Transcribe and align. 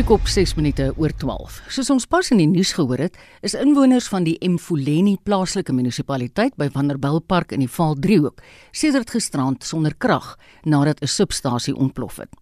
die 0.00 0.06
kop 0.08 0.28
6 0.32 0.54
minute 0.56 0.86
oor 0.96 1.12
12. 1.12 1.58
Soos 1.74 1.90
ons 1.92 2.06
pas 2.08 2.28
in 2.32 2.38
die 2.40 2.46
nuus 2.48 2.70
gehoor 2.72 3.02
het, 3.02 3.18
is 3.44 3.52
inwoners 3.58 4.06
van 4.08 4.24
die 4.24 4.38
Mfuleni 4.48 5.18
plaaslike 5.28 5.74
munisipaliteit 5.76 6.54
by 6.56 6.70
Vanderbijlpark 6.72 7.52
in 7.52 7.60
die 7.60 7.68
Vaaldriehoek 7.68 8.40
sedert 8.72 9.12
gisterand 9.12 9.66
sonder 9.66 9.92
krag 9.92 10.38
nadat 10.64 11.02
'n 11.02 11.06
substasie 11.06 11.74
ontplof 11.76 12.16
het. 12.16 12.32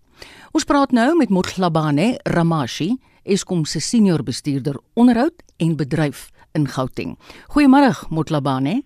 Ons 0.53 0.65
praat 0.65 0.93
nou 0.93 1.17
met 1.17 1.31
Mothlabane 1.31 2.21
Ramashi, 2.23 2.97
Eskom 3.25 3.65
se 3.65 3.81
senior 3.81 4.23
bestuurder 4.23 4.79
onderhoud 4.95 5.43
en 5.57 5.77
bedryf 5.77 6.31
in 6.55 6.69
Gauteng. 6.69 7.19
Goeiemôre 7.49 8.07
Mothlabane. 8.09 8.83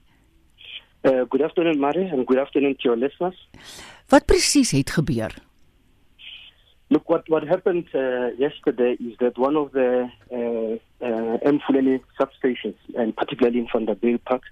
Uh, 1.03 1.25
good 1.29 1.43
afternoon 1.43 1.79
Marie 1.79 2.11
and 2.13 2.27
good 2.27 2.39
afternoon 2.39 2.75
to 2.77 2.83
your 2.83 2.97
listeners. 2.97 3.49
Wat 4.09 4.25
presies 4.25 4.71
het 4.71 4.91
gebeur? 4.91 5.52
Look, 6.93 7.09
what, 7.09 7.27
what 7.31 7.43
happened 7.45 7.87
uh, 7.95 8.33
yesterday 8.37 8.99
is 9.01 9.17
that 9.19 9.39
one 9.39 9.57
of 9.57 9.73
the 9.73 10.11
uh, 10.31 10.37
uh, 11.03 11.39
Mfuleni 11.39 12.03
substations, 12.21 12.75
and 12.95 13.17
particularly 13.17 13.61
in 13.61 13.69
Vanderbilt 13.73 14.23
Park, 14.27 14.43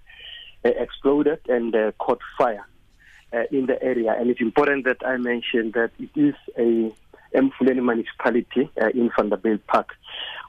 uh, 0.65 0.71
exploded 0.71 1.41
and 1.51 1.77
uh, 1.77 1.93
caught 1.99 2.21
fire 2.39 2.67
uh, 3.35 3.43
in 3.51 3.67
the 3.67 3.83
area. 3.83 4.17
And 4.19 4.31
it's 4.31 4.41
important 4.41 4.87
that 4.87 5.07
I 5.07 5.19
mention 5.19 5.73
that 5.73 5.91
it 5.99 6.09
is 6.17 6.35
a 6.57 6.91
Mfuleni 7.39 7.85
municipality 7.85 8.71
uh, 8.81 8.89
in 8.89 9.11
Vanderbilt 9.15 9.67
Park. 9.67 9.95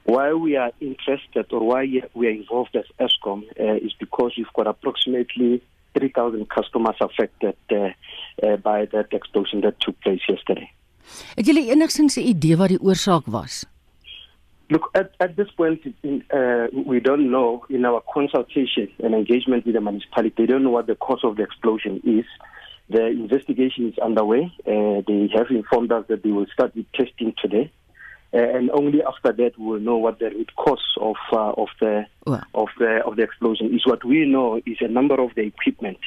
Why 0.06 0.32
we 0.32 0.56
are 0.56 0.72
interested 0.80 1.52
or 1.52 1.60
why 1.60 1.86
we 2.14 2.28
are 2.28 2.32
involved 2.32 2.74
as 2.78 2.86
ESCOM 3.02 3.44
is 3.84 3.92
because 4.00 4.32
we've 4.38 4.48
got 4.56 4.68
approximately 4.68 5.62
3,000 5.98 6.50
customers 6.50 6.96
affected 7.02 7.58
by 7.68 8.86
that 8.86 9.08
explosion 9.12 9.60
that 9.62 9.78
took 9.82 10.00
place 10.00 10.22
yesterday. 10.30 10.72
Het 11.36 11.46
julle 11.46 11.72
enigsins 11.72 12.16
'n 12.18 12.28
idee 12.28 12.58
wat 12.58 12.68
die 12.68 12.82
oorsaak 12.82 13.26
was? 13.26 13.66
Look, 14.68 14.90
at, 14.94 15.12
at 15.18 15.36
this 15.36 15.52
point, 15.52 15.84
in, 16.02 16.24
uh, 16.34 16.68
we 16.86 17.02
don't 17.02 17.30
know 17.30 17.66
in 17.70 17.86
our 17.86 18.02
consultation 18.14 18.88
and 19.04 19.14
engagement 19.14 19.66
with 19.66 19.74
the 19.74 19.82
municipality, 19.82 20.34
they 20.38 20.46
don't 20.46 20.64
know 20.64 20.72
what 20.72 20.88
the 20.88 20.96
cause 20.96 21.24
of 21.26 21.36
the 21.36 21.44
explosion 21.44 22.00
is. 22.04 22.26
The 22.90 23.08
investigation 23.08 23.90
is 23.92 23.98
underway. 24.00 24.44
Uh, 24.66 25.02
they 25.08 25.30
have 25.34 25.50
informed 25.50 25.92
us 25.92 26.06
that 26.08 26.24
they 26.24 26.32
will 26.32 26.48
start 26.54 26.74
with 26.76 26.86
testing 26.94 27.34
today. 27.42 27.70
Uh, 28.34 28.38
and 28.38 28.72
only 28.72 29.04
after 29.04 29.34
that 29.34 29.58
we 29.58 29.66
will 29.66 29.80
know 29.82 29.98
what 29.98 30.20
the 30.20 30.30
root 30.30 30.52
cause 30.56 30.96
of 31.02 31.18
uh, 31.34 31.52
of 31.58 31.68
the 31.82 32.06
Well. 32.26 32.44
of 32.54 32.70
the 32.80 33.02
of 33.06 33.18
the 33.18 33.24
explosion 33.24 33.74
is. 33.76 33.86
What 33.86 34.06
we 34.06 34.26
know 34.26 34.62
is 34.66 34.78
a 34.80 34.88
number 34.88 35.20
of 35.20 35.36
the 35.36 35.42
equipment 35.42 36.00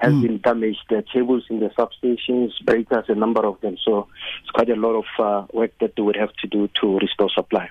has 0.00 0.12
Mm. 0.12 0.22
been 0.22 0.38
damaged. 0.48 0.82
The 0.88 1.04
tables 1.12 1.44
in 1.50 1.60
the 1.60 1.70
substations, 1.78 2.52
breakers, 2.64 3.06
a 3.08 3.14
number 3.14 3.44
of 3.46 3.60
them. 3.60 3.76
So 3.84 4.08
it's 4.42 4.50
quite 4.50 4.70
a 4.70 4.76
lot 4.76 4.94
of 5.02 5.08
uh, 5.18 5.46
work 5.52 5.72
that 5.80 5.92
they 5.96 6.02
would 6.02 6.16
have 6.16 6.32
to 6.42 6.46
do 6.48 6.68
to 6.80 6.98
restore 6.98 7.30
supply. 7.30 7.68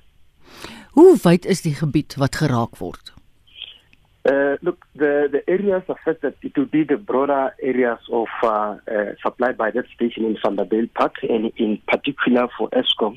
Hoe 0.95 1.15
wyd 1.23 1.45
is 1.45 1.61
die 1.61 1.75
gebied 1.79 2.17
wat 2.17 2.35
geraak 2.41 2.79
word? 2.81 3.11
Uh, 4.29 4.57
look, 4.61 4.85
the, 4.95 5.29
the 5.31 5.41
areas 5.47 5.83
affected, 5.87 6.33
it 6.43 6.55
will 6.57 6.65
be 6.65 6.83
the 6.83 6.97
broader 6.97 7.53
areas 7.63 7.99
of 8.11 8.27
uh, 8.43 8.47
uh, 8.47 9.13
supplied 9.23 9.57
by 9.57 9.71
that 9.71 9.85
station 9.95 10.25
in 10.25 10.35
Vanderbilt 10.43 10.93
Park, 10.93 11.15
and 11.23 11.51
in 11.55 11.81
particular 11.87 12.47
for 12.57 12.69
ESCOM, 12.69 13.15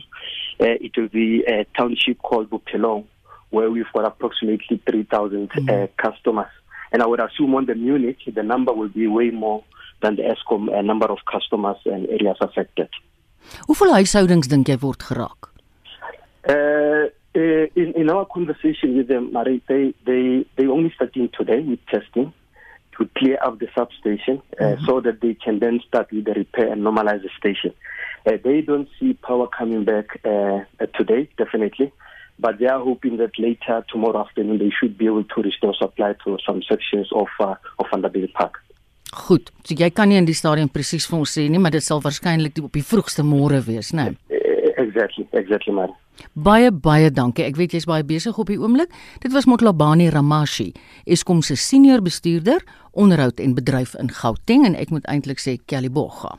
uh, 0.60 0.76
it 0.80 0.92
will 0.96 1.08
be 1.08 1.42
a 1.48 1.66
township 1.76 2.18
called 2.22 2.48
Bupelong, 2.50 3.04
where 3.50 3.68
we've 3.70 3.92
got 3.92 4.06
approximately 4.06 4.80
3,000 4.88 5.50
uh, 5.68 5.86
customers. 5.98 6.52
And 6.92 7.02
I 7.02 7.06
would 7.06 7.20
assume 7.20 7.54
on 7.54 7.66
the 7.66 7.76
unit, 7.76 8.18
the 8.26 8.42
number 8.42 8.72
will 8.72 8.88
be 8.88 9.06
way 9.06 9.30
more 9.30 9.64
than 10.02 10.16
the 10.16 10.22
ESCOM 10.22 10.76
uh, 10.76 10.82
number 10.82 11.06
of 11.06 11.18
customers 11.30 11.78
and 11.86 12.08
areas 12.08 12.36
affected. 12.40 12.88
Hoeveel 13.68 13.94
huishoudings 13.96 14.48
dink 14.48 14.68
jy 14.68 14.76
word 14.82 14.98
geraak? 14.98 15.48
Uh, 16.48 17.08
uh, 17.34 17.66
in, 17.74 17.94
in 17.96 18.10
our 18.10 18.26
conversation 18.26 18.96
with 18.96 19.08
them, 19.08 19.32
Marie, 19.32 19.62
they, 19.68 19.94
they, 20.04 20.44
they 20.56 20.66
only 20.66 20.92
starting 20.94 21.30
today 21.32 21.60
with 21.60 21.80
testing 21.86 22.32
to 22.98 23.08
clear 23.16 23.38
up 23.42 23.58
the 23.58 23.68
substation 23.74 24.42
uh, 24.60 24.76
so 24.84 25.00
that 25.00 25.20
they 25.20 25.34
can 25.34 25.58
then 25.58 25.80
start 25.86 26.12
with 26.12 26.24
the 26.26 26.34
repair 26.34 26.70
and 26.70 26.82
normalize 26.82 27.22
the 27.22 27.30
station. 27.38 27.72
Uh, 28.26 28.32
they 28.44 28.60
don't 28.60 28.88
see 29.00 29.14
power 29.14 29.46
coming 29.46 29.84
back 29.84 30.20
uh, 30.24 30.28
uh, 30.28 30.86
today, 30.94 31.28
definitely, 31.38 31.92
but 32.38 32.58
they 32.58 32.66
are 32.66 32.80
hoping 32.80 33.16
that 33.18 33.38
later, 33.38 33.84
tomorrow 33.90 34.20
afternoon, 34.20 34.58
they 34.58 34.70
should 34.70 34.96
be 34.98 35.06
able 35.06 35.24
to 35.24 35.42
restore 35.42 35.74
supply 35.74 36.14
to 36.24 36.38
some 36.46 36.62
sections 36.62 37.12
of, 37.12 37.28
uh, 37.40 37.54
of 37.78 37.86
Vanderbilt 37.90 38.32
Park. 38.34 38.62
Goed, 39.12 39.50
so 39.64 39.76
jy 39.76 39.90
kan 39.92 40.08
nie 40.08 40.16
in 40.16 40.24
die 40.24 40.36
stadium 40.36 40.70
presies 40.72 41.04
vir 41.04 41.18
ons 41.18 41.34
sê 41.36 41.44
nie, 41.52 41.60
maar 41.60 41.74
dit 41.74 41.84
sal 41.84 42.00
waarskynlik 42.00 42.56
op 42.64 42.72
die 42.72 42.84
vroegste 42.86 43.20
môre 43.26 43.60
wees, 43.66 43.92
né? 43.92 44.14
Nee. 44.30 44.38
Uh, 44.40 44.70
exactly, 44.80 45.26
exactly, 45.36 45.74
Marie. 45.76 45.98
Baie 46.32 46.70
baie 46.72 47.10
dankie. 47.12 47.44
Ek 47.44 47.58
weet 47.60 47.74
jy's 47.76 47.88
baie 47.88 48.04
besig 48.06 48.38
op 48.38 48.48
die 48.48 48.58
oomblik. 48.60 48.92
Dit 49.20 49.34
was 49.36 49.48
Motlabani 49.48 50.08
Ramashi, 50.12 50.70
Eskom 51.04 51.42
se 51.44 51.56
senior 51.60 52.00
bestuurder, 52.04 52.64
onderhoud 52.92 53.40
en 53.40 53.56
bedryf 53.56 53.96
in 54.00 54.12
Gauteng 54.12 54.64
en 54.68 54.78
ek 54.78 54.92
moet 54.94 55.08
eintlik 55.12 55.42
sê 55.44 55.58
Kellyboga. 55.60 56.36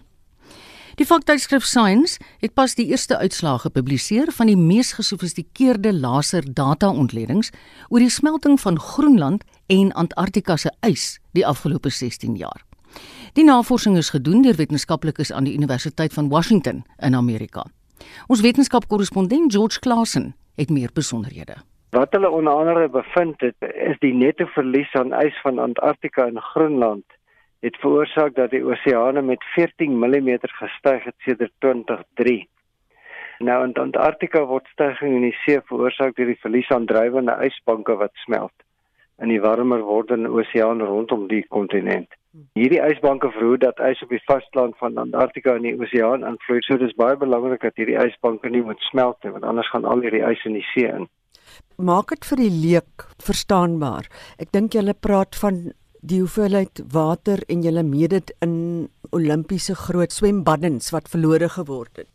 Die 0.94 1.08
vaktydskrif 1.10 1.64
Science 1.66 2.20
het 2.38 2.54
pas 2.54 2.76
die 2.78 2.86
eerste 2.94 3.18
uitslae 3.18 3.58
gepubliseer 3.64 4.30
van 4.38 4.46
die 4.52 4.58
mees 4.58 4.92
gesofistikeerde 4.94 5.90
laser 5.94 6.46
data-ontledings 6.46 7.50
oor 7.90 8.04
die 8.04 8.14
smelting 8.14 8.60
van 8.62 8.78
Groenland 8.80 9.42
en 9.74 9.90
Antarktika 9.98 10.58
se 10.62 10.70
ys 10.86 11.18
die 11.34 11.46
afgelope 11.50 11.90
16 11.90 12.36
jaar. 12.38 12.62
Die 13.34 13.46
navorsing 13.46 13.98
is 13.98 14.12
gedoen 14.14 14.46
deur 14.46 14.60
wetenskaplikes 14.60 15.34
aan 15.34 15.50
die 15.50 15.56
Universiteit 15.58 16.14
van 16.14 16.30
Washington 16.30 16.84
in 17.02 17.18
Amerika. 17.18 17.66
Ons 18.28 18.46
wetenskapkorrespondent 18.46 19.50
George 19.54 19.80
Klassen 19.80 20.36
het 20.62 20.70
meer 20.70 20.94
besonderhede. 20.94 21.58
Wat 21.90 22.14
hulle 22.14 22.30
onder 22.30 22.54
andere 22.54 22.90
bevind 22.90 23.42
het, 23.42 23.58
is 23.90 23.98
die 24.00 24.14
netto 24.14 24.46
verlies 24.46 24.94
aan 24.94 25.14
ys 25.26 25.42
van 25.42 25.58
Antarktika 25.60 26.28
en 26.30 26.42
Groenland 26.54 27.06
het 27.64 27.78
veroorsaak 27.80 28.36
dat 28.36 28.52
die 28.52 28.64
oseane 28.66 29.22
met 29.22 29.44
14 29.56 30.00
mm 30.00 30.30
gestyg 30.60 31.04
het 31.04 31.16
sedert 31.26 31.54
2003. 31.60 32.42
Nou 33.40 33.60
in 33.68 33.74
Antarktika 33.74 34.44
word 34.48 34.68
stygings 34.72 35.16
in 35.16 35.28
die 35.30 35.38
see 35.44 35.62
veroorsaak 35.70 36.16
deur 36.18 36.32
die 36.32 36.42
verlies 36.42 36.70
aan 36.76 36.86
drywende 36.90 37.36
ysbanke 37.48 37.96
wat 38.02 38.14
smelt 38.26 38.54
in 39.22 39.32
die 39.32 39.42
warmer 39.42 39.84
wordende 39.88 40.30
oseaan 40.30 40.82
rondom 40.82 41.28
die 41.30 41.44
kontinent. 41.48 42.12
Hierdie 42.58 42.82
ysbanke 42.82 43.30
verhoed 43.32 43.62
dat 43.62 43.80
ys 43.80 44.02
op 44.04 44.10
die 44.12 44.22
vasteland 44.26 44.78
van 44.82 44.98
Antarktika 44.98 45.54
in 45.60 45.68
die 45.68 45.76
oseaan 45.78 46.26
invloei. 46.28 46.64
So 46.66 46.80
dis 46.82 46.96
baie 46.98 47.16
belangrik 47.22 47.62
dat 47.62 47.78
hierdie 47.80 48.00
ysbanke 48.02 48.50
nie 48.50 48.64
moet 48.66 48.82
smelt 48.90 49.22
nie, 49.24 49.32
want 49.36 49.46
anders 49.46 49.70
gaan 49.70 49.86
al 49.86 50.02
hierdie 50.02 50.24
ys 50.26 50.42
in 50.50 50.58
die 50.58 50.66
see 50.74 50.90
in. 50.90 51.08
Maak 51.78 52.10
dit 52.16 52.26
vir 52.32 52.42
die 52.42 52.52
leek 52.66 53.06
verstaanbaar. 53.22 54.10
Ek 54.42 54.52
dink 54.52 54.74
julle 54.74 54.98
praat 54.98 55.38
van 55.38 55.62
die 56.04 56.20
hoeveelheid 56.20 56.82
water 56.92 57.40
en 57.48 57.62
julle 57.64 57.84
meet 57.88 58.12
dit 58.12 58.32
in 58.44 58.56
Olimpiese 59.16 59.76
groot 59.86 60.12
swembaddens 60.12 60.92
wat 60.92 61.08
verlore 61.14 61.48
geword 61.56 62.02
het. 62.02 62.10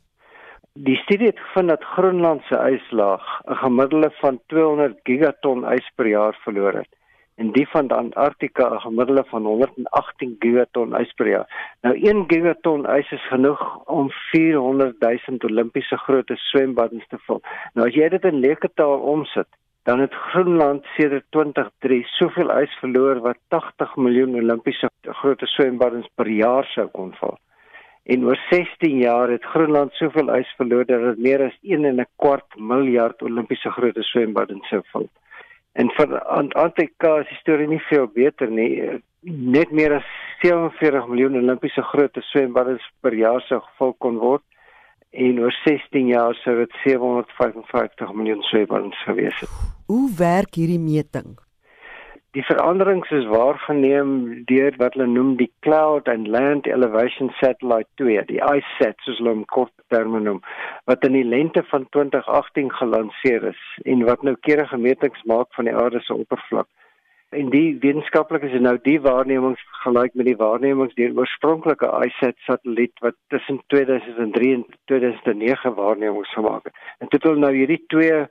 Die 0.88 0.96
studie 1.04 1.30
het 1.30 1.40
gevind 1.40 1.72
dat 1.72 1.86
Groenland 1.94 2.42
se 2.48 2.58
yslaag 2.74 3.24
'n 3.46 3.56
gemiddelde 3.64 4.10
van 4.20 4.40
200 4.46 5.00
gigaton 5.02 5.64
ys 5.64 5.88
per 5.96 6.06
jaar 6.06 6.36
verloor 6.44 6.72
het 6.72 6.92
en 7.38 7.52
die 7.52 7.68
van 7.68 7.88
Antarktika 7.88 8.74
'n 8.74 8.80
gemiddelde 8.80 9.24
van 9.26 9.44
118 9.44 10.36
gigaton 10.38 10.94
ys 11.00 11.12
per 11.12 11.28
jaar. 11.28 11.76
Nou 11.82 11.94
1 11.96 12.24
gigaton 12.26 12.86
ys 12.98 13.12
is 13.12 13.28
genoeg 13.28 13.84
om 13.84 14.10
400 14.10 15.00
000 15.00 15.38
Olimpiese 15.50 15.96
grootte 15.96 16.36
swembaddens 16.36 17.06
te 17.08 17.18
vul. 17.18 17.40
Nou 17.74 17.88
as 17.88 17.94
jy 17.94 18.08
dit 18.08 18.24
in 18.24 18.40
leeketaal 18.40 18.98
omsit, 18.98 19.48
dan 19.88 20.00
het 20.00 20.14
Groenland 20.14 20.84
sedert 20.96 21.24
2003 21.30 22.02
soveel 22.18 22.50
ys 22.60 22.72
verloor 22.80 23.22
wat 23.24 23.38
80 23.48 23.94
miljoen 23.96 24.34
Olimpiese 24.36 24.90
grootte 25.20 25.46
swembaddens 25.48 26.10
per 26.14 26.28
jaar 26.28 26.68
sou 26.74 26.84
kon 26.92 27.14
vul. 27.16 27.38
En 28.12 28.26
oor 28.28 28.36
16 28.50 28.98
jaar 29.00 29.32
het 29.32 29.46
Groenland 29.52 29.96
soveel 29.96 30.28
ys 30.36 30.50
verloor 30.58 30.84
dat 30.90 31.06
dit 31.06 31.22
meer 31.24 31.46
as 31.46 31.56
1 31.62 31.88
en 31.88 32.02
'n 32.04 32.06
kwart 32.20 32.58
miljard 32.72 33.22
Olimpiese 33.22 33.72
grootte 33.78 34.04
swembaddens 34.10 34.68
sou 34.68 34.82
vul. 34.92 35.08
En 35.72 35.88
vir 35.96 36.20
Antarktika 36.20 37.16
is 37.20 37.32
die 37.32 37.40
storie 37.40 37.68
nie 37.68 37.82
veel 37.88 38.06
beter 38.06 38.50
nie. 38.50 39.00
Net 39.56 39.70
meer 39.70 39.94
as 39.94 40.08
47 40.42 41.08
miljoen 41.08 41.40
Olimpiese 41.40 41.82
grootte 41.82 42.20
swembaddens 42.20 42.84
per 43.00 43.14
jaar 43.14 43.40
sou 43.40 43.60
gevul 43.60 43.96
kon 43.98 44.20
word 44.20 44.44
en 45.10 45.40
oor 45.40 45.52
16 45.64 46.06
jaar 46.06 46.34
sou 46.44 46.56
dit 46.58 46.78
755 46.84 48.12
miljoen 48.12 48.42
swembaddens 48.42 49.02
gewees 49.04 49.40
het. 49.40 49.52
Hoe 49.86 50.08
werk 50.16 50.54
hierdie 50.54 50.80
meting? 50.80 51.38
Die 52.36 52.44
veranderings 52.44 53.10
is 53.10 53.24
waargeneem 53.26 54.10
deur 54.50 54.74
wat 54.76 54.94
hulle 54.94 55.06
noem 55.08 55.30
die 55.40 55.48
Cloud 55.64 56.08
and 56.12 56.28
Land 56.28 56.66
Elevation 56.68 57.32
Satellite 57.40 57.88
2, 57.96 58.26
die 58.28 58.36
ICESat 58.38 59.00
soos 59.00 59.16
hulle 59.22 59.32
hom 59.32 59.46
kort 59.48 59.72
terme 59.88 60.20
noem, 60.20 60.42
wat 60.84 61.06
in 61.08 61.16
die 61.16 61.24
lente 61.24 61.64
van 61.70 61.86
2018 61.96 62.68
gelanseer 62.76 63.48
is 63.54 63.62
en 63.88 64.04
wat 64.10 64.26
noukeurige 64.28 64.76
metings 64.76 65.24
maak 65.32 65.48
van 65.56 65.70
die 65.70 65.74
aarde 65.74 66.04
se 66.04 66.14
oppervlak. 66.14 66.68
En 67.36 67.50
die 67.52 67.76
wetenskaplikes 67.76 68.54
het 68.56 68.62
nou 68.64 68.78
die 68.80 69.00
waarnemings 69.04 69.60
vergelyk 69.70 70.14
met 70.16 70.26
die 70.30 70.36
waarnemings 70.40 70.94
deur 70.96 71.12
oorspronklike 71.18 71.90
ISAT 72.06 72.38
satelliet 72.46 73.02
wat 73.04 73.16
tussen 73.34 73.58
2003 73.74 74.54
en 74.54 74.64
2009 74.88 75.74
waarnemings 75.74 76.32
gemaak 76.32 76.70
het. 76.70 76.78
En 76.98 77.12
dit 77.12 77.28
wil 77.28 77.36
nou 77.36 77.52
hierdie 77.52 77.82
twee 77.92 78.22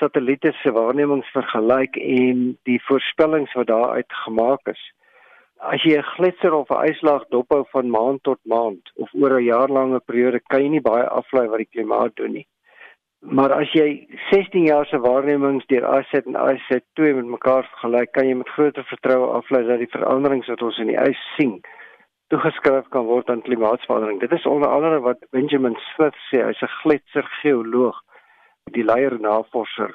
satelliete 0.00 0.54
se 0.62 0.72
waarnemings 0.72 1.28
vergelyk 1.36 2.00
en 2.00 2.40
die 2.64 2.80
voorspellings 2.86 3.52
wat 3.52 3.68
daaruit 3.68 4.18
gemaak 4.24 4.72
is. 4.72 4.82
As 5.58 5.84
jy 5.84 5.98
'n 5.98 6.10
gletser 6.16 6.54
of 6.54 6.70
'n 6.70 6.84
ijslaag 6.88 7.28
dophou 7.28 7.64
van 7.68 7.90
maand 7.90 8.22
tot 8.22 8.40
maand 8.42 8.92
of 8.94 9.12
oor 9.12 9.36
'n 9.40 9.44
jaarlange 9.44 10.00
periode, 10.00 10.40
kan 10.40 10.62
jy 10.62 10.68
nie 10.68 10.86
baie 10.92 11.04
aflei 11.04 11.48
wat 11.48 11.58
die 11.58 11.72
klimaat 11.74 12.16
doen 12.16 12.32
nie. 12.32 12.46
Maar 13.20 13.52
as 13.52 13.72
jy 13.74 14.06
16 14.30 14.64
jaar 14.68 14.86
se 14.86 14.98
waarnemings 15.02 15.66
deur 15.66 15.86
ISAT 15.98 16.26
en 16.30 16.38
ISAT2 16.38 17.14
met 17.18 17.32
mekaar 17.34 17.66
vergelyk, 17.72 18.12
kan 18.12 18.28
jy 18.28 18.34
met 18.38 18.48
groter 18.54 18.84
vertroue 18.84 19.32
aflei 19.40 19.64
dat 19.66 19.82
die 19.82 19.90
veranderings 19.90 20.46
wat 20.46 20.62
ons 20.62 20.78
in 20.78 20.92
die 20.92 21.00
ys 21.02 21.22
sien, 21.34 21.58
toegeskryf 22.30 22.86
kan 22.94 23.08
word 23.08 23.30
aan 23.30 23.42
klimaatsverandering. 23.42 24.20
Dit 24.20 24.32
is 24.32 24.46
onder 24.46 24.70
andere 24.70 25.00
wat 25.00 25.24
Benjamin 25.34 25.74
Smith 25.94 26.18
sê, 26.28 26.44
hy's 26.46 26.62
'n 26.62 26.76
gletser 26.82 27.26
geoloog 27.42 27.98
die 28.72 28.84
leier 28.84 29.16
navorser 29.20 29.94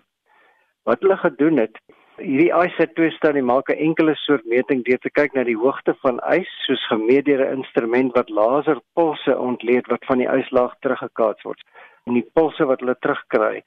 wat 0.83 1.01
hulle 1.01 1.17
gedoen 1.17 1.57
het 1.57 1.77
hierdie 2.21 2.51
ISA2 2.53 3.09
studie 3.15 3.41
maak 3.41 3.69
'n 3.69 3.79
enkele 3.87 4.13
soort 4.15 4.45
meting 4.45 4.83
deur 4.85 4.99
te 5.01 5.09
kyk 5.09 5.33
na 5.33 5.43
die 5.43 5.57
hoogte 5.57 5.95
van 6.01 6.19
ys 6.29 6.49
soos 6.65 6.83
gemeet 6.87 7.25
deur 7.25 7.41
'n 7.41 7.57
instrument 7.57 8.13
wat 8.15 8.29
laserpulse 8.29 9.37
ontleed 9.37 9.87
wat 9.87 10.05
van 10.05 10.17
die 10.17 10.29
yslaag 10.29 10.75
teruggekaats 10.81 11.43
word. 11.43 11.61
En 12.05 12.13
die 12.13 12.29
pulse 12.33 12.65
wat 12.65 12.79
hulle 12.79 12.95
terugkry 12.99 13.63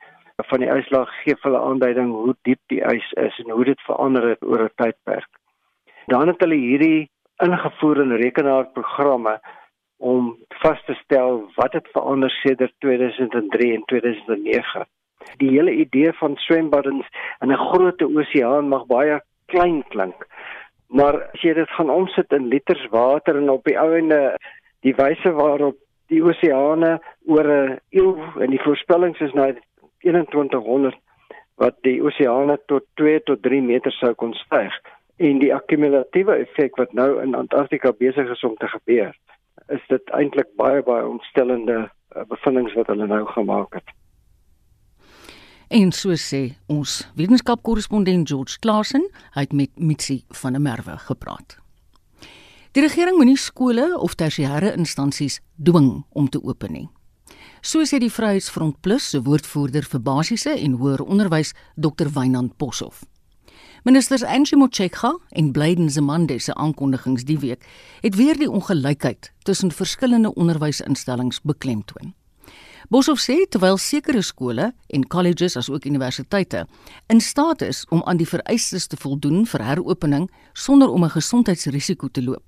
van 0.50 0.60
die 0.60 0.70
yslaag 0.70 1.10
gee 1.24 1.34
hulle 1.40 1.58
aanduiding 1.58 2.10
hoe 2.12 2.34
diep 2.42 2.60
die 2.68 2.82
ys 2.94 3.12
is 3.12 3.38
en 3.38 3.50
hoe 3.50 3.64
dit 3.64 3.80
verander 3.80 4.28
het 4.28 4.42
oor 4.42 4.62
'n 4.62 4.76
tydperk. 4.76 5.30
Dan 6.06 6.28
het 6.28 6.40
hulle 6.40 6.54
hierdie 6.54 7.10
ingevoer 7.42 8.00
in 8.00 8.12
rekenaarprogramme 8.12 9.40
om 9.98 10.36
vas 10.62 10.84
te 10.84 10.94
stel 10.94 11.50
wat 11.56 11.72
het 11.72 11.88
verander 11.92 12.30
sedert 12.30 12.74
2003 12.78 13.74
en 13.74 13.84
2009 13.84 14.86
die 15.40 15.50
hele 15.50 15.72
idee 15.72 16.12
van 16.12 16.36
swembaddens 16.36 17.06
in 17.40 17.52
'n 17.52 17.64
groot 17.70 18.02
oseaan 18.02 18.68
mag 18.68 18.86
baie 18.86 19.20
klein 19.46 19.82
klink. 19.88 20.26
Maar 20.88 21.22
as 21.32 21.40
jy 21.40 21.54
dit 21.54 21.70
gaan 21.70 21.90
omsit 21.90 22.32
in 22.32 22.48
liters 22.48 22.86
water 22.90 23.36
en 23.36 23.50
op 23.50 23.64
die 23.64 23.78
ouende 23.78 24.36
die 24.80 24.94
wyse 24.94 25.32
waarop 25.32 25.76
die 26.06 26.22
oseane 26.22 27.00
oor 27.26 27.46
'n 27.46 27.78
eeu 27.90 28.16
en 28.40 28.50
die 28.50 28.62
voorspellings 28.62 29.20
is 29.20 29.32
nou 29.32 29.54
2100 29.98 30.96
wat 31.56 31.76
die 31.82 32.02
oseane 32.02 32.58
tot 32.66 32.84
2 32.94 33.20
tot 33.20 33.42
3 33.42 33.62
meter 33.62 33.92
sou 33.92 34.14
kon 34.14 34.34
styg 34.34 34.72
en 35.16 35.38
die 35.38 35.54
akkumulatiewe 35.54 36.34
effek 36.44 36.76
wat 36.76 36.92
nou 36.92 37.22
in 37.22 37.34
Antarktika 37.34 37.92
besig 37.92 38.30
is 38.30 38.44
om 38.44 38.56
te 38.56 38.68
gebeur 38.68 39.14
is 39.68 39.86
dit 39.88 40.10
eintlik 40.18 40.50
baie 40.60 40.82
baie 40.86 41.06
ontstellende 41.06 41.78
uh, 41.86 42.24
bevindinge 42.30 42.74
wat 42.74 42.90
hulle 42.92 43.06
nou 43.10 43.24
gemaak 43.32 43.74
het. 43.80 43.94
En 45.68 45.90
so 45.90 46.14
sê 46.14 46.54
ons 46.70 46.90
wetenskapkorrespondent 47.18 48.28
George 48.30 48.60
Klasen, 48.62 49.02
hy 49.34 49.42
het 49.48 49.52
met 49.52 49.72
Mitsi 49.74 50.20
van 50.38 50.54
der 50.54 50.62
Merwe 50.62 50.94
gepraat. 51.08 51.56
Die 52.76 52.84
regering 52.84 53.16
moenie 53.18 53.38
skole 53.40 53.88
of 53.98 54.14
tersiêre 54.14 54.76
instansies 54.76 55.40
dwing 55.58 56.04
om 56.14 56.28
te 56.30 56.38
open 56.38 56.72
nie. 56.72 56.84
So 57.66 57.82
sê 57.82 57.98
die 57.98 58.12
Vryheidsfront 58.12 58.78
Plus 58.80 59.08
se 59.10 59.18
woordvoerder 59.26 59.88
vir 59.90 60.02
basiese 60.06 60.52
en 60.54 60.76
hoër 60.78 61.02
onderwys, 61.02 61.50
Dr. 61.74 62.12
Wynand 62.14 62.54
Poshoff. 62.60 63.02
Ministers 63.82 64.22
Angie 64.22 64.58
Motshekga 64.58 65.16
en 65.34 65.50
Blyden 65.52 65.90
Zamande 65.90 66.38
se 66.38 66.54
aankondigings 66.54 67.24
die 67.26 67.38
week 67.42 67.66
het 68.04 68.14
weer 68.14 68.38
die 68.38 68.50
ongelykheid 68.50 69.32
tussen 69.42 69.74
verskillende 69.74 70.34
onderwysinstellings 70.34 71.42
beklemtoon. 71.42 72.14
Boshoff 72.86 73.18
sê 73.18 73.34
terwyl 73.50 73.80
sekere 73.82 74.20
skole 74.22 74.68
en 74.94 75.04
colleges 75.10 75.56
asook 75.58 75.88
universiteite 75.90 76.60
in 77.10 77.18
staat 77.20 77.64
is 77.66 77.80
om 77.90 78.04
aan 78.06 78.20
die 78.20 78.28
vereistes 78.30 78.86
te 78.86 78.98
voldoen 79.00 79.40
vir 79.50 79.64
heropening 79.66 80.28
sonder 80.54 80.92
om 80.94 81.02
'n 81.04 81.10
gesondheidsrisiko 81.10 82.06
te 82.08 82.22
loop, 82.22 82.44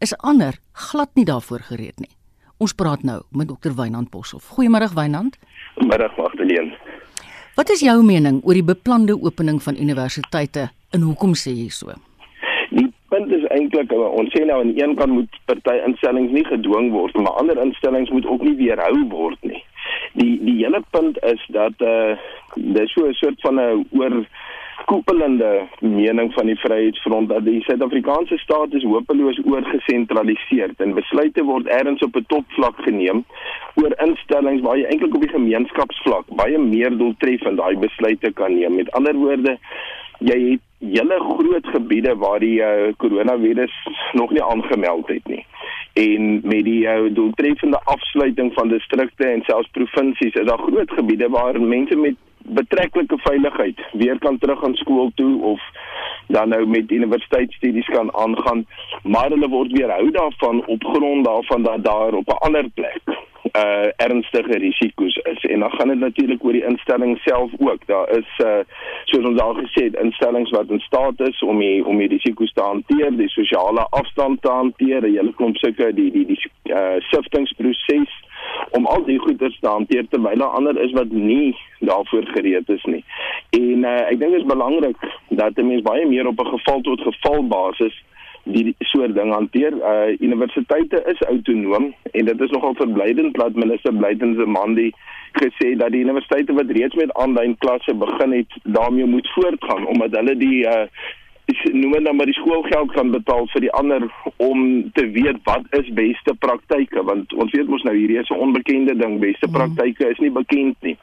is 0.00 0.12
ander 0.18 0.60
glad 0.72 1.08
nie 1.14 1.24
daarvoor 1.24 1.62
gereed 1.70 1.98
nie. 2.00 2.12
Ons 2.58 2.74
praat 2.74 3.02
nou 3.02 3.22
met 3.32 3.48
Dr. 3.48 3.72
Wynand 3.72 4.10
Boshoff. 4.10 4.48
Goeiemôre 4.48 4.92
Wynand. 4.94 5.38
Middag 5.76 6.16
Magdalene. 6.16 6.76
Wat 7.56 7.70
is 7.70 7.80
jou 7.80 8.02
mening 8.02 8.44
oor 8.44 8.54
die 8.54 8.64
beplande 8.74 9.16
opening 9.22 9.62
van 9.62 9.76
universiteite 9.76 10.70
en 10.90 11.00
hoekom 11.00 11.32
sê 11.34 11.50
jy 11.50 11.68
so? 11.68 11.92
Die 12.70 12.92
punt 13.08 13.32
is 13.32 13.44
eintlik 13.48 13.92
ons 13.92 14.28
sê 14.36 14.44
nou 14.44 14.60
aan 14.60 14.76
een 14.76 14.96
kant 14.96 15.12
moet 15.12 15.30
party 15.46 15.80
instellings 15.86 16.30
nie 16.30 16.44
gedwing 16.44 16.90
word, 16.90 17.16
maar 17.16 17.32
ander 17.40 17.58
instellings 17.62 18.10
moet 18.10 18.26
ook 18.26 18.42
nie 18.42 18.56
weerhou 18.56 19.08
word 19.08 19.38
nie 19.42 19.64
die 20.12 20.38
die 20.44 20.64
hele 20.64 20.82
punt 20.90 21.18
is 21.24 21.46
dat 21.48 21.74
eh 21.78 22.10
uh, 22.10 22.16
dis 22.54 22.92
so 22.92 23.06
'n 23.06 23.12
soort 23.12 23.40
van 23.40 23.60
'n 23.60 23.86
oor 23.90 24.26
koepelende 24.84 25.66
mening 25.80 26.32
van 26.32 26.46
die 26.46 26.58
Vryheidsfront 26.58 27.28
dat 27.28 27.44
die 27.44 27.62
Suid-Afrikaanse 27.62 28.38
staat 28.38 28.72
is 28.72 28.82
hopeloos 28.82 29.40
oorgesentraliseer 29.44 30.70
en 30.76 30.94
besluite 30.94 31.44
word 31.44 31.66
ergens 31.66 32.02
op 32.02 32.16
'n 32.16 32.24
topvlak 32.26 32.76
geneem 32.86 33.24
oor 33.74 33.92
instellings 34.06 34.62
waar 34.62 34.78
jy 34.78 34.84
eintlik 34.84 35.14
op 35.14 35.22
die 35.26 35.36
gemeenskapsvlak 35.36 36.24
baie 36.40 36.58
meer 36.58 36.96
doeltreffend 36.96 37.56
daai 37.56 37.76
besluite 37.76 38.32
kan 38.32 38.54
neem. 38.54 38.74
Met 38.74 38.90
ander 38.90 39.14
woorde, 39.14 39.58
jy 40.18 40.38
het 40.50 40.60
hele 40.78 41.18
groot 41.20 41.66
gebiede 41.66 42.16
waar 42.16 42.38
die 42.40 42.60
uh, 42.60 42.92
coronavirus 42.96 43.74
nog 44.12 44.30
nie 44.30 44.42
aangemeld 44.42 45.08
het 45.08 45.26
nie. 45.26 45.46
En 45.92 46.40
met 46.42 46.64
die 46.64 46.86
uh, 46.86 47.14
doeltreffende 47.14 47.80
afsluiting 47.84 48.52
van 48.54 48.68
distrikte 48.68 49.26
en 49.26 49.42
selfs 49.42 49.70
provinsies 49.70 50.34
is 50.34 50.46
daar 50.46 50.58
groot 50.58 50.90
gebiede 50.90 51.28
waar 51.28 51.60
mense 51.60 51.96
met 51.96 52.14
betreklike 52.48 53.18
veiligheid 53.18 53.80
weer 53.92 54.18
kan 54.18 54.38
terug 54.38 54.64
aan 54.64 54.74
skool 54.74 55.10
toe 55.14 55.42
of 55.42 55.60
dan 56.26 56.48
nou 56.48 56.66
met 56.66 56.90
universiteitsstudies 56.90 57.86
kan 57.86 58.14
aangaan 58.14 58.66
maar 59.02 59.30
hulle 59.30 59.48
word 59.48 59.72
weerhou 59.72 60.10
daarvan 60.10 60.66
op 60.66 60.84
grond 60.84 61.24
daarvan 61.24 61.62
dat 61.62 61.84
daar 61.84 62.12
op 62.12 62.28
'n 62.28 62.44
ander 62.46 62.68
plek 62.74 63.02
uh 63.56 63.88
ernstige 63.96 64.58
risiko's 64.58 65.16
is 65.16 65.44
en 65.44 65.60
dan 65.60 65.70
gaan 65.70 65.88
dit 65.88 65.98
natuurlik 65.98 66.44
oor 66.44 66.52
die 66.52 66.64
instelling 66.64 67.18
self 67.18 67.50
ook 67.58 67.86
daar 67.86 68.08
is 68.18 68.30
uh 68.44 68.60
soos 69.04 69.28
ons 69.30 69.40
al 69.40 69.54
gesê 69.54 69.84
het 69.88 70.00
instellings 70.02 70.50
wat 70.50 70.70
in 70.70 70.80
staat 70.80 71.20
is 71.20 71.42
om 71.42 71.58
die 71.58 71.84
om 71.84 71.98
die 71.98 72.08
risiko's 72.08 72.52
te 72.52 72.62
hanteer 72.62 73.16
die 73.16 73.28
sosiale 73.28 73.86
afstand 73.90 74.42
te 74.42 74.50
hanteer 74.50 75.02
'n 75.02 75.14
hele 75.16 75.34
klomp 75.34 75.56
sulke 75.56 75.92
die 75.94 76.10
die 76.10 76.26
die 76.26 76.40
uh 76.72 76.96
siftingproses 77.10 78.26
om 78.70 78.86
al 78.86 79.04
die 79.04 79.18
goeders 79.18 79.58
te 79.60 79.68
hanteer 79.68 80.08
terwyl 80.08 80.38
daar 80.38 80.56
ander 80.58 80.80
is 80.82 80.92
wat 80.92 81.10
nie 81.10 81.56
daarvoor 81.78 82.26
gereed 82.26 82.68
is 82.68 82.84
nie. 82.84 83.04
En 83.50 83.84
uh, 83.84 84.00
ek 84.10 84.18
dink 84.20 84.32
dit 84.32 84.40
is 84.40 84.52
belangrik 84.52 84.96
dat 85.28 85.56
'n 85.56 85.66
mens 85.66 85.82
baie 85.82 86.06
meer 86.06 86.26
op 86.26 86.40
'n 86.40 86.52
geval 86.56 86.80
tot 86.80 87.00
geval 87.00 87.46
basis 87.46 88.04
die 88.52 88.74
soort 88.78 89.14
ding 89.14 89.32
hanteer. 89.32 89.76
Uh 89.76 90.14
universiteite 90.20 91.02
is 91.12 91.20
autonoom 91.28 91.94
en 92.12 92.24
dit 92.24 92.40
is 92.40 92.50
nogal 92.50 92.74
verblydend 92.74 93.36
dat 93.36 93.54
minister 93.54 93.94
Blyden 93.94 94.34
se 94.34 94.46
man 94.46 94.74
die 94.74 94.92
gesê 95.38 95.74
dat 95.76 95.92
die 95.92 96.02
universiteite 96.06 96.56
wat 96.56 96.70
reeds 96.70 96.94
met 96.94 97.12
aanlyn 97.12 97.56
klasse 97.58 97.94
begin 97.94 98.32
het, 98.32 98.58
daarmee 98.64 99.06
moet 99.06 99.30
voortgaan 99.34 99.86
omdat 99.86 100.16
hulle 100.16 100.36
die 100.36 100.66
uh 100.66 100.84
noem 101.72 101.94
net 101.96 102.04
nou 102.04 102.12
maar 102.14 102.28
die 102.28 102.36
skoolgeld 102.36 102.90
kan 102.92 103.10
betaal 103.10 103.46
vir 103.52 103.64
die 103.64 103.70
ander 103.72 104.04
om 104.36 104.90
te 104.92 105.06
weet 105.14 105.38
wat 105.48 105.64
is 105.78 105.88
beste 105.96 106.34
praktyke 106.44 107.02
want 107.08 107.32
ons 107.32 107.54
weet 107.56 107.70
mos 107.72 107.84
nou 107.88 107.94
hierdie 107.96 108.18
is 108.20 108.28
'n 108.28 108.42
onbekende 108.46 108.96
ding 108.96 109.16
beste 109.20 109.48
mm. 109.48 109.52
praktyke 109.56 110.10
is 110.10 110.18
nie 110.18 110.30
bekend 110.30 110.76
nie. 110.82 110.96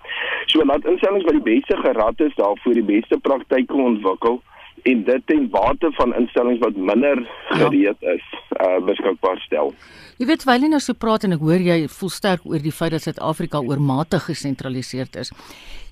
So 0.46 0.66
laat 0.66 0.86
instellings 0.86 1.26
wat 1.26 1.40
die 1.42 1.50
beste 1.54 1.78
gerad 1.78 2.20
is 2.20 2.36
daarvoor 2.36 2.74
die 2.74 2.90
beste 2.94 3.18
praktyke 3.18 3.74
ontwikkel 3.74 4.42
en 4.86 5.04
dit 5.04 5.28
ten 5.28 5.48
bate 5.50 5.92
van 5.98 6.16
instellings 6.16 6.62
wat 6.64 6.76
minder 6.76 7.22
ja. 7.22 7.56
gereed 7.62 8.10
is 8.16 8.26
uh 8.62 8.80
beskikbaar 8.86 9.40
stel. 9.46 9.74
Jy 10.18 10.28
weet 10.30 10.46
wyl 10.48 10.68
jy 10.68 10.70
nou 10.72 10.82
so 10.84 10.94
praat 10.94 11.26
en 11.28 11.36
ek 11.36 11.44
hoor 11.44 11.64
jy 11.70 11.80
voel 12.00 12.14
sterk 12.14 12.46
oor 12.46 12.62
die 12.62 12.76
feit 12.76 12.94
dat 12.96 13.08
Suid-Afrika 13.08 13.60
oormatig 13.60 14.30
gesentraliseerd 14.30 15.16
is. 15.16 15.34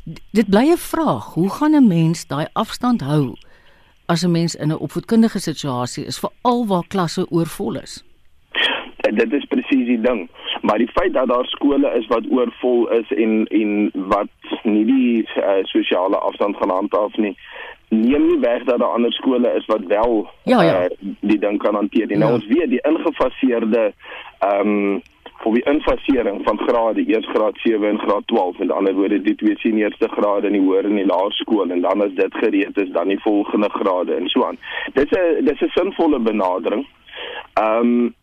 D 0.06 0.20
dit 0.32 0.48
bly 0.50 0.70
'n 0.72 0.78
vraag, 0.78 1.34
hoe 1.34 1.50
gaan 1.50 1.76
'n 1.76 1.88
mens 1.88 2.28
daai 2.28 2.48
afstand 2.54 3.02
hou? 3.02 3.34
as 4.06 4.24
'n 4.24 4.32
mens 4.32 4.56
in 4.56 4.70
'n 4.70 4.84
opvoedkundige 4.86 5.40
situasie 5.40 6.06
is 6.06 6.20
veral 6.20 6.68
waar 6.68 6.88
klasse 6.88 7.26
oorvol 7.30 7.76
is. 7.76 8.04
En 8.98 9.16
dit 9.16 9.34
is 9.34 9.46
presies 9.46 9.86
die 9.86 10.02
ding. 10.02 10.30
Maar 10.62 10.78
die 10.78 10.92
feit 10.92 11.14
dat 11.14 11.28
daar 11.28 11.46
skole 11.46 11.90
is 12.00 12.08
wat 12.08 12.26
oorvol 12.30 12.90
is 12.90 13.12
en 13.12 13.48
en 13.48 13.92
wat 13.94 14.28
nie 14.64 14.86
die 14.86 15.28
uh, 15.38 15.64
sosiale 15.64 16.18
afstand 16.18 16.56
gaan 16.56 16.70
handhaaf 16.70 17.18
nie, 17.18 17.38
neem 17.94 18.28
nie 18.28 18.40
weg 18.40 18.64
dat 18.64 18.80
daar 18.80 18.96
ander 18.98 19.14
skole 19.14 19.54
is 19.56 19.66
wat 19.66 19.86
wel 19.88 20.28
ja, 20.44 20.62
ja. 20.62 20.84
Uh, 20.84 21.14
die 21.20 21.40
ding 21.40 21.58
kan 21.58 21.76
hanteer. 21.76 22.12
En 22.12 22.20
nou 22.20 22.20
ja. 22.20 22.26
nou 22.26 22.34
ons 22.34 22.60
weet 22.60 22.70
die 22.70 22.82
ingefaseerde 22.82 23.94
ehm 24.40 24.68
um, 24.68 25.02
of 25.44 25.54
die 25.54 25.64
infasering 25.64 26.42
van 26.44 26.60
grade 26.68 27.04
eers 27.08 27.28
graad 27.28 27.58
7 27.58 27.90
en 27.90 28.00
graad 28.00 28.28
12 28.28 28.60
en 28.60 28.72
ander 28.72 28.94
woorde 28.94 29.22
die 29.22 29.36
twee 29.36 29.58
seniorste 29.58 30.08
grade 30.08 30.48
in 30.48 30.56
die 30.56 30.62
hoër 30.62 30.88
en 30.88 30.96
die 30.96 31.06
laerskool 31.06 31.72
en 31.72 31.82
dan 31.82 32.04
as 32.06 32.16
dit 32.16 32.36
gereed 32.40 32.78
is 32.78 32.92
dan 32.96 33.12
die 33.12 33.20
volgende 33.22 33.70
grade 33.70 34.16
en 34.16 34.28
so 34.28 34.46
aan. 34.46 34.58
Dis 34.94 35.12
'n 35.12 35.46
dis 35.46 35.62
'n 35.62 35.72
sinvolle 35.76 36.20
benadering. 36.20 36.88
Ehm 37.54 37.80
um, 37.80 38.14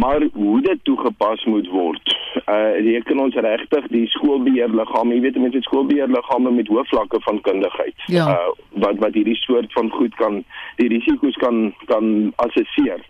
maar 0.00 0.22
hoe 0.32 0.60
dit 0.60 0.78
toegepas 0.82 1.44
moet 1.44 1.68
word. 1.68 2.16
Uh 2.46 2.72
reken 2.80 3.18
ons 3.18 3.34
regtig 3.34 3.86
die 3.86 4.06
skoolbeheerliggame, 4.06 5.14
jy 5.14 5.20
weet 5.20 5.38
mense 5.38 5.56
het 5.56 5.68
skoolbeheerliggame 5.68 6.50
met 6.50 6.68
hoë 6.68 6.84
vlakke 6.92 7.20
van 7.20 7.40
kundigheid. 7.40 7.96
Ja. 8.06 8.26
Uh 8.28 8.50
wat 8.84 8.98
wat 8.98 9.14
hierdie 9.14 9.36
soort 9.36 9.72
van 9.72 9.90
goed 9.90 10.14
kan 10.14 10.44
die 10.76 10.88
risiko's 10.88 11.36
kan 11.36 11.74
kan 11.86 12.32
assesseer 12.36 13.02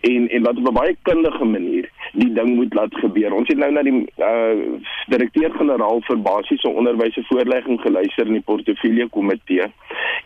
en 0.00 0.28
en 0.28 0.42
wat 0.42 0.56
op 0.56 0.68
'n 0.68 0.72
baie 0.72 0.96
kundige 1.02 1.44
manier 1.44 1.90
die 2.12 2.32
ding 2.32 2.54
moet 2.54 2.74
laat 2.74 2.94
gebeur. 2.94 3.32
Ons 3.32 3.48
het 3.48 3.58
nou 3.58 3.72
na 3.72 3.82
die 3.82 4.06
uh 4.16 4.80
direkteur-generaal 5.06 6.00
vir 6.00 6.18
basiese 6.22 6.68
onderwys 6.68 7.14
se 7.14 7.22
voorlegging 7.22 7.80
geluister 7.80 8.26
in 8.26 8.32
die 8.32 8.48
portefeulje 8.50 9.08
komitee 9.08 9.66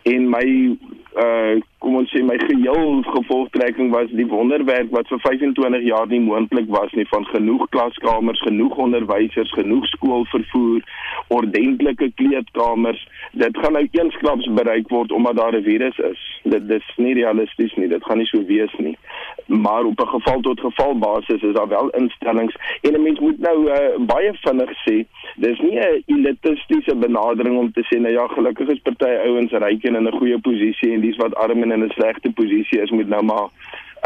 en 0.03 0.29
my 0.29 0.77
uh 1.15 1.61
kom 1.83 1.95
ons 1.99 2.09
sê 2.09 2.23
my 2.25 2.35
geheel 2.41 3.03
gevolgtrekking 3.05 3.91
was 3.93 4.09
die 4.17 4.25
wonderwerk 4.27 4.89
wat 4.95 5.09
vir 5.11 5.19
25 5.25 5.83
jaar 5.85 6.07
nie 6.09 6.21
moontlik 6.25 6.69
was 6.73 6.93
nie 6.97 7.05
van 7.11 7.25
genoeg 7.29 7.67
klaskamers, 7.75 8.41
genoeg 8.47 8.77
onderwysers, 8.87 9.51
genoeg 9.53 9.85
skoolvervoer, 9.93 10.81
ordentlike 11.37 12.09
kleedkamers. 12.21 13.03
Dit 13.37 13.57
gaan 13.61 13.77
nou 13.77 13.85
eensklaps 13.85 14.49
bereik 14.57 14.89
word 14.89 15.11
omdat 15.11 15.37
daar 15.37 15.55
'n 15.57 15.63
virus 15.63 15.97
is. 15.97 16.21
Dit 16.43 16.67
dis 16.67 16.87
nie 16.97 17.13
realisties 17.13 17.73
nie. 17.75 17.87
Dit 17.87 18.05
gaan 18.05 18.17
nie 18.17 18.29
so 18.31 18.45
wees 18.45 18.73
nie. 18.77 18.97
Maar 19.45 19.83
op 19.85 20.01
'n 20.01 20.07
geval 20.07 20.41
tot 20.41 20.59
geval 20.59 20.97
basis 20.97 21.41
is 21.41 21.53
daar 21.53 21.67
wel 21.67 21.89
instellings 21.89 22.55
en 22.81 22.93
'n 22.93 23.03
mens 23.03 23.19
moet 23.19 23.39
nou 23.39 23.69
uh, 23.69 23.97
baie 23.99 24.33
vinnig 24.33 24.71
sê, 24.85 25.05
dis 25.35 25.59
nie 25.59 25.79
'n 25.79 26.03
elitistiese 26.05 26.95
benadering 26.95 27.57
om 27.57 27.71
te 27.71 27.85
sê 27.85 27.99
nou 27.99 28.13
ja, 28.13 28.27
gelukkig 28.27 28.67
is 28.67 28.81
party 28.81 29.13
ouens 29.27 29.51
ryk 29.51 29.83
en 29.83 29.95
in 29.95 30.07
'n 30.07 30.17
goeie 30.17 30.39
posisie 30.39 30.93
en 30.93 31.01
dis 31.01 31.15
wat 31.15 31.35
arm 31.35 31.66
en 31.71 31.81
in 31.81 31.87
'n 31.87 31.97
slegte 31.97 32.31
posisie 32.31 32.81
is 32.81 32.89
moet 32.89 33.07
nou 33.07 33.23
maar 33.23 33.49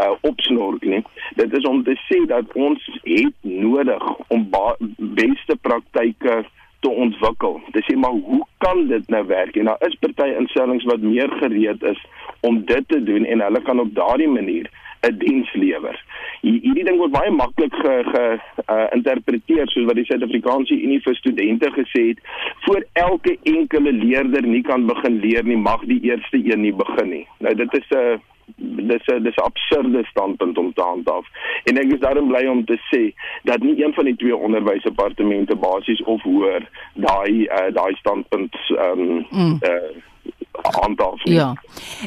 uh 0.01 0.11
opsnork 0.21 0.83
nie. 0.85 1.03
Dit 1.35 1.57
is 1.57 1.65
om 1.65 1.83
te 1.83 1.95
sê 2.07 2.25
dat 2.27 2.53
ons 2.53 2.99
het 3.03 3.33
nodig 3.41 4.03
om 4.27 4.49
beste 4.97 5.55
praktyke 5.61 6.45
te 6.79 6.89
ontwikkel. 6.89 7.61
Dis 7.71 7.85
sê 7.85 7.95
maar 7.97 8.11
hoe 8.11 8.45
kan 8.57 8.87
dit 8.87 9.07
nou 9.07 9.25
werk? 9.27 9.55
En 9.55 9.65
daar 9.65 9.83
is 9.87 9.97
party 9.99 10.29
instellings 10.37 10.83
wat 10.83 11.01
meer 11.01 11.29
gereed 11.29 11.83
is 11.83 12.05
om 12.39 12.65
dit 12.65 12.87
te 12.87 13.03
doen 13.03 13.25
en 13.25 13.41
hulle 13.41 13.61
kan 13.61 13.79
op 13.79 13.95
daardie 13.95 14.27
manier 14.27 14.69
'n 15.01 15.17
diens 15.17 15.53
lewer. 15.53 15.97
Hierdie 16.41 16.83
ding 16.83 16.97
word 16.97 17.13
baie 17.13 17.31
maklik 17.31 17.73
ge, 17.73 17.93
ge 18.13 18.23
uh, 18.69 19.65
soos 19.65 19.85
wat 19.85 19.95
die 19.95 20.05
Suid-Afrikaanse 20.05 20.73
Unie 20.73 21.01
vir 21.01 21.15
studente 21.15 21.71
gesê 21.71 22.07
het, 22.07 22.19
voor 22.65 22.85
elke 22.93 23.37
enkele 23.43 23.91
leerder 23.91 24.47
nie 24.47 24.61
kan 24.61 24.85
begin 24.85 25.19
leer 25.19 25.43
nie, 25.43 25.57
mag 25.57 25.85
die 25.85 26.01
eerste 26.01 26.37
een 26.37 26.61
nie 26.61 26.73
begin 26.73 27.09
nie. 27.09 27.27
Nou 27.39 27.55
dit 27.55 27.73
is 27.73 27.89
'n 27.89 27.97
uh, 27.97 28.17
dis 28.55 29.05
'n 29.07 29.23
dis 29.23 29.35
'n 29.35 29.43
absurde 29.43 30.03
standpunt 30.03 30.57
om 30.57 30.73
te 30.73 30.81
handhaaf. 30.81 31.25
En 31.63 31.77
ek 31.77 31.93
is 31.93 31.99
daarom 31.99 32.27
bly 32.27 32.45
om 32.47 32.65
te 32.65 32.77
sê 32.91 33.13
dat 33.43 33.59
nie 33.59 33.83
een 33.83 33.93
van 33.93 34.05
die 34.05 34.15
twee 34.15 34.35
onderwysdepartemente 34.35 35.55
basies 35.55 36.03
of 36.03 36.21
hoër 36.21 36.69
daai 36.93 37.45
uh, 37.45 37.73
daai 37.73 37.95
standpunt 37.95 38.55
ehm 38.69 38.99
um, 38.99 39.25
mm. 39.31 39.57
uh, 39.61 39.91
handhaaf. 40.63 41.21
Ja. 41.23 41.53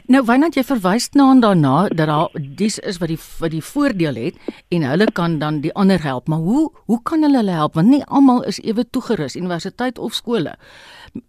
Nou 0.06 0.24
wanneer 0.24 0.50
jy 0.54 0.64
verwys 0.64 1.08
na 1.12 1.30
en 1.30 1.40
daarna 1.40 1.88
dat 1.88 2.06
daar 2.06 2.28
dis 2.56 2.78
is 2.78 2.98
wat 2.98 3.08
die 3.08 3.20
wat 3.40 3.50
die 3.50 3.62
voordeel 3.62 4.14
het 4.14 4.34
en 4.68 4.82
hulle 4.82 5.10
kan 5.12 5.38
dan 5.38 5.60
die 5.60 5.74
ander 5.74 6.02
help, 6.02 6.28
maar 6.28 6.38
hoe 6.38 6.70
hoe 6.86 7.00
kan 7.02 7.22
hulle 7.22 7.36
hulle 7.36 7.56
help 7.56 7.74
want 7.74 7.88
nie 7.88 8.04
almal 8.04 8.42
is 8.42 8.60
ewe 8.62 8.84
toegerus 8.90 9.36
universiteit 9.36 9.98
of 9.98 10.14
skole 10.14 10.54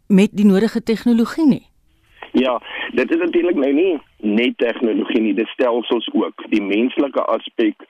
met 0.08 0.30
die 0.34 0.46
nodige 0.46 0.84
tegnologie 0.84 1.48
nie. 1.48 1.66
Ja, 2.36 2.62
dit 2.92 3.12
is 3.12 3.18
natuurlik 3.18 3.56
nou 3.56 3.74
nie 3.74 4.02
net 4.18 4.58
tegnologie 4.58 5.22
nie, 5.22 5.34
dit 5.34 5.48
stelsels 5.48 6.08
ook. 6.14 6.46
Die 6.50 6.62
menslike 6.64 7.22
aspek 7.22 7.86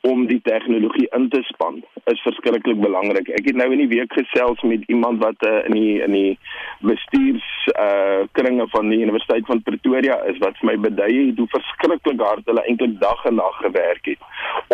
om 0.00 0.26
die 0.26 0.40
tegnologie 0.44 1.08
in 1.16 1.28
te 1.28 1.42
span 1.48 1.80
is 2.04 2.22
verskriklik 2.24 2.80
belangrik. 2.80 3.28
Ek 3.38 3.48
het 3.50 3.58
nou 3.58 3.68
in 3.72 3.82
die 3.84 3.90
week 3.90 4.12
gesels 4.16 4.60
met 4.66 4.84
iemand 4.92 5.22
wat 5.24 5.46
uh, 5.46 5.60
in 5.68 5.76
die 5.76 6.00
in 6.04 6.16
die 6.16 6.38
bestuurs 6.86 7.46
uh 7.76 8.24
kringe 8.32 8.66
van 8.72 8.88
die 8.88 9.00
Universiteit 9.00 9.46
van 9.46 9.62
Pretoria 9.62 10.16
is 10.30 10.38
wat 10.42 10.56
vir 10.60 10.70
my 10.70 10.76
beduie 10.88 11.26
het 11.30 11.38
hoe 11.38 11.48
verskriklik 11.52 12.22
hard 12.24 12.48
hulle 12.48 12.64
eintlik 12.68 12.96
dag 13.00 13.24
en 13.28 13.36
nag 13.40 13.56
gewerk 13.60 14.08
het 14.12 14.22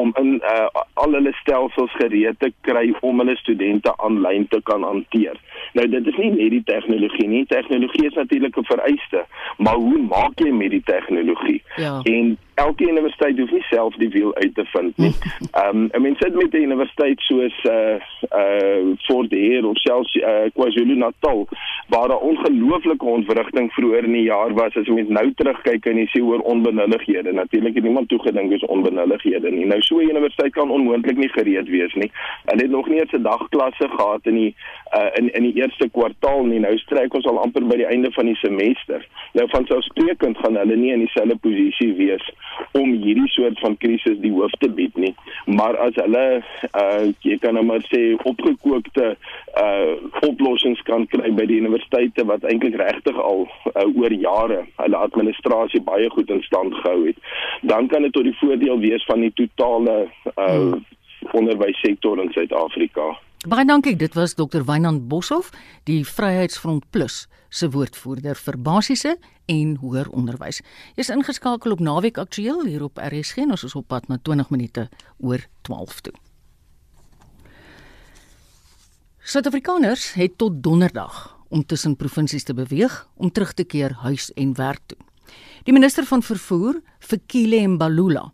om 0.01 0.13
in 0.21 0.37
uh 0.39 0.85
al 1.03 1.17
hulle 1.19 1.33
stelsels 1.41 1.93
gereed 2.01 2.39
te 2.41 2.53
kry 2.69 2.87
om 3.01 3.23
hulle 3.23 3.37
studente 3.41 3.93
aanlyn 3.97 4.47
te 4.49 4.61
kan 4.71 4.83
hanteer. 4.87 5.39
Nou 5.79 5.87
dit 5.93 6.07
is 6.13 6.19
nie 6.23 6.31
net 6.35 6.55
die 6.55 6.65
tegnologie 6.71 7.29
nie. 7.29 7.45
Tegnologie 7.51 8.07
is 8.07 8.19
natuurlik 8.19 8.57
'n 8.59 8.71
vereiste, 8.71 9.25
maar 9.59 9.75
hoe 9.75 9.99
maak 9.99 10.41
jy 10.41 10.53
met 10.53 10.71
die 10.71 10.83
tegnologie? 11.00 11.62
Ja. 11.76 12.00
En 12.03 12.38
elke 12.57 12.89
universiteit 12.89 13.39
hoef 13.39 13.51
nie 13.51 13.65
self 13.69 13.97
die 14.01 14.09
wiel 14.09 14.35
uit 14.35 14.55
te 14.55 14.65
vind 14.73 14.97
nie. 14.97 15.15
Ehm 15.61 15.77
um, 15.77 15.89
'n 15.93 16.03
mens 16.03 16.19
sit 16.19 16.35
met 16.35 16.55
'n 16.55 16.63
universiteit 16.69 17.21
soos 17.21 17.57
uh 17.65 17.97
uh 18.41 18.95
Fort 19.07 19.31
Hare 19.31 19.67
of 19.67 19.79
selfs 19.79 20.15
uh 20.15 20.49
KwaZulu-Natal 20.55 21.49
waar 21.89 22.09
daar 22.09 22.27
ongelooflike 22.31 23.05
ontwrigting 23.05 23.73
vroeër 23.73 24.05
in 24.05 24.13
die 24.13 24.23
jaar 24.23 24.55
was 24.55 24.77
as 24.77 24.89
met 24.89 25.09
nou 25.09 25.33
terugkyk 25.35 25.87
en 25.87 25.97
jy 25.97 26.07
sien 26.07 26.23
oor 26.23 26.41
onbenullighede. 26.41 27.33
Natuurlik 27.33 27.75
het 27.75 27.85
niemand 27.85 28.09
toegedink 28.09 28.51
dis 28.51 28.65
onbenullighede 28.65 29.51
nie. 29.51 29.67
Nou 29.67 29.83
so 29.83 29.99
'n 29.99 30.09
universiteit 30.09 30.53
kan 30.53 30.71
onmoontlik 30.71 31.17
nie 31.17 31.29
gereed 31.29 31.69
wees 31.69 31.95
nie. 31.95 32.11
Hulle 32.45 32.63
het 32.63 32.71
nog 32.71 32.89
nie 32.89 33.01
eens 33.01 33.13
'n 33.13 33.23
dagklasse 33.23 33.89
gehad 33.89 34.27
in 34.27 34.35
die 34.35 34.55
uh 34.97 35.11
in 35.15 35.33
in 35.33 35.43
die 35.43 35.57
eerste 35.63 35.89
kwartaal 35.89 36.45
nie. 36.45 36.61
Nou 36.61 36.79
strek 36.79 37.15
ons 37.15 37.27
al 37.27 37.41
amper 37.41 37.67
by 37.67 37.77
die 37.77 37.87
einde 37.87 38.13
van 38.13 38.25
die 38.25 38.37
semester. 38.37 39.07
Nou 39.33 39.49
van 39.49 39.67
selfsprekend 39.67 40.39
gaan 40.39 40.57
hulle 40.57 40.77
nie 40.77 40.93
in 40.93 40.99
dieselfde 40.99 41.37
posisie 41.37 41.93
wees 41.95 42.33
om 42.76 42.93
hierdie 42.93 43.29
soort 43.33 43.59
van 43.61 43.76
krisis 43.81 44.19
die 44.23 44.33
hoof 44.33 44.53
te 44.61 44.69
bied 44.69 44.97
nie. 45.00 45.12
Maar 45.45 45.79
as 45.87 45.97
hulle 46.00 46.25
uh 46.71 47.07
jy 47.25 47.38
kan 47.43 47.57
nou 47.59 47.65
maar 47.69 47.85
sê 47.91 48.03
opgekookte 48.29 49.12
uh 49.62 49.95
oplossings 50.29 50.83
kan 50.88 51.07
kry 51.12 51.33
by 51.37 51.47
die 51.49 51.61
universiteite 51.62 52.26
wat 52.31 52.45
eintlik 52.49 52.79
regtig 52.81 53.19
al 53.21 53.47
uh, 53.47 53.87
oor 53.87 54.12
jare 54.12 54.65
hulle 54.83 55.05
administrasie 55.09 55.83
baie 55.87 56.11
goed 56.15 56.31
in 56.31 56.43
stand 56.47 56.75
gehou 56.83 57.07
het, 57.07 57.19
dan 57.62 57.88
kan 57.93 58.07
dit 58.07 58.12
tot 58.17 58.26
die 58.26 58.37
voordeel 58.41 58.81
wees 58.83 59.05
van 59.11 59.25
die 59.25 59.33
totale 59.43 60.07
uh 60.37 60.76
onderwyssektor 61.35 62.21
in 62.23 62.31
Suid-Afrika. 62.31 63.07
Baie 63.49 63.65
dankie. 63.67 63.97
Dit 63.99 64.15
was 64.15 64.37
Dr. 64.38 64.62
Wynand 64.65 65.09
Boshoff, 65.09 65.50
die 65.85 66.05
Vryheidsfront 66.07 66.85
Plus 66.95 67.25
se 67.49 67.71
woordvoerder 67.71 68.37
vir 68.37 68.59
basiese 68.59 69.17
en 69.47 69.76
hoër 69.81 70.11
onderwys. 70.11 70.62
Jy's 70.97 71.12
ingeskakel 71.15 71.73
op 71.73 71.81
Naweek 71.81 72.19
Aktueel 72.19 72.65
hier 72.65 72.83
op 72.87 72.99
RSG 72.99 73.45
en 73.47 73.57
ons 73.57 73.65
is 73.65 73.75
op 73.75 73.88
pad 73.88 74.09
na 74.09 74.19
20 74.23 74.50
minute 74.50 74.88
oor 75.19 75.47
12 75.62 76.00
toe. 76.00 76.15
Suid-Afrikaners 79.26 80.12
het 80.15 80.38
tot 80.38 80.62
donderdag 80.62 81.37
om 81.49 81.65
tussen 81.67 81.97
provinsies 81.97 82.45
te 82.45 82.55
beweeg 82.55 83.09
om 83.15 83.33
terug 83.33 83.53
te 83.53 83.65
keer 83.65 83.93
huis 84.07 84.33
en 84.35 84.55
werk 84.55 84.81
toe. 84.87 84.99
Die 85.67 85.75
minister 85.75 86.07
van 86.07 86.23
vervoer, 86.23 86.81
Fikile 86.99 87.67
Mbalula, 87.69 88.33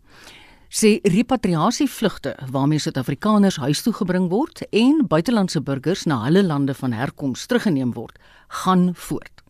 sê 0.72 1.00
repatriasievlugte 1.04 2.32
waarmee 2.50 2.80
Suid-Afrikaners 2.80 3.58
huis 3.60 3.82
toe 3.84 3.92
gebring 3.92 4.30
word 4.32 4.62
en 4.72 5.02
buitelandse 5.08 5.60
burgers 5.60 6.06
na 6.08 6.22
hulle 6.24 6.42
lande 6.42 6.72
van 6.74 6.94
herkoms 6.96 7.44
teruggeneem 7.46 7.92
word, 7.92 8.16
gaan 8.62 8.92
voort. 8.96 9.42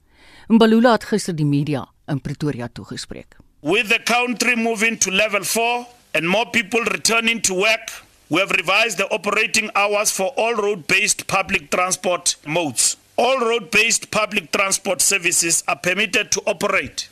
Mbalula 0.51 0.97
het 0.97 1.07
gister 1.13 1.37
die 1.39 1.47
media 1.47 1.85
in 2.11 2.21
Pretoria 2.21 2.67
toegespreek. 2.69 3.39
With 3.63 3.89
the 3.89 4.01
country 4.03 4.57
moving 4.59 4.99
to 4.99 5.11
level 5.11 5.45
4 5.45 5.87
and 6.19 6.27
more 6.27 6.51
people 6.51 6.83
returning 6.91 7.41
to 7.43 7.55
work, 7.55 8.03
we 8.27 8.41
have 8.41 8.51
revised 8.51 8.99
the 8.99 9.09
operating 9.15 9.71
hours 9.75 10.11
for 10.11 10.35
all 10.37 10.55
road-based 10.55 11.27
public 11.27 11.71
transport 11.71 12.37
modes. 12.45 12.97
All 13.15 13.39
road-based 13.39 14.11
public 14.11 14.51
transport 14.51 15.01
services 15.01 15.63
are 15.69 15.79
permitted 15.79 16.33
to 16.33 16.43
operate 16.47 17.09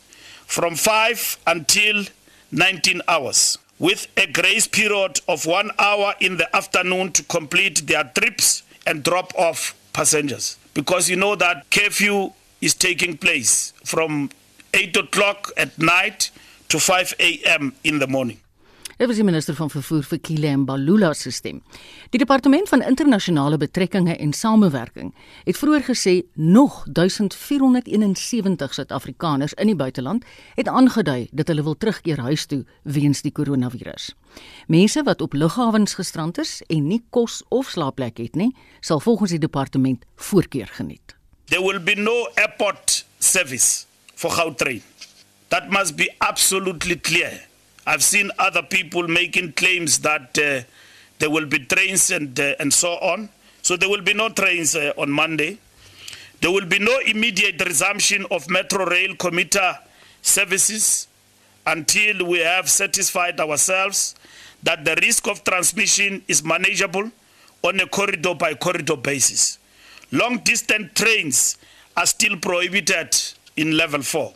from 0.46 0.74
5 0.74 1.38
until 1.46 2.04
19 2.50 3.02
hours. 3.06 3.58
With 3.80 4.06
a 4.16 4.26
grace 4.26 4.68
period 4.68 5.18
of 5.26 5.46
one 5.46 5.70
hour 5.78 6.14
in 6.20 6.36
the 6.36 6.54
afternoon 6.54 7.10
to 7.12 7.24
complete 7.24 7.86
their 7.86 8.04
trips 8.04 8.62
and 8.86 9.02
drop 9.02 9.34
off 9.34 9.74
passengers. 9.92 10.58
Because 10.74 11.08
you 11.08 11.16
know 11.16 11.34
that 11.34 11.68
curfew 11.70 12.32
is 12.60 12.74
taking 12.74 13.16
place 13.16 13.72
from 13.84 14.30
8 14.74 14.96
o'clock 14.98 15.50
at 15.56 15.76
night 15.78 16.30
to 16.68 16.78
5 16.78 17.14
a.m. 17.18 17.74
in 17.82 17.98
the 17.98 18.06
morning. 18.06 18.38
Dit 19.00 19.08
was 19.08 19.16
die 19.16 19.24
minister 19.24 19.54
van 19.56 19.70
vervoer 19.72 20.02
vir 20.04 20.18
Kile 20.20 20.50
Mbalula 20.60 21.14
se 21.16 21.30
stem. 21.32 21.62
Die 22.12 22.18
departement 22.20 22.68
van 22.68 22.82
internasionale 22.84 23.56
betrekkinge 23.56 24.12
en 24.16 24.34
samewerking 24.36 25.14
het 25.46 25.56
vroeër 25.56 25.86
gesê 25.86 26.12
nog 26.34 26.82
1471 26.84 28.74
Suid-Afrikaners 28.76 29.56
in 29.56 29.72
die 29.72 29.76
buiteland 29.76 30.28
het 30.54 30.68
aangedui 30.68 31.30
dat 31.32 31.48
hulle 31.48 31.64
wil 31.64 31.78
terugkeer 31.80 32.20
huis 32.20 32.44
toe 32.44 32.66
weens 32.82 33.24
die 33.24 33.32
koronavirus. 33.32 34.12
Mense 34.68 35.02
wat 35.08 35.24
op 35.24 35.32
lughawens 35.32 35.96
gestrand 35.96 36.38
is 36.38 36.60
en 36.68 36.86
nie 36.92 37.00
kos 37.08 37.40
of 37.48 37.72
slaapplek 37.72 38.20
het 38.20 38.36
nie, 38.36 38.52
sal 38.80 39.00
volgens 39.00 39.32
die 39.32 39.40
departement 39.40 40.04
voorkeur 40.16 40.68
geniet. 40.76 41.16
There 41.48 41.64
will 41.64 41.80
be 41.80 41.96
no 41.96 42.28
airport 42.36 43.06
service 43.18 43.86
for 44.14 44.30
Gautrain. 44.30 44.82
That 45.48 45.70
must 45.70 45.96
be 45.96 46.12
absolutely 46.18 47.00
clear. 47.00 47.48
I've 47.86 48.02
seen 48.02 48.30
other 48.38 48.62
people 48.62 49.08
making 49.08 49.52
claims 49.52 50.00
that 50.00 50.38
uh, 50.38 50.62
there 51.18 51.30
will 51.30 51.46
be 51.46 51.60
trains 51.60 52.10
and 52.10 52.38
uh, 52.38 52.54
and 52.60 52.72
so 52.72 52.92
on. 52.94 53.28
So 53.62 53.76
there 53.76 53.88
will 53.88 54.02
be 54.02 54.14
no 54.14 54.28
trains 54.28 54.74
uh, 54.76 54.92
on 54.96 55.10
Monday. 55.10 55.58
There 56.40 56.50
will 56.50 56.66
be 56.66 56.78
no 56.78 56.98
immediate 57.06 57.62
resumption 57.64 58.26
of 58.30 58.48
metro 58.48 58.86
rail 58.86 59.14
commuter 59.16 59.78
services 60.22 61.08
until 61.66 62.26
we 62.26 62.38
have 62.38 62.70
satisfied 62.70 63.38
ourselves 63.40 64.14
that 64.62 64.84
the 64.84 64.96
risk 65.02 65.28
of 65.28 65.44
transmission 65.44 66.22
is 66.28 66.42
manageable 66.42 67.10
on 67.62 67.80
a 67.80 67.86
corridor 67.86 68.34
by 68.34 68.54
corridor 68.54 68.96
basis. 68.96 69.58
Long 70.12 70.38
distance 70.38 70.92
trains 70.94 71.56
are 71.96 72.06
still 72.06 72.36
prohibited 72.38 73.16
in 73.56 73.76
level 73.76 74.02
4. 74.02 74.32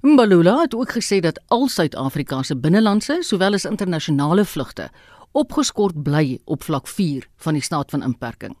Mbalula 0.00 0.60
het 0.60 0.74
ook 0.74 0.92
gesê 0.94 1.18
dat 1.20 1.40
al 1.48 1.68
Suid-Afrika 1.68 2.42
se 2.42 2.56
binnelandse 2.56 3.18
sowel 3.20 3.52
as 3.52 3.64
internasionale 3.64 4.44
vlugte 4.44 4.90
opgeskort 5.32 6.02
bly 6.02 6.38
op 6.44 6.62
vlak 6.64 6.88
4 6.88 7.26
van 7.36 7.52
die 7.52 7.62
staat 7.62 7.90
van 7.90 8.02
inperking. 8.02 8.56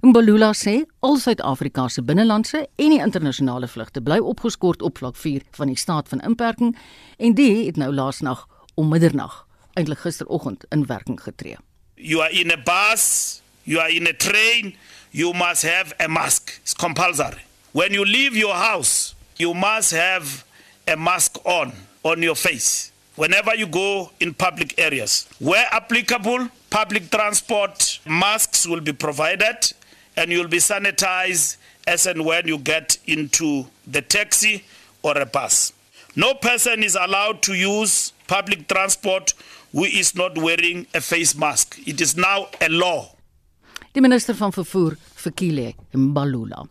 Mbalula 0.00 0.52
sê 0.52 0.82
al 1.00 1.16
Suid-Afrika 1.16 1.88
se 1.88 2.02
binnelandse 2.02 2.66
en 2.76 2.92
die 2.94 3.00
internasionale 3.00 3.68
vlugte 3.68 4.02
bly 4.02 4.18
opgeskort 4.18 4.82
op 4.82 4.98
vlak 4.98 5.16
4 5.16 5.42
van 5.50 5.72
die 5.72 5.78
staat 5.78 6.08
van 6.08 6.20
inperking 6.20 6.76
en 7.18 7.34
dit 7.34 7.66
het 7.66 7.76
nou 7.76 7.92
laasnag 7.92 8.46
om 8.74 8.88
middernag, 8.88 9.46
eintlik 9.74 10.04
gisteroggend 10.04 10.64
in 10.68 10.86
werking 10.86 11.20
getree. 11.22 11.56
You 11.94 12.22
are 12.22 12.32
in 12.32 12.52
a 12.52 12.60
bus, 12.64 13.40
you 13.62 13.80
are 13.80 13.92
in 13.92 14.06
a 14.06 14.16
train, 14.16 14.76
you 15.10 15.32
must 15.34 15.62
have 15.62 15.94
a 15.98 16.08
mask. 16.08 16.60
It's 16.62 16.74
compulsory. 16.74 17.44
When 17.72 17.92
you 17.92 18.04
leave 18.04 18.36
your 18.36 18.54
house, 18.54 19.14
you 19.36 19.54
must 19.54 19.90
have 19.90 20.44
a 20.86 20.96
mask 20.96 21.38
on 21.44 21.72
on 22.04 22.22
your 22.22 22.34
face 22.34 22.92
whenever 23.16 23.54
you 23.54 23.66
go 23.66 24.10
in 24.20 24.34
public 24.34 24.78
areas. 24.78 25.28
Where 25.38 25.66
applicable, 25.70 26.48
public 26.70 27.10
transport 27.10 28.00
masks 28.06 28.66
will 28.66 28.80
be 28.80 28.92
provided 28.92 29.72
and 30.16 30.30
you'll 30.30 30.48
be 30.48 30.58
sanitized 30.58 31.56
as 31.86 32.06
and 32.06 32.24
when 32.24 32.46
you 32.46 32.58
get 32.58 32.98
into 33.06 33.66
the 33.86 34.02
taxi 34.02 34.64
or 35.02 35.18
a 35.18 35.26
bus. 35.26 35.72
No 36.14 36.34
person 36.34 36.82
is 36.82 36.94
allowed 36.94 37.42
to 37.42 37.54
use 37.54 38.12
public 38.26 38.68
transport 38.68 39.34
who 39.72 39.84
is 39.84 40.14
not 40.14 40.36
wearing 40.36 40.86
a 40.94 41.00
face 41.00 41.34
mask. 41.34 41.78
It 41.86 42.00
is 42.00 42.16
now 42.16 42.48
a 42.60 42.68
law. 42.68 43.14
Die 43.94 44.00
minister 44.00 44.34
van 44.34 44.52
vervoer, 44.52 44.96
Fikile 45.14 45.74
Mbalula. 45.92 46.66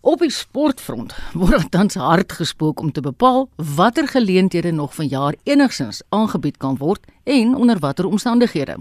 Op 0.00 0.22
die 0.24 0.30
sportfront 0.32 1.12
word 1.36 1.66
tans 1.74 1.98
hard 2.00 2.32
gespook 2.32 2.80
om 2.80 2.88
te 2.92 3.02
bepaal 3.04 3.50
watter 3.76 4.06
geleenthede 4.08 4.70
nog 4.72 4.94
vanjaar 4.94 5.34
enigsins 5.44 6.00
aangebied 6.08 6.56
kan 6.56 6.78
word 6.80 7.04
en 7.24 7.52
onder 7.54 7.78
watter 7.78 8.06
omstandighede. 8.08 8.78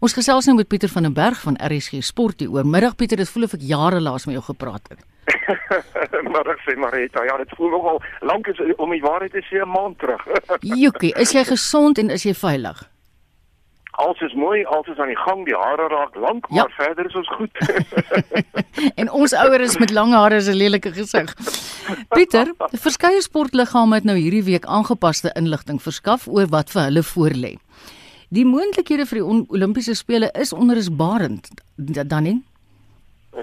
Ons 0.00 0.16
gesels 0.18 0.48
nou 0.50 0.56
met 0.56 0.66
Pieter 0.68 0.90
van 0.90 1.06
den 1.06 1.14
Berg 1.14 1.38
van 1.40 1.54
RSG 1.62 2.02
Sport 2.02 2.42
hier 2.42 2.50
oor. 2.50 2.66
Middag 2.66 2.96
Pieter, 2.96 3.22
dit 3.22 3.30
voel 3.30 3.46
of 3.46 3.54
ek 3.54 3.62
jare 3.62 4.00
laas 4.02 4.26
met 4.26 4.34
jou 4.34 4.44
gepraat 4.48 4.90
het. 4.90 5.06
maar 6.32 6.50
ek 6.50 6.66
sê 6.66 6.74
Marita, 6.74 7.22
ja, 7.30 7.38
dit 7.38 7.54
voel 7.54 7.70
nogal 7.70 8.02
lank 8.26 8.50
is 8.50 8.58
om 8.74 8.90
die 8.90 9.02
waarheid 9.06 9.38
te 9.38 9.46
sê 9.46 9.62
'n 9.62 9.70
maand 9.70 9.98
terug. 10.02 10.26
Joekie, 10.82 11.14
is 11.14 11.30
jy 11.30 11.46
gesond 11.46 11.98
en 12.02 12.10
is 12.10 12.26
jy 12.26 12.34
veilig? 12.34 12.82
Alles 13.96 14.20
is 14.20 14.34
mooi, 14.36 14.64
alles 14.64 14.88
is 14.92 14.98
aan 15.00 15.08
die 15.08 15.16
gang, 15.16 15.44
die 15.48 15.56
hare 15.56 15.88
raak 15.88 16.16
lank, 16.20 16.46
ja. 16.50 16.66
maar 16.66 16.72
verder 16.76 17.06
is 17.08 17.14
ons 17.16 17.28
goed. 17.38 17.60
en 19.00 19.10
ons 19.10 19.32
ouers 19.32 19.76
met 19.80 19.92
lang 19.96 20.12
hare 20.12 20.36
is 20.42 20.48
'n 20.52 20.58
lelike 20.60 20.92
gesig. 20.92 21.32
Pieter, 22.12 22.52
verskeie 22.72 23.22
sportliggame 23.22 23.94
het 23.94 24.04
nou 24.04 24.16
hierdie 24.18 24.44
week 24.44 24.66
aangepaste 24.66 25.32
inligting 25.34 25.80
verskaf 25.82 26.28
oor 26.28 26.50
wat 26.52 26.70
vir 26.70 26.82
hulle 26.90 27.02
voorlê. 27.02 27.52
Die 28.28 28.44
moontlikhede 28.44 29.06
vir 29.06 29.22
die 29.22 29.28
Olimpiese 29.54 29.94
spele 29.94 30.30
is 30.34 30.52
onrusbarend, 30.52 31.48
dan 31.76 32.22
nie? 32.22 32.42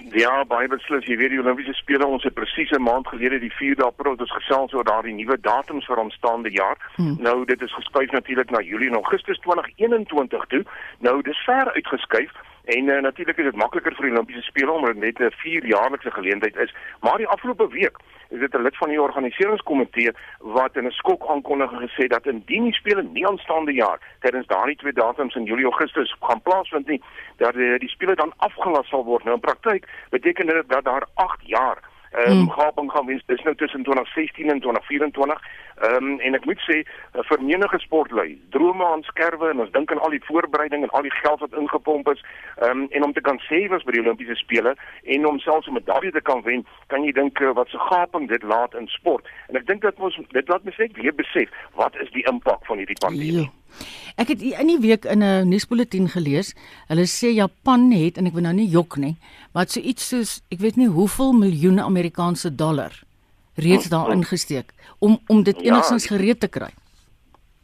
Ja, 0.02 0.44
baie 0.46 0.68
beslis. 0.68 1.06
Jy 1.06 1.18
weet 1.18 1.34
die 1.34 1.40
Olimpiese 1.42 1.74
spele 1.78 2.06
ons 2.06 2.24
het 2.24 2.34
presies 2.34 2.72
'n 2.72 2.82
maand 2.82 3.08
gelede 3.08 3.40
die 3.40 3.54
4de 3.54 3.84
April 3.86 4.16
ons 4.18 4.32
gesels 4.32 4.74
oor 4.74 4.84
daardie 4.84 5.14
nuwe 5.14 5.38
datums 5.40 5.86
vir 5.86 6.00
aanstaande 6.00 6.52
jaar. 6.52 6.78
Hmm. 6.96 7.16
Nou 7.20 7.46
dit 7.46 7.62
is 7.62 7.74
geskuif 7.74 8.12
natuurlik 8.12 8.50
na 8.50 8.62
Julie 8.62 8.90
en 8.90 8.96
Augustus 8.96 9.38
2021 9.40 10.46
toe. 10.46 10.64
Nou 11.00 11.22
dis 11.22 11.44
ver 11.46 11.74
uitgeskuif. 11.74 12.32
En 12.64 12.88
uh, 12.88 13.02
natuurlik 13.02 13.38
is 13.38 13.44
dit 13.44 13.56
makliker 13.56 13.96
vir 13.96 14.06
die 14.08 14.12
Olimpiese 14.14 14.42
spele 14.42 14.72
omdat 14.72 14.94
dit 14.94 15.04
net 15.04 15.20
'n 15.20 15.36
4 15.36 15.66
jaarlikse 15.66 16.12
geleentheid 16.12 16.56
is. 16.56 16.76
Maar 17.00 17.18
die 17.18 17.28
afgelope 17.28 17.68
week 17.68 17.98
is 18.30 18.40
dit 18.40 18.54
'n 18.56 18.62
lid 18.62 18.78
van 18.78 18.90
die 18.90 19.02
organiseringskomitee 19.02 20.12
wat 20.40 20.76
in 20.76 20.86
'n 20.88 20.92
skok 20.92 21.28
aankondiging 21.28 21.82
gesê 21.82 22.08
dat 22.08 22.26
indien 22.26 22.64
die 22.64 22.74
spele 22.74 23.04
nie 23.04 23.28
aanstaande 23.28 23.74
jaar 23.74 24.00
tydens 24.20 24.48
daardie 24.48 24.76
twee 24.76 24.94
datums 24.94 25.36
in 25.36 25.44
Julie 25.44 25.66
Augustus 25.66 26.16
gaan 26.20 26.42
plaasvind 26.42 26.88
nie, 26.88 27.02
dat 27.38 27.54
die, 27.54 27.80
die 27.80 27.90
spele 27.90 28.16
dan 28.16 28.34
afgelas 28.38 28.88
sal 28.88 29.04
word. 29.04 29.24
Nou 29.24 29.36
in 29.36 29.42
praktyk 29.42 29.88
beteken 30.10 30.48
dit 30.48 30.70
dat 30.70 30.84
daar 30.84 31.06
8 31.14 31.40
jaar 31.42 31.78
ehm 32.14 32.32
um, 32.32 32.38
hmm. 32.38 32.50
gaping 32.50 32.92
gaan 32.92 33.06
wees 33.06 33.24
dis 33.26 33.42
nou 33.42 33.56
tussen 33.56 33.84
2016 33.84 34.50
en 34.50 34.60
2024. 34.60 35.42
Ehm 35.82 35.96
um, 35.96 36.20
en 36.20 36.34
ek 36.34 36.46
moet 36.46 36.60
sê 36.68 36.76
eh, 36.84 37.24
vir 37.30 37.42
menige 37.42 37.80
sportlui, 37.80 38.42
drome 38.50 38.86
aan 38.86 39.04
skerwe 39.04 39.50
en 39.50 39.64
ons 39.66 39.72
dink 39.72 39.92
aan 39.92 40.02
al 40.06 40.14
die 40.14 40.24
voorbereiding 40.28 40.84
en 40.84 40.90
al 40.90 41.08
die 41.08 41.16
geld 41.22 41.40
wat 41.40 41.58
ingepomp 41.58 42.12
is, 42.14 42.22
ehm 42.62 42.84
um, 42.84 42.86
en 42.90 43.04
om 43.04 43.14
te 43.14 43.22
kan 43.22 43.42
sê 43.50 43.64
was 43.74 43.84
by 43.88 43.96
die 43.98 44.04
Olimpiese 44.04 44.38
spele 44.38 44.76
en 45.04 45.28
om 45.28 45.40
selfs 45.40 45.68
'n 45.68 45.74
medalje 45.80 46.12
te 46.12 46.22
kan 46.22 46.42
wen, 46.46 46.66
kan 46.88 47.04
jy 47.04 47.12
dink 47.12 47.40
uh, 47.40 47.54
wat 47.54 47.68
se 47.68 47.78
so 47.78 47.90
gaping 47.90 48.30
dit 48.30 48.44
laat 48.44 48.74
in 48.74 48.88
sport. 48.88 49.28
En 49.50 49.58
ek 49.58 49.68
dink 49.68 49.82
dat 49.82 49.98
ons 49.98 50.20
dit 50.30 50.48
laat 50.48 50.64
mens 50.64 50.78
net 50.78 50.94
weer 51.02 51.16
besef 51.16 51.50
wat 51.74 51.98
is 51.98 52.12
die 52.12 52.28
impak 52.30 52.66
van 52.66 52.78
hierdie 52.78 53.02
pandemie. 53.02 53.42
Ja. 53.42 53.63
Ek 54.16 54.28
het 54.28 54.42
in 54.42 54.68
die 54.68 54.80
week 54.80 55.06
in 55.06 55.24
'n 55.24 55.50
nuusbulletin 55.50 56.10
gelees, 56.10 56.54
hulle 56.88 57.08
sê 57.08 57.34
Japan 57.34 57.92
het 57.92 58.18
en 58.18 58.28
ek 58.28 58.34
wil 58.34 58.44
nou 58.44 58.54
nie 58.54 58.70
jok 58.70 58.98
nie, 58.98 59.16
maar 59.54 59.66
so 59.68 59.80
iets 59.80 60.08
soos 60.08 60.42
ek 60.52 60.60
weet 60.60 60.76
nie 60.76 60.88
hoeveel 60.88 61.34
miljoene 61.34 61.84
Amerikaanse 61.84 62.56
dollar 62.56 63.04
reeds 63.56 63.90
daar 63.90 64.12
ingesteek 64.12 64.74
om 65.00 65.20
om 65.28 65.44
dit 65.44 65.56
ja, 65.62 65.74
enigstens 65.74 66.06
gereed 66.06 66.40
te 66.40 66.48
kry 66.48 66.72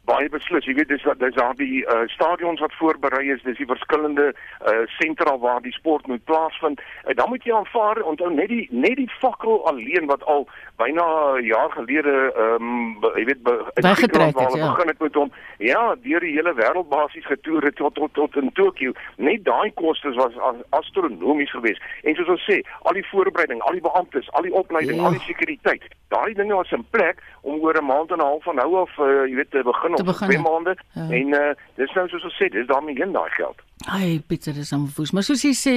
baie 0.10 0.30
beslis. 0.34 0.66
Jy 0.66 0.76
weet 0.80 0.92
dis 0.94 1.06
dis 1.22 1.38
daar 1.38 1.56
die 1.60 1.84
uh, 1.86 2.06
stadions 2.16 2.64
wat 2.64 2.74
voorberei 2.80 3.26
is, 3.34 3.44
dis 3.46 3.60
die 3.62 3.70
verskillende 3.70 4.32
uh, 4.32 4.82
sentra 4.98 5.38
waar 5.38 5.62
die 5.66 5.76
sport 5.76 6.08
moet 6.08 6.24
plaasvind. 6.30 6.82
En 7.06 7.16
dan 7.20 7.30
moet 7.30 7.46
jy 7.46 7.54
aanvaar 7.54 8.02
onthou 8.12 8.32
net 8.34 8.50
die 8.54 8.66
net 8.72 8.98
die 9.02 9.10
fakkel 9.20 9.66
alleen 9.70 10.10
wat 10.12 10.26
al 10.26 10.48
byna 10.82 11.06
'n 11.38 11.46
jaar 11.46 11.72
gelede 11.78 12.16
ehm 12.36 12.70
um, 12.70 13.12
jy 13.16 13.26
weet 13.26 13.44
bygetrek 13.44 14.40
het 14.40 14.56
ja. 14.56 14.72
begin 14.72 14.88
het 14.88 15.00
met 15.00 15.14
hom. 15.14 15.32
Ja, 15.58 15.96
deur 16.02 16.20
die 16.20 16.34
hele 16.38 16.54
wêreld 16.54 16.90
basies 16.90 17.26
getoer 17.26 17.64
het 17.64 17.76
tot 17.76 17.96
tot 17.96 18.14
tot 18.14 18.36
in 18.36 18.52
Tokio. 18.54 18.92
Net 19.18 19.44
daai 19.44 19.72
kostes 19.74 20.16
was 20.16 20.34
astronomies 20.70 21.52
geweest. 21.52 21.82
En 22.04 22.16
soos 22.16 22.28
ons 22.28 22.46
sê, 22.52 22.62
al 22.82 22.94
die 22.94 23.08
voorbereiding, 23.12 23.62
al 23.62 23.78
die 23.78 23.82
beamptes, 23.82 24.32
al 24.32 24.48
die 24.48 24.54
opleiding, 24.54 24.98
ja. 24.98 25.06
al 25.06 25.18
die 25.18 25.28
sekuriteit. 25.28 25.84
Daai 26.08 26.34
dinge 26.34 26.56
was 26.56 26.72
in 26.72 26.86
plek 26.90 27.24
om 27.42 27.60
oor 27.60 27.78
'n 27.78 27.86
maand 27.86 28.12
en 28.12 28.18
'n 28.18 28.30
half 28.32 28.44
van 28.44 28.56
nou 28.56 28.76
af 28.76 28.98
uh, 28.98 29.26
jy 29.28 29.36
weet 29.36 29.52
te 29.52 29.64
begin 29.64 29.99
te 30.00 30.08
begin. 30.08 30.32
Twee 30.32 30.44
maande. 30.44 30.76
Ja. 30.96 31.08
En 31.20 31.36
uh 31.40 31.52
dis 31.80 31.94
nou 31.98 32.06
soos 32.12 32.26
ons 32.28 32.40
sê, 32.40 32.50
dis 32.54 32.68
daarmee 32.70 32.98
heen 33.00 33.14
daai 33.16 33.30
geld. 33.36 33.62
Ai, 33.88 34.20
Pieter, 34.28 34.56
dis 34.56 34.74
aan 34.76 34.88
voes. 34.96 35.14
Maar 35.16 35.28
soos 35.28 35.44
jy 35.46 35.54
sê, 35.56 35.76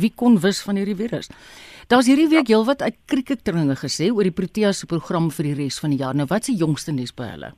wie 0.00 0.12
kon 0.22 0.38
wis 0.44 0.62
van 0.64 0.80
hierdie 0.80 0.96
virus? 0.98 1.28
Daar's 1.92 2.08
hierdie 2.08 2.30
week 2.32 2.48
ja. 2.48 2.56
heelwat 2.56 2.84
uit 2.84 2.96
kriketdringe 3.10 3.76
gesê 3.80 4.08
oor 4.12 4.24
die 4.24 4.36
Proteas 4.36 4.80
se 4.82 4.88
program 4.90 5.28
vir 5.34 5.50
die 5.50 5.58
res 5.64 5.80
van 5.82 5.92
die 5.92 6.00
jaar. 6.00 6.16
Nou, 6.16 6.28
wat 6.30 6.46
is 6.46 6.54
die 6.54 6.62
jongste 6.64 6.96
nuus 6.96 7.12
by 7.16 7.34
hulle? 7.34 7.52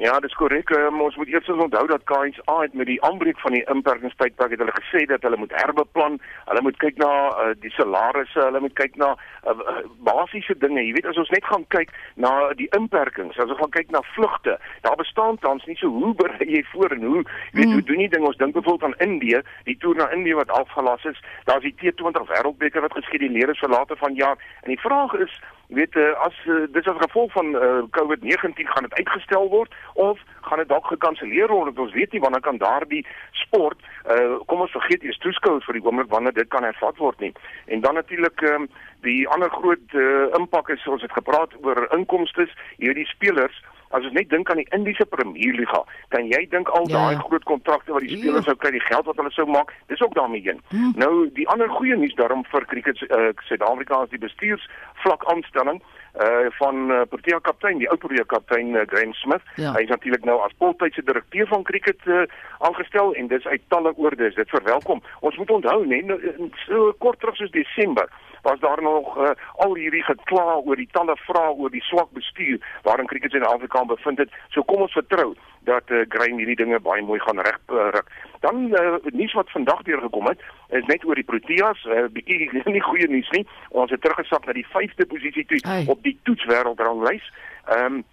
Ja, 0.00 0.14
dis 0.20 0.32
korrek. 0.32 0.70
Um, 0.72 1.02
ons 1.04 1.16
moet 1.20 1.28
eers 1.28 1.48
onthou 1.52 1.82
dat 1.86 2.04
KSA 2.08 2.54
het 2.62 2.72
met 2.72 2.88
die 2.88 3.02
aanbreek 3.04 3.36
van 3.40 3.52
die 3.52 3.66
inperkingstydperk 3.68 4.54
het 4.54 4.62
hulle 4.62 4.72
gesê 4.78 5.02
dat 5.10 5.26
hulle 5.28 5.36
moet 5.36 5.52
herbeplan. 5.52 6.16
Hulle 6.46 6.62
moet 6.64 6.78
kyk 6.80 6.96
na 7.02 7.10
uh, 7.28 7.50
die 7.60 7.72
salarisse, 7.74 8.40
hulle 8.40 8.62
moet 8.64 8.72
kyk 8.80 8.96
na 8.96 9.10
uh, 9.44 9.82
basiese 10.08 10.56
dinge. 10.62 10.80
Jy 10.86 10.94
weet 10.96 11.10
as 11.12 11.20
ons 11.20 11.34
net 11.36 11.44
gaan 11.50 11.68
kyk 11.76 11.92
na 12.16 12.32
die 12.56 12.70
inperkings, 12.80 13.36
as 13.36 13.52
ons 13.52 13.60
gaan 13.60 13.76
kyk 13.76 13.92
na 13.92 14.00
vlugte, 14.14 14.56
daar 14.88 14.96
bestaan 15.02 15.36
tans 15.44 15.68
nie 15.68 15.76
so 15.76 15.92
hoe 15.92 16.14
berei 16.16 16.48
jy 16.48 16.64
voor 16.72 16.96
en 16.96 17.04
hoe 17.04 17.22
weet 17.52 17.68
mm. 17.68 17.76
hoe 17.76 17.86
doen 17.92 18.04
jy 18.06 18.08
ding? 18.16 18.24
Ons 18.32 18.40
dink 18.40 18.56
byvoorbeeld 18.56 18.88
aan 18.88 19.08
Indië, 19.10 19.44
die 19.68 19.76
toer 19.84 20.00
na 20.00 20.08
Indië 20.16 20.40
wat 20.40 20.56
afgelas 20.62 21.04
is. 21.12 21.20
Daar's 21.44 21.68
die 21.68 21.76
T20 21.76 22.24
wêreldbeker 22.32 22.88
wat 22.88 22.96
geskeduleer 22.96 23.52
is 23.52 23.60
vir 23.60 23.76
later 23.76 24.00
vanjaar. 24.00 24.40
En 24.64 24.72
die 24.72 24.80
vraag 24.80 25.20
is 25.20 25.42
Jy 25.70 25.76
weet 25.78 25.96
uh, 26.02 26.12
as 26.26 26.34
uh, 26.50 26.64
dis 26.74 26.86
as 26.90 26.98
gevolg 26.98 27.30
van 27.32 27.52
uh, 27.54 27.82
COVID-19 27.94 28.66
gaan 28.66 28.88
dit 28.88 28.96
uitgestel 28.98 29.48
word 29.52 29.74
of 29.94 30.18
gaan 30.48 30.58
dit 30.58 30.68
dalk 30.68 30.88
gekanselleer 30.90 31.52
word. 31.52 31.78
Ons 31.78 31.94
weet 31.94 32.12
nie 32.12 32.22
wanneer 32.24 32.42
kan 32.42 32.58
daardie 32.58 33.04
sport 33.38 33.78
uh, 34.10 34.40
kom 34.50 34.64
ons 34.64 34.74
vergeet 34.74 35.06
eers 35.06 35.20
toeskouers 35.22 35.68
vir 35.68 35.78
die 35.78 35.84
oomblik 35.86 36.10
wanneer 36.10 36.34
dit 36.34 36.50
kan 36.50 36.66
hervat 36.66 36.98
word 36.98 37.22
nie. 37.22 37.30
En 37.70 37.84
dan 37.86 37.94
natuurlik 37.94 38.42
um, 38.50 38.66
die 39.06 39.22
ander 39.30 39.50
groot 39.54 39.94
uh, 39.94 40.26
impak 40.40 40.74
is 40.74 40.86
ons 40.90 41.06
het 41.06 41.14
gepraat 41.14 41.54
oor 41.62 41.86
inkomste 41.94 42.48
hierdie 42.82 43.06
spelers 43.06 43.62
As 43.90 44.04
ons 44.06 44.14
net 44.14 44.28
dink 44.30 44.50
aan 44.50 44.60
die 44.62 44.68
Indiese 44.76 45.06
Premier 45.10 45.56
Liga, 45.58 45.82
kan 46.14 46.28
jy 46.30 46.44
dink 46.50 46.68
al 46.78 46.86
ja. 46.90 46.98
daai 46.98 47.22
groot 47.24 47.46
kontrakte 47.48 47.94
wat 47.96 48.06
die 48.06 48.18
spelers 48.20 48.46
sou 48.46 48.54
kry, 48.54 48.70
die 48.76 48.84
geld 48.86 49.08
wat 49.10 49.18
hulle 49.18 49.32
sou 49.34 49.46
maak, 49.50 49.72
dis 49.90 50.02
ook 50.04 50.14
daarmee 50.14 50.44
heen. 50.46 50.60
Hm. 50.70 50.92
Nou 51.00 51.12
die 51.34 51.48
ander 51.50 51.70
goeie 51.74 51.96
nuus 51.98 52.14
daarom 52.20 52.44
vir 52.52 52.66
cricket 52.70 53.02
uh, 53.08 53.32
Suid-Afrika 53.48 54.04
is 54.06 54.14
die 54.14 54.22
bestuursvlak 54.22 55.26
aanstelling 55.32 55.82
uh 56.18 56.46
van 56.58 56.90
uh, 56.90 57.02
Protea 57.08 57.38
kaptein 57.38 57.78
die 57.78 57.88
ou 57.90 57.96
Protea 57.96 58.24
kaptein 58.26 58.74
uh, 58.74 58.82
Graham 58.86 59.12
Smith 59.14 59.42
ja. 59.54 59.70
hy 59.76 59.84
is 59.86 59.92
natuurlik 59.92 60.24
nou 60.26 60.40
as 60.42 60.54
voltydse 60.58 61.04
direkteur 61.06 61.46
van 61.46 61.62
cricket 61.62 62.02
uh, 62.06 62.24
aangestel 62.66 63.14
en 63.14 63.30
dis 63.30 63.46
uit 63.46 63.62
talle 63.68 63.92
oordes 63.96 64.34
dit 64.34 64.50
verwelkom 64.50 65.02
ons 65.20 65.36
moet 65.38 65.50
onthou 65.50 65.86
net 65.86 66.10
nou, 66.10 66.18
so 66.66 66.90
kort 66.98 67.20
terug 67.22 67.38
soos 67.38 67.54
Desember 67.54 68.10
was 68.42 68.60
daar 68.60 68.82
nog 68.82 69.16
uh, 69.18 69.30
al 69.64 69.74
hierdie 69.74 70.02
gekla 70.02 70.56
oor 70.64 70.76
die 70.76 70.88
talle 70.92 71.16
vrae 71.16 71.52
oor 71.52 71.70
die 71.70 71.84
swak 71.84 72.10
bestuur 72.12 72.58
waarin 72.82 73.06
cricket 73.06 73.34
in 73.34 73.46
Afrika 73.46 73.84
bevind 73.84 74.18
het. 74.18 74.30
So 74.48 74.62
kom 74.62 74.80
ons 74.86 74.92
vertrou 74.92 75.34
dat 75.68 75.90
uh, 75.90 76.04
Grain 76.08 76.38
hierdie 76.38 76.56
dinge 76.56 76.80
baie 76.80 77.02
mooi 77.02 77.20
gaan 77.20 77.40
regruk. 77.40 77.70
Uh, 77.70 78.28
Dan 78.40 78.72
uh, 78.72 78.94
nuus 79.12 79.32
wat 79.32 79.50
vandag 79.50 79.82
weer 79.82 79.98
gekom 80.00 80.26
het, 80.26 80.40
is 80.68 80.84
net 80.86 81.04
oor 81.04 81.14
die 81.14 81.24
Proteas, 81.24 81.84
'n 81.84 81.90
uh, 81.90 82.08
bietjie 82.12 82.62
nie 82.74 82.80
goeie 82.80 83.08
nuus 83.08 83.28
nie. 83.30 83.46
Ons 83.68 83.90
het 83.90 84.00
teruggesak 84.00 84.46
na 84.46 84.52
die 84.52 84.66
5de 84.66 85.06
posisie 85.06 85.44
toe 85.46 85.58
hey. 85.68 85.84
op 85.86 86.02
die 86.02 86.18
toetswêreldranglys. 86.22 87.32
Ehm 87.66 87.94
um, 87.94 88.04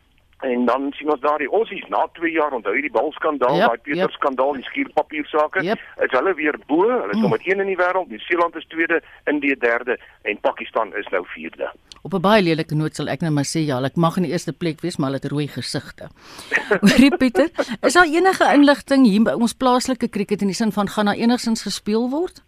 En 0.45 0.65
dan 0.65 0.91
sien 0.93 1.09
ons 1.09 1.21
daar 1.21 1.41
die 1.41 1.49
Aussies 1.49 1.85
na 1.89 2.03
2 2.13 2.31
jaar 2.31 2.53
onthou 2.53 2.73
hierdie 2.75 2.93
balskandaal, 2.93 3.55
yep, 3.57 3.71
daai 3.71 3.81
Peter 3.87 4.03
yep. 4.03 4.17
skandaal, 4.19 4.53
die 4.53 4.67
skuurpapier 4.67 5.25
sake. 5.31 5.63
Yep. 5.65 5.81
Is 6.05 6.13
hulle 6.13 6.33
weer 6.37 6.59
bo? 6.69 6.83
Hulle 6.85 7.09
is 7.09 7.17
mm. 7.17 7.23
nommer 7.25 7.41
1 7.41 7.63
in 7.63 7.71
die 7.71 7.77
wêreld. 7.79 8.11
Nieu-Seeland 8.13 8.55
is 8.55 8.67
tweede, 8.69 9.01
Indië 9.25 9.57
derde 9.57 9.97
en 10.29 10.37
Pakistan 10.45 10.93
is 10.95 11.09
nou 11.09 11.23
vierde. 11.33 11.71
Op 12.05 12.13
'n 12.13 12.21
baie 12.21 12.43
lelike 12.43 12.75
noot 12.75 12.95
sal 12.95 13.09
ek 13.09 13.21
net 13.25 13.33
maar 13.33 13.49
sê 13.49 13.65
ja, 13.65 13.81
ek 13.81 13.95
mag 13.95 14.17
in 14.17 14.23
die 14.23 14.31
eerste 14.31 14.53
plek 14.53 14.81
wees, 14.81 14.97
maar 14.97 15.09
hulle 15.09 15.21
het 15.21 15.31
rooi 15.31 15.47
gesigte. 15.47 16.09
Hoorie 16.85 17.17
Pieter, 17.17 17.49
is 17.81 17.93
daar 17.93 18.05
enige 18.05 18.45
inligting 18.53 19.05
hier 19.05 19.23
by 19.23 19.33
ons 19.33 19.53
plaaslike 19.53 20.07
krieket 20.07 20.41
in 20.41 20.53
die 20.53 20.55
sin 20.55 20.71
van 20.71 20.87
gaan 20.87 21.05
daar 21.05 21.17
enigsins 21.17 21.65
gespeel 21.65 22.09
word? 22.09 22.43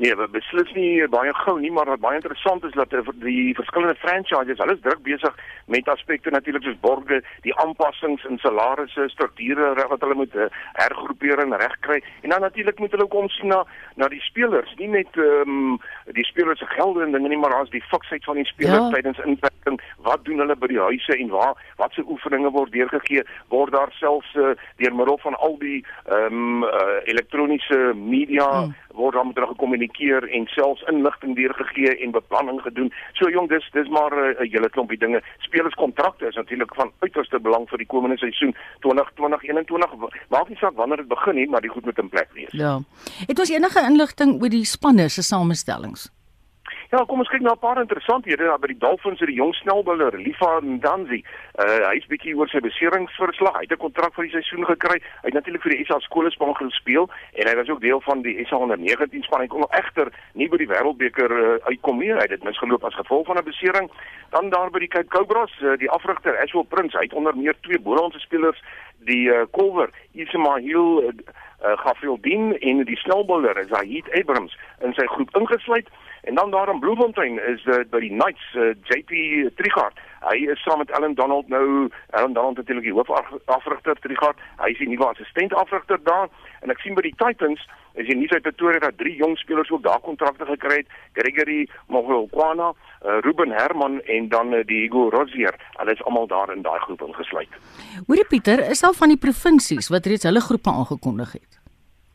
Nee, 0.00 0.14
we 0.16 0.24
beslis 0.32 0.70
nie 0.72 1.04
baie 1.12 1.32
gou 1.42 1.58
nie, 1.60 1.70
maar 1.76 1.90
wat 1.92 2.00
baie 2.00 2.16
interessant 2.16 2.64
is 2.64 2.72
dat 2.72 2.94
die 3.20 3.52
verskillende 3.58 3.98
franchises, 4.00 4.56
hulle 4.62 4.72
is 4.78 4.80
druk 4.80 5.02
besig 5.04 5.34
met 5.68 5.90
aspekte 5.92 6.32
natuurlik 6.32 6.64
soos 6.64 6.78
borge, 6.80 7.18
die 7.44 7.52
aanpassings 7.60 8.24
in 8.30 8.40
salarisse, 8.40 9.10
strukture 9.12 9.74
wat 9.76 10.00
hulle 10.00 10.16
moet 10.22 10.38
eh, 10.40 10.48
hergroepering 10.78 11.52
regkry 11.60 12.00
en 12.22 12.32
dan 12.32 12.40
natuurlik 12.46 12.80
moet 12.80 12.96
hulle 12.96 13.04
ook 13.04 13.18
omsien 13.20 13.52
na 13.52 13.60
na 14.00 14.08
die 14.08 14.22
spelers, 14.24 14.72
nie 14.80 14.88
net 14.88 15.20
ehm 15.20 15.52
um, 15.58 15.78
die 16.16 16.24
spelers 16.24 16.64
se 16.64 16.66
gelde 16.72 17.04
en 17.04 17.12
dinge 17.12 17.28
nie, 17.28 17.38
maar 17.38 17.52
daar's 17.52 17.76
die 17.76 17.84
fiksheid 17.92 18.24
van 18.24 18.40
die 18.40 18.48
spelers 18.48 18.88
ja. 18.88 18.90
tydens 18.96 19.20
inperking. 19.28 19.76
Wat 20.08 20.24
doen 20.24 20.40
hulle 20.40 20.56
by 20.56 20.70
die 20.72 20.80
huise 20.80 21.16
en 21.16 21.28
waar 21.28 21.60
watse 21.76 22.02
oefeninge 22.08 22.50
word 22.56 22.72
deurgegee? 22.72 23.26
Word 23.52 23.76
daar 23.76 23.92
selfs 24.00 24.32
uh, 24.34 24.56
deur 24.80 24.96
middel 24.96 25.20
van 25.28 25.36
al 25.36 25.60
die 25.60 25.84
ehm 26.08 26.40
um, 26.40 26.64
uh, 26.64 27.04
elektroniese 27.04 27.90
media 27.94 28.48
hmm 28.48 28.78
word 28.94 29.14
dan 29.14 29.26
met 29.26 29.34
hulle 29.34 29.46
gekommunikeer 29.46 29.89
en 29.98 30.46
selfs 30.46 30.82
inligting 30.82 31.36
deurgegee 31.36 31.98
en 31.98 32.10
beplanning 32.10 32.60
gedoen. 32.62 32.92
So 33.12 33.30
jong, 33.30 33.48
dis 33.48 33.68
dis 33.72 33.88
maar 33.88 34.12
eh, 34.12 34.40
'n 34.40 34.44
uh, 34.44 34.52
hele 34.52 34.70
klompie 34.70 34.98
dinge. 34.98 35.22
Spelerskontrakte 35.38 36.26
is 36.26 36.34
natuurlik 36.34 36.74
van 36.74 36.92
uiterste 36.98 37.40
belang 37.40 37.68
vir 37.68 37.78
die 37.78 37.86
komende 37.86 38.18
seisoen 38.18 38.54
2020-2021. 38.86 40.28
Maak 40.28 40.48
nie 40.48 40.56
saak 40.56 40.74
wanneer 40.74 40.96
dit 40.96 41.08
begin 41.08 41.34
nie, 41.34 41.48
maar 41.48 41.60
die 41.60 41.70
goed 41.70 41.84
moet 41.84 41.98
in 41.98 42.08
plek 42.08 42.28
wees. 42.32 42.52
Ja. 42.52 42.80
Het 43.26 43.38
ons 43.38 43.50
enige 43.50 43.80
inligting 43.86 44.42
oor 44.42 44.48
die 44.48 44.64
spanne 44.64 45.08
se 45.08 45.22
samestellings? 45.22 46.19
Ja, 46.90 47.04
kom 47.06 47.20
ons 47.22 47.28
kyk 47.30 47.44
na 47.46 47.52
'n 47.54 47.58
paar 47.58 47.78
interessanthede 47.78 48.44
daar 48.44 48.58
by 48.58 48.66
die 48.66 48.78
Dolphins, 48.78 49.20
die 49.20 49.38
jong 49.38 49.54
snelbouler 49.54 50.18
Lifa 50.18 50.58
Ndanzi. 50.60 51.22
Uh 51.54 51.86
hy's 51.86 52.06
bietjie 52.10 52.34
oor 52.34 52.48
sy 52.48 52.58
beseringsverslag. 52.58 53.54
Hy 53.54 53.62
het 53.62 53.72
'n 53.72 53.84
kontrak 53.84 54.14
vir 54.14 54.24
die 54.24 54.32
seisoen 54.32 54.66
gekry. 54.66 54.98
Hy 54.98 55.28
het 55.30 55.34
natuurlik 55.34 55.62
vir 55.62 55.70
die 55.70 55.84
SA 55.84 56.00
skoolspan 56.00 56.54
gespeel 56.56 57.08
en 57.34 57.46
hy 57.46 57.54
was 57.54 57.68
ook 57.68 57.80
deel 57.80 58.00
van 58.00 58.22
die 58.22 58.44
SA 58.44 58.56
onder 58.56 58.78
19 58.78 59.22
span. 59.22 59.40
Hy 59.40 59.46
kon 59.46 59.66
egter 59.70 60.10
nie 60.34 60.48
by 60.48 60.56
die 60.56 60.66
Wêreldbeker 60.66 61.30
uh, 61.30 61.58
uitkom 61.70 61.98
nie. 61.98 62.10
Hy 62.10 62.26
het 62.26 62.30
dit 62.30 62.42
misgeloop 62.42 62.84
as 62.84 62.94
gevolg 62.94 63.26
van 63.26 63.36
'n 63.38 63.44
besering. 63.44 63.90
Dan 64.30 64.50
daar 64.50 64.70
by 64.70 64.78
die 64.78 64.88
Cape 64.88 65.08
Cobras, 65.08 65.52
uh, 65.62 65.76
die 65.76 65.90
afrigter 65.90 66.38
Ashwell 66.42 66.66
Prince. 66.68 66.96
Hy 66.96 67.04
het 67.04 67.14
onder 67.14 67.36
meer 67.36 67.54
twee 67.60 67.78
Bolandse 67.78 68.18
spelers, 68.18 68.62
die 68.98 69.28
uh, 69.30 69.46
Colwer 69.52 69.90
Ismail 70.12 71.02
uh, 71.02 71.06
uh, 71.06 71.78
Gafieldin 71.78 72.58
en 72.58 72.84
die 72.84 72.96
snelbouler 72.96 73.66
Zahid 73.68 74.10
Abrams 74.18 74.58
in 74.80 74.92
sy 74.92 75.06
groep 75.06 75.36
ingesluit. 75.36 75.86
En 76.22 76.34
dan 76.34 76.50
daar 76.50 76.68
in 76.68 76.78
Bloemfontein 76.78 77.46
is 77.46 77.62
dit 77.64 77.76
uh, 77.76 77.90
by 77.90 78.00
die 78.00 78.12
Knights 78.12 78.54
uh, 78.54 78.68
eh, 78.68 78.76
JP 78.82 79.12
Trigard. 79.56 79.98
Hy 80.20 80.36
is 80.52 80.62
saam 80.62 80.78
met 80.78 80.90
Ellen 80.90 81.14
Donald 81.14 81.48
nou 81.48 81.88
Ellen 82.10 82.32
Donald 82.32 82.56
natuurlik 82.56 82.84
die 82.84 82.92
hoofafrigter 82.92 83.96
Trigard. 84.00 84.38
Hy 84.60 84.70
is 84.74 84.78
die 84.78 84.88
nuwe 84.88 85.08
assistent 85.08 85.54
afrigter 85.54 86.00
daar 86.04 86.28
en 86.60 86.72
ek 86.74 86.82
sien 86.84 86.94
by 86.94 87.04
die 87.06 87.16
Titans 87.16 87.62
is 87.98 88.06
die 88.06 88.16
nuus 88.16 88.32
uit 88.36 88.44
Pretoria 88.44 88.82
dat 88.84 88.98
drie 89.00 89.16
jong 89.16 89.38
spelers 89.38 89.70
ook 89.70 89.82
daar 89.82 90.00
kontrakte 90.04 90.44
gekry 90.44 90.82
het. 90.82 90.92
Gregory 91.16 91.68
Mogolkwana, 91.88 92.70
uh, 92.70 93.18
Ruben 93.24 93.50
Herman 93.50 94.00
en 94.00 94.28
dan 94.28 94.52
uh, 94.52 94.64
Diego 94.66 95.08
Rozier. 95.08 95.56
Hulle 95.80 95.96
is 95.96 96.04
almal 96.04 96.26
daar 96.26 96.52
in 96.54 96.62
daai 96.62 96.78
groep 96.84 97.02
ingesluit. 97.08 97.56
Hoorie 98.06 98.28
Pieter, 98.28 98.62
is 98.70 98.84
al 98.84 98.94
van 98.94 99.08
die 99.08 99.18
provinsies 99.18 99.90
wat 99.90 100.06
reeds 100.06 100.28
hulle 100.28 100.44
groepe 100.44 100.70
aangekondig 100.70 101.32
het? 101.40 101.59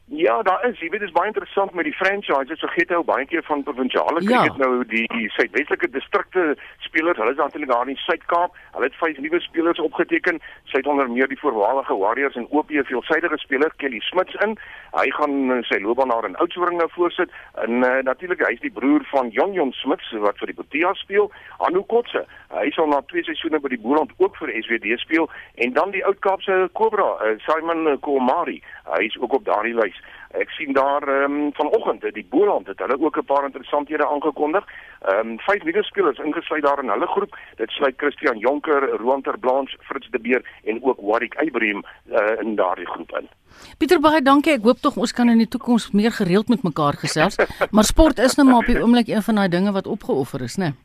Ja, 0.08 0.42
daar 0.44 0.68
is, 0.70 0.80
jy 0.80 0.90
weet 0.90 1.00
dit 1.02 1.10
is 1.10 1.16
baie 1.16 1.28
interessant 1.28 1.74
met 1.74 1.88
die 1.88 1.94
franchises. 1.94 2.60
So 2.60 2.68
gee 2.68 2.86
dit 2.86 2.94
ou 2.94 3.04
baie 3.04 3.26
keer 3.26 3.42
van 3.44 3.64
provinsiale 3.66 4.22
ja. 4.22 4.44
cricket 4.44 4.60
nou 4.62 4.84
die, 4.86 5.08
die 5.10 5.30
suidwestelike 5.34 5.90
distrikte 5.90 6.44
spelers. 6.86 7.18
Hulle 7.18 7.34
is 7.34 7.42
natuurlik 7.42 7.72
daar 7.72 7.88
in 7.88 7.96
die 7.96 8.04
Suid-Kaap. 8.04 8.54
Hulle 8.76 8.86
het 8.86 9.00
vyf 9.00 9.18
nuwe 9.18 9.40
spelers 9.42 9.82
opgeteken. 9.82 10.38
Sy 10.70 10.84
het 10.84 10.90
onder 10.92 11.10
meer 11.10 11.32
die 11.32 11.40
voormalige 11.42 11.98
Warriors 11.98 12.38
en 12.38 12.46
OP 12.54 12.70
veelsidige 12.70 13.40
speler 13.42 13.74
Kelly 13.82 14.04
Smits 14.06 14.38
in. 14.46 14.54
Hy 14.94 15.08
gaan 15.18 15.52
eh, 15.52 15.64
sy 15.66 15.82
loopbaan 15.82 16.14
daar 16.14 16.30
in 16.30 16.38
Oudtshoorn 16.38 16.78
nou 16.78 16.90
voorsit. 16.94 17.34
En 17.66 17.82
uh, 17.82 17.98
natuurlik 18.06 18.46
hy 18.46 18.54
is 18.60 18.62
die 18.62 18.74
broer 18.78 19.02
van 19.10 19.34
Jon 19.34 19.58
Jon 19.58 19.74
Smits 19.82 20.14
wat 20.22 20.38
vir 20.38 20.54
die 20.54 20.58
Proteas 20.62 21.02
speel. 21.02 21.32
Anu 21.66 21.82
Kotse. 21.90 22.28
Hy 22.54 22.70
sal 22.78 22.94
na 22.94 23.02
twee 23.10 23.26
seisoene 23.26 23.58
by 23.60 23.74
die 23.74 23.82
Boland 23.82 24.14
ook 24.22 24.38
vir 24.38 24.54
SWD 24.62 25.02
speel 25.02 25.26
en 25.66 25.74
dan 25.74 25.98
die 25.98 26.06
Oud-Kaapse 26.06 26.70
Cobra, 26.78 27.10
uh, 27.26 27.36
Simon 27.50 27.98
Komari. 28.06 28.62
Hy 28.86 29.04
is 29.04 29.18
ook 29.20 29.34
op 29.34 29.46
daardie 29.46 29.74
lys. 29.74 29.98
Ek 30.36 30.50
sien 30.50 30.74
daar 30.74 31.08
ehm 31.08 31.32
um, 31.32 31.54
vanoggend 31.54 32.02
dat 32.02 32.14
die 32.14 32.28
Boland 32.30 32.68
het 32.68 32.80
hulle 32.80 33.00
ook 33.00 33.18
'n 33.18 33.26
paar 33.26 33.46
interessanthede 33.46 34.08
aangekondig. 34.08 34.66
Ehm 35.02 35.20
um, 35.20 35.40
vyf 35.40 35.64
nuwe 35.64 35.84
spelers 35.84 36.20
ingesluit 36.20 36.64
daar 36.64 36.84
in 36.84 36.90
hulle 36.90 37.08
groep. 37.08 37.38
Dit 37.56 37.70
sluit 37.70 37.98
Christian 37.98 38.38
Jonker, 38.38 38.90
Roan 38.90 39.22
ter 39.22 39.40
Blanche, 39.40 39.78
Fritz 39.82 40.10
de 40.10 40.20
Beer 40.20 40.46
en 40.64 40.84
ook 40.84 41.00
Warwick 41.02 41.42
Ibrahim 41.42 41.84
uh, 42.12 42.42
in 42.42 42.56
daardie 42.56 42.88
groep 42.88 43.12
in. 43.18 43.30
Pieter 43.78 44.00
baie 44.00 44.22
dankie. 44.22 44.54
Ek 44.54 44.64
hoop 44.64 44.78
tog 44.78 44.98
ons 44.98 45.14
kan 45.14 45.30
in 45.30 45.38
die 45.38 45.48
toekoms 45.48 45.92
meer 45.92 46.12
gereeld 46.12 46.48
met 46.48 46.64
mekaar 46.64 46.94
gesels. 46.94 47.36
maar 47.76 47.84
sport 47.84 48.20
is 48.20 48.36
nou 48.36 48.48
maar 48.48 48.58
op 48.58 48.66
die 48.66 48.82
oomblik 48.82 49.08
een 49.08 49.22
van 49.22 49.36
daai 49.36 49.50
dinge 49.50 49.72
wat 49.72 49.88
opgeoffer 49.88 50.42
is, 50.42 50.56
né? 50.56 50.64
Nee? 50.64 50.85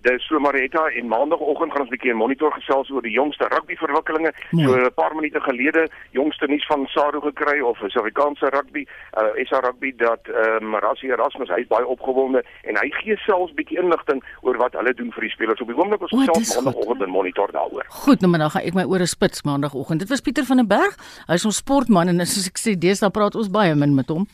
Dis 0.00 0.24
so 0.26 0.40
Marita 0.40 0.86
en 0.96 1.08
maandagooggend 1.08 1.72
gaan 1.72 1.82
ons 1.84 1.90
'n 1.90 1.94
bietjie 1.96 2.12
'n 2.12 2.16
monitor 2.16 2.52
gesels 2.52 2.90
oor 2.90 3.02
die 3.02 3.12
jongste 3.12 3.44
rugby 3.48 3.76
verwikkelinge. 3.76 4.32
Nee. 4.50 4.64
So 4.64 4.76
'n 4.76 4.94
paar 4.94 5.14
minute 5.14 5.40
gelede 5.40 5.88
jongste 6.10 6.46
nuus 6.46 6.66
van 6.66 6.86
Saro 6.86 7.20
gekry 7.20 7.60
of 7.60 7.78
Suid-Afrikaanse 7.78 8.46
rugby, 8.48 8.86
uh, 9.18 9.44
SA 9.44 9.60
rugby 9.60 9.92
dat 9.96 10.20
ehm 10.26 10.64
um, 10.64 10.74
Rassie 10.74 11.10
Erasmus 11.10 11.48
hy 11.48 11.60
is 11.60 11.66
baie 11.66 11.86
opgewonde 11.86 12.44
en 12.62 12.76
hy 12.76 12.88
gee 12.90 13.16
selfs 13.16 13.52
bietjie 13.54 13.78
inligting 13.78 14.24
oor 14.40 14.56
wat 14.56 14.72
hulle 14.72 14.94
doen 14.94 15.12
vir 15.12 15.20
die 15.20 15.30
spelers 15.30 15.60
op 15.60 15.68
die 15.68 15.76
oomblik 15.76 16.00
ons 16.00 16.10
gesels 16.10 16.54
maandagooggend 16.54 17.02
'n 17.02 17.10
monitor 17.10 17.52
daaroor. 17.52 17.84
Goed, 17.88 18.20
nou 18.20 18.30
maar 18.30 18.40
dan 18.40 18.50
gaan 18.50 18.62
ek 18.62 18.74
my 18.74 18.84
ore 18.84 19.06
spits 19.06 19.42
maandagooggend. 19.42 19.98
Dit 20.00 20.08
was 20.08 20.20
Pieter 20.20 20.44
van 20.44 20.56
der 20.56 20.66
Berg. 20.66 20.96
Hy 21.26 21.34
is 21.34 21.44
ons 21.44 21.56
sportman 21.56 22.08
en 22.08 22.26
soos 22.26 22.46
ek 22.46 22.58
sê, 22.58 22.78
deesdae 22.78 23.10
praat 23.10 23.34
ons 23.34 23.50
baie 23.50 23.74
min 23.74 23.94
met 23.94 24.08
hom. 24.08 24.26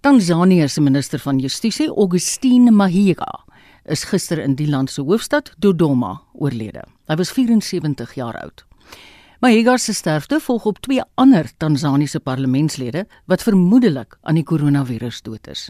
Tanzanië 0.00 0.68
se 0.68 0.80
minister 0.80 1.18
van 1.18 1.38
Justisie, 1.38 1.88
Augustine 1.88 2.70
Mahiga, 2.70 3.42
is 3.88 4.04
gister 4.04 4.38
in 4.42 4.54
die 4.58 4.68
land 4.68 4.90
se 4.90 5.02
hoofstad 5.02 5.52
Dodoma 5.58 6.20
oorlede. 6.34 6.84
Hy 7.06 7.16
was 7.16 7.32
74 7.32 8.14
jaar 8.18 8.38
oud. 8.42 8.64
Mahiga 9.40 9.76
se 9.78 9.92
sterfte 9.94 10.40
volg 10.40 10.64
op 10.64 10.78
twee 10.80 11.02
ander 11.14 11.50
Tansaniese 11.56 12.20
parlementslede 12.20 13.06
wat 13.26 13.42
vermoedelik 13.42 14.16
aan 14.22 14.38
die 14.40 14.44
koronavirus 14.44 15.22
dood 15.22 15.48
is. 15.52 15.68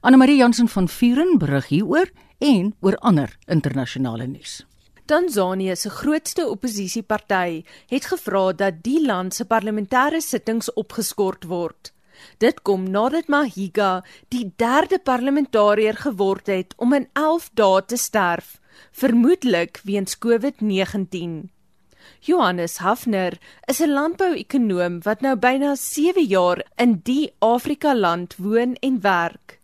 Anne 0.00 0.18
Marie 0.18 0.36
Jansen 0.36 0.68
van 0.68 0.88
Vuren 0.88 1.38
berig 1.38 1.68
hieroor 1.68 2.10
en 2.38 2.74
oor 2.80 2.96
ander 2.96 3.36
internasionale 3.46 4.26
nuus. 4.26 4.64
Tansanië 5.08 5.76
se 5.76 5.90
grootste 5.90 6.44
oppositieparty 6.46 7.62
het 7.88 8.04
gevra 8.10 8.52
dat 8.52 8.82
die 8.84 9.00
land 9.06 9.34
se 9.34 9.46
parlementêre 9.48 10.20
sittings 10.20 10.68
opgeskort 10.74 11.46
word. 11.48 11.92
Dit 12.38 12.62
kom 12.62 12.90
nadat 12.90 13.28
Mahiga 13.28 14.04
die 14.28 14.52
derde 14.56 14.98
parlementariër 14.98 15.96
geword 15.96 16.46
het 16.46 16.74
om 16.76 16.92
in 16.92 17.08
11 17.12 17.50
dae 17.54 17.84
te 17.84 17.96
sterf, 17.96 18.58
vermoedelik 18.92 19.80
weens 19.84 20.18
COVID-19. 20.18 21.48
Johannes 22.20 22.78
Hafner 22.78 23.38
is 23.66 23.80
'n 23.80 23.92
landbouekonoom 23.92 25.02
wat 25.02 25.20
nou 25.20 25.36
byna 25.36 25.74
7 25.74 26.24
jaar 26.24 26.64
in 26.76 27.00
die 27.04 27.32
Afrika 27.38 27.94
land 27.94 28.36
woon 28.36 28.74
en 28.80 29.00
werk. 29.00 29.60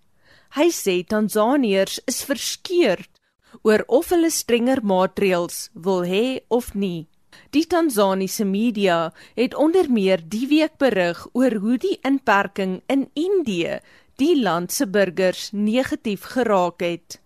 Hy 0.55 0.71
sê 0.71 1.05
Tansaniërs 1.07 2.01
is 2.07 2.25
verskeurd 2.25 3.11
oor 3.63 3.83
of 3.87 4.09
hulle 4.09 4.31
strenger 4.31 4.81
maatreëls 4.83 5.71
wil 5.75 6.03
hê 6.03 6.41
of 6.49 6.75
nie. 6.75 7.09
Die 7.55 7.67
Tansaniese 7.71 8.45
media 8.45 9.13
het 9.37 9.53
onder 9.55 9.87
meer 9.87 10.23
die 10.27 10.47
week 10.51 10.73
berig 10.83 11.21
oor 11.39 11.55
hoe 11.63 11.77
die 11.79 11.99
inperking 12.09 12.73
in 12.91 13.05
Indië 13.15 13.77
die 14.19 14.35
land 14.43 14.75
se 14.75 14.89
burgers 14.97 15.53
negatief 15.53 16.25
geraak 16.33 16.83
het. 16.83 17.21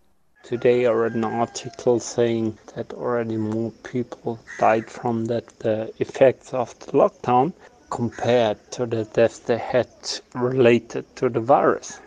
Today 0.50 0.84
I 0.84 0.92
read 0.92 1.16
an 1.16 1.24
article 1.24 1.98
saying 2.00 2.52
that 2.74 2.92
already 2.92 3.40
more 3.40 3.72
people 3.88 4.36
died 4.58 4.90
from 4.90 5.24
that 5.32 5.48
the 5.64 5.90
effects 5.96 6.52
of 6.52 6.76
the 6.84 6.92
lockdown 6.92 7.54
compared 7.88 8.60
to 8.76 8.86
the 8.86 9.06
deaths 9.14 9.38
they 9.48 9.60
had 9.72 9.88
related 10.34 11.06
to 11.14 11.30
the 11.30 11.40
virus. 11.40 12.00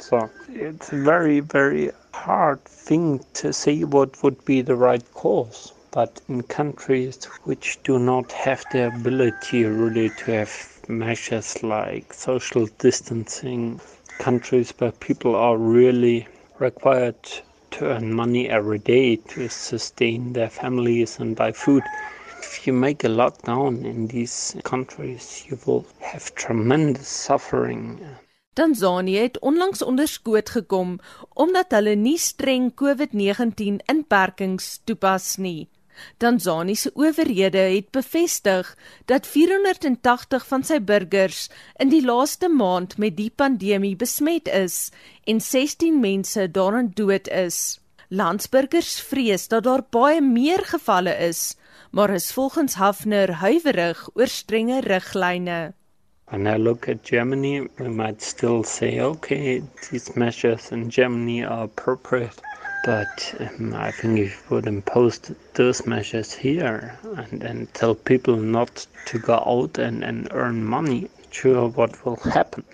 So 0.00 0.28
it's 0.48 0.90
a 0.92 1.04
very, 1.04 1.38
very 1.38 1.92
hard 2.12 2.64
thing 2.64 3.20
to 3.34 3.52
say 3.52 3.84
what 3.84 4.24
would 4.24 4.44
be 4.44 4.60
the 4.60 4.74
right 4.74 5.06
course. 5.14 5.72
But 5.92 6.20
in 6.28 6.42
countries 6.44 7.24
which 7.42 7.82
do 7.82 7.98
not 7.98 8.30
have 8.32 8.64
the 8.70 8.86
ability 8.86 9.64
really 9.64 10.10
to 10.18 10.30
have 10.30 10.52
measures 10.88 11.62
like 11.64 12.12
social 12.12 12.66
distancing, 12.78 13.80
countries 14.20 14.72
where 14.78 14.92
people 14.92 15.34
are 15.34 15.56
really 15.56 16.28
required 16.60 17.16
to 17.72 17.86
earn 17.86 18.14
money 18.14 18.48
every 18.48 18.78
day 18.78 19.16
to 19.16 19.48
sustain 19.48 20.32
their 20.32 20.48
families 20.48 21.18
and 21.18 21.34
buy 21.34 21.50
food. 21.50 21.82
If 22.38 22.66
you 22.66 22.72
make 22.72 23.02
a 23.02 23.08
lockdown 23.08 23.84
in 23.84 24.06
these 24.06 24.56
countries, 24.62 25.44
you 25.48 25.58
will 25.66 25.86
have 26.00 26.34
tremendous 26.34 27.08
suffering. 27.08 28.00
Tanzanië 28.52 29.18
het 29.18 29.38
onlangs 29.38 29.82
onder 29.82 30.08
skoot 30.08 30.50
gekom 30.50 30.98
omdat 31.34 31.70
hulle 31.70 31.94
nie 31.94 32.18
streng 32.18 32.72
COVID-19 32.74 33.84
inperkings 33.86 34.80
toepas 34.84 35.36
nie. 35.36 35.68
Tanzaniese 36.16 36.90
owerhede 36.94 37.58
het 37.58 37.90
bevestig 37.90 38.76
dat 39.04 39.26
480 39.26 40.46
van 40.46 40.64
sy 40.64 40.78
burgers 40.80 41.48
in 41.76 41.88
die 41.88 42.04
laaste 42.04 42.48
maand 42.48 42.98
met 42.98 43.16
die 43.16 43.30
pandemie 43.30 43.96
besmet 43.96 44.48
is 44.48 44.90
en 45.24 45.40
16 45.40 46.00
mense 46.00 46.50
daaraan 46.50 46.90
dood 46.94 47.28
is. 47.28 47.80
Landsburgers 48.08 49.00
vrees 49.00 49.48
dat 49.48 49.64
daar 49.64 49.84
baie 49.90 50.20
meer 50.20 50.64
gevalle 50.66 51.12
is, 51.28 51.56
maar 51.90 52.10
is 52.10 52.32
volgens 52.32 52.74
Hafner 52.74 53.34
huiwerig 53.38 54.08
oor 54.14 54.26
strenge 54.26 54.80
riglyne. 54.80 55.72
When 56.30 56.46
I 56.46 56.56
look 56.56 56.88
at 56.88 57.04
Germany, 57.04 57.68
we 57.78 57.88
might 57.88 58.22
still 58.22 58.62
say, 58.62 59.00
okay, 59.00 59.62
these 59.90 60.12
measures 60.16 60.70
in 60.70 60.88
Germany 60.88 61.44
are 61.44 61.64
appropriate. 61.64 62.40
But 62.82 63.34
um, 63.38 63.74
I 63.74 63.90
think 63.90 64.18
if 64.18 64.42
you 64.48 64.56
would 64.56 64.66
impose 64.66 65.18
those 65.52 65.86
measures 65.86 66.32
here 66.32 66.98
and, 67.14 67.42
and 67.42 67.74
tell 67.74 67.94
people 67.94 68.36
not 68.36 68.86
to 69.04 69.18
go 69.18 69.34
out 69.34 69.76
and, 69.76 70.02
and 70.02 70.28
earn 70.30 70.64
money, 70.64 71.10
sure 71.30 71.68
what 71.68 72.04
will 72.06 72.16
happen. 72.16 72.64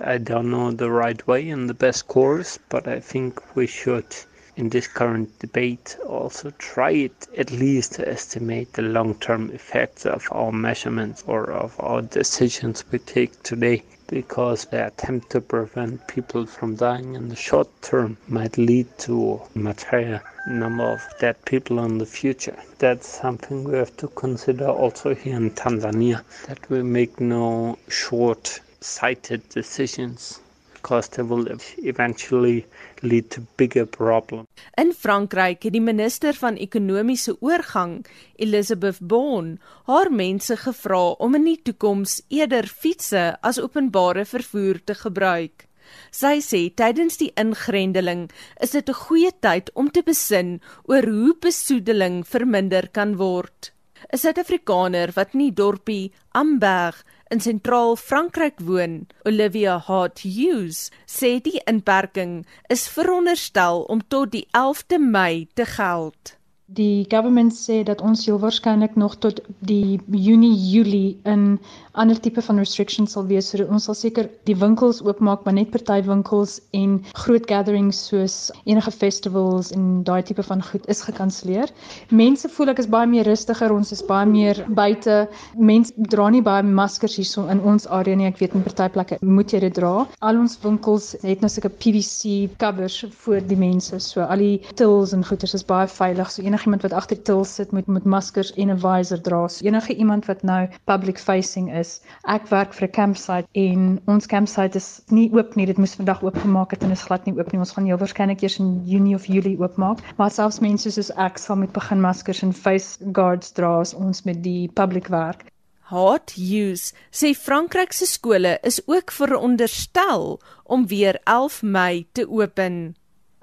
I 0.00 0.18
don't 0.18 0.52
know 0.52 0.70
the 0.70 0.92
right 0.92 1.26
way 1.26 1.50
and 1.50 1.68
the 1.68 1.74
best 1.74 2.06
course, 2.06 2.58
but 2.68 2.86
I 2.86 3.00
think 3.00 3.56
we 3.56 3.66
should, 3.66 4.14
in 4.56 4.68
this 4.68 4.86
current 4.86 5.36
debate, 5.40 5.96
also 6.06 6.50
try 6.58 6.92
it 6.92 7.26
at 7.36 7.50
least 7.50 7.94
to 7.94 8.08
estimate 8.08 8.74
the 8.74 8.82
long 8.82 9.16
term 9.16 9.50
effects 9.50 10.06
of 10.06 10.28
our 10.30 10.52
measurements 10.52 11.24
or 11.26 11.50
of 11.50 11.74
our 11.80 12.02
decisions 12.02 12.84
we 12.92 13.00
take 13.00 13.42
today 13.42 13.82
because 14.08 14.64
the 14.66 14.86
attempt 14.86 15.30
to 15.30 15.40
prevent 15.40 16.08
people 16.08 16.44
from 16.46 16.74
dying 16.74 17.14
in 17.14 17.28
the 17.28 17.36
short 17.36 17.68
term 17.82 18.16
might 18.26 18.58
lead 18.58 18.86
to 18.98 19.40
a 19.54 19.58
much 19.58 19.84
higher 19.84 20.22
number 20.48 20.84
of 20.84 21.00
dead 21.20 21.36
people 21.44 21.78
in 21.84 21.98
the 21.98 22.06
future. 22.06 22.56
That's 22.78 23.06
something 23.06 23.64
we 23.64 23.76
have 23.76 23.96
to 23.98 24.08
consider 24.08 24.66
also 24.68 25.14
here 25.14 25.36
in 25.36 25.50
Tanzania, 25.50 26.24
that 26.46 26.68
we 26.70 26.82
make 26.82 27.20
no 27.20 27.78
short 27.88 28.60
sighted 28.80 29.48
decisions 29.50 30.40
they 30.88 31.22
will 31.22 31.46
eventually 31.82 32.66
lead 33.02 33.30
to 33.30 33.40
bigger 33.56 33.86
problems. 33.86 34.46
In 34.76 34.92
Frankryk 34.92 35.62
het 35.62 35.72
die 35.72 35.82
minister 35.84 36.34
van 36.34 36.56
ekonomiese 36.56 37.36
oorgang, 37.40 38.06
Elizabeth 38.36 39.00
Bon, 39.00 39.58
haar 39.86 40.10
mense 40.10 40.56
gevra 40.56 41.14
om 41.18 41.34
in 41.34 41.44
die 41.44 41.60
toekoms 41.62 42.22
eerder 42.28 42.66
fietsse 42.66 43.36
as 43.42 43.60
openbare 43.60 44.24
vervoer 44.24 44.80
te 44.84 44.94
gebruik. 44.94 45.68
Sy 46.12 46.38
sê 46.44 46.60
tydens 46.76 47.16
die 47.20 47.30
ingrendeling 47.40 48.28
is 48.64 48.74
dit 48.76 48.88
'n 48.88 49.00
goeie 49.04 49.32
tyd 49.40 49.70
om 49.74 49.90
te 49.90 50.02
besin 50.02 50.60
oor 50.84 51.04
hoe 51.04 51.34
besoedeling 51.40 52.24
verminder 52.26 52.88
kan 52.88 53.16
word. 53.16 53.72
'n 54.12 54.18
Suid-Afrikaner 54.22 55.10
wat 55.16 55.32
in 55.34 55.40
die 55.40 55.54
dorpie 55.60 56.12
Amberg 56.40 57.04
in 57.30 57.40
sentraal 57.40 57.96
Frankryk 57.96 58.60
woon, 58.64 59.06
Olivia 59.28 59.78
Hart 59.78 60.24
Hughes, 60.24 60.88
sê 61.06 61.36
die 61.44 61.60
inperking 61.68 62.46
is 62.72 62.88
veronderstel 62.88 63.84
om 63.92 64.00
tot 64.08 64.32
die 64.32 64.46
11de 64.56 64.98
Mei 64.98 65.46
te 65.54 65.68
geld. 65.68 66.37
Die 66.76 67.06
government 67.08 67.54
sê 67.56 67.78
dat 67.80 68.02
ons 68.04 68.26
heel 68.28 68.36
waarskynlik 68.42 68.96
nog 69.00 69.14
tot 69.24 69.38
die 69.64 69.96
Junie 70.12 70.52
Julie 70.52 71.16
in 71.24 71.56
ander 71.96 72.18
tipe 72.20 72.42
van 72.44 72.58
restrictions 72.60 73.14
sal 73.16 73.24
wees. 73.26 73.48
So 73.48 73.64
ons 73.72 73.86
sal 73.88 73.96
seker 73.96 74.28
die 74.44 74.56
winkels 74.56 75.00
oopmaak, 75.00 75.46
maar 75.46 75.56
net 75.56 75.70
party 75.72 76.02
winkels 76.04 76.58
en 76.76 76.98
groot 77.16 77.46
gatherings 77.48 78.02
soos 78.10 78.36
enige 78.68 78.92
festivals 78.92 79.72
en 79.72 80.02
daai 80.04 80.20
tipe 80.28 80.44
van 80.44 80.60
goed 80.62 80.84
is 80.92 81.00
gekanselleer. 81.06 81.72
Mense 82.12 82.50
voel 82.52 82.74
ek 82.74 82.82
is 82.84 82.90
baie 82.92 83.08
meer 83.08 83.24
rustiger, 83.24 83.72
ons 83.72 83.94
is 83.96 84.04
baie 84.04 84.28
meer 84.28 84.60
buite. 84.68 85.16
Mense 85.56 85.96
dra 86.12 86.28
nie 86.28 86.44
baie 86.44 86.62
maskers 86.68 87.16
hierso 87.16 87.46
in 87.48 87.64
ons 87.64 87.88
area 87.88 88.20
nie. 88.20 88.28
Ek 88.28 88.44
weet 88.44 88.52
in 88.52 88.66
party 88.68 88.90
plekke 88.92 89.20
moet 89.24 89.56
jy 89.56 89.62
dit 89.64 89.78
dra. 89.80 90.04
Al 90.20 90.44
ons 90.44 90.60
winkels 90.66 91.14
het 91.24 91.40
nou 91.40 91.48
sulke 91.48 91.72
PVC 91.80 92.52
covers 92.60 93.00
vir 93.24 93.40
die 93.48 93.56
mense. 93.56 93.96
So 94.04 94.28
al 94.28 94.44
die 94.44 94.76
tills 94.76 95.16
en 95.16 95.24
goeders 95.24 95.56
is 95.56 95.64
baie 95.64 95.88
veilig. 95.88 96.28
So 96.28 96.44
enigiemand 96.58 96.82
wat 96.82 96.92
agter 96.92 97.22
tills 97.22 97.54
sit 97.54 97.70
moet 97.72 97.86
met 97.86 98.04
maskers 98.04 98.52
en 98.54 98.70
'n 98.70 98.78
visor 98.78 99.20
dra. 99.20 99.48
So 99.48 99.64
enige 99.64 99.94
iemand 99.94 100.26
wat 100.26 100.42
nou 100.42 100.68
public 100.84 101.18
facing 101.18 101.70
is 101.72 102.00
ek 102.26 102.48
werk 102.48 102.72
vir 102.74 102.88
'n 102.88 102.90
campsite 102.90 103.46
en 103.52 104.00
ons 104.06 104.26
campsite 104.26 104.76
is 104.76 105.02
nie 105.06 105.30
oop 105.32 105.54
nie. 105.54 105.66
Dit 105.66 105.78
moes 105.78 105.94
vandag 105.94 106.22
oopgemaak 106.22 106.70
het 106.70 106.82
en 106.82 106.90
is 106.90 107.02
glad 107.02 107.24
nie 107.24 107.38
oop 107.38 107.52
nie. 107.52 107.58
Ons 107.58 107.72
gaan 107.72 107.84
heel 107.84 107.98
waarskynlik 107.98 108.42
eers 108.42 108.58
in 108.58 108.82
Junie 108.84 109.14
of 109.14 109.26
Julie 109.26 109.58
oopmaak. 109.58 109.98
Maar 110.16 110.30
selfs 110.30 110.58
mense 110.58 110.90
soos 110.90 111.10
ek 111.10 111.38
sal 111.38 111.56
met 111.56 111.72
begin 111.72 112.00
maskers 112.00 112.42
en 112.42 112.52
face 112.52 112.98
guards 113.12 113.52
dra 113.52 113.78
as 113.78 113.94
ons 113.94 114.22
met 114.22 114.42
die 114.42 114.70
publiek 114.74 115.08
werk. 115.08 115.44
Hot 115.88 116.34
use 116.36 116.92
sê 117.10 117.34
Frankryk 117.34 117.92
se 117.92 118.06
skole 118.06 118.58
is 118.62 118.82
ook 118.86 119.10
veronderstel 119.10 120.40
om 120.64 120.86
weer 120.86 121.20
11 121.24 121.62
Mei 121.62 122.06
te 122.12 122.28
open 122.28 122.94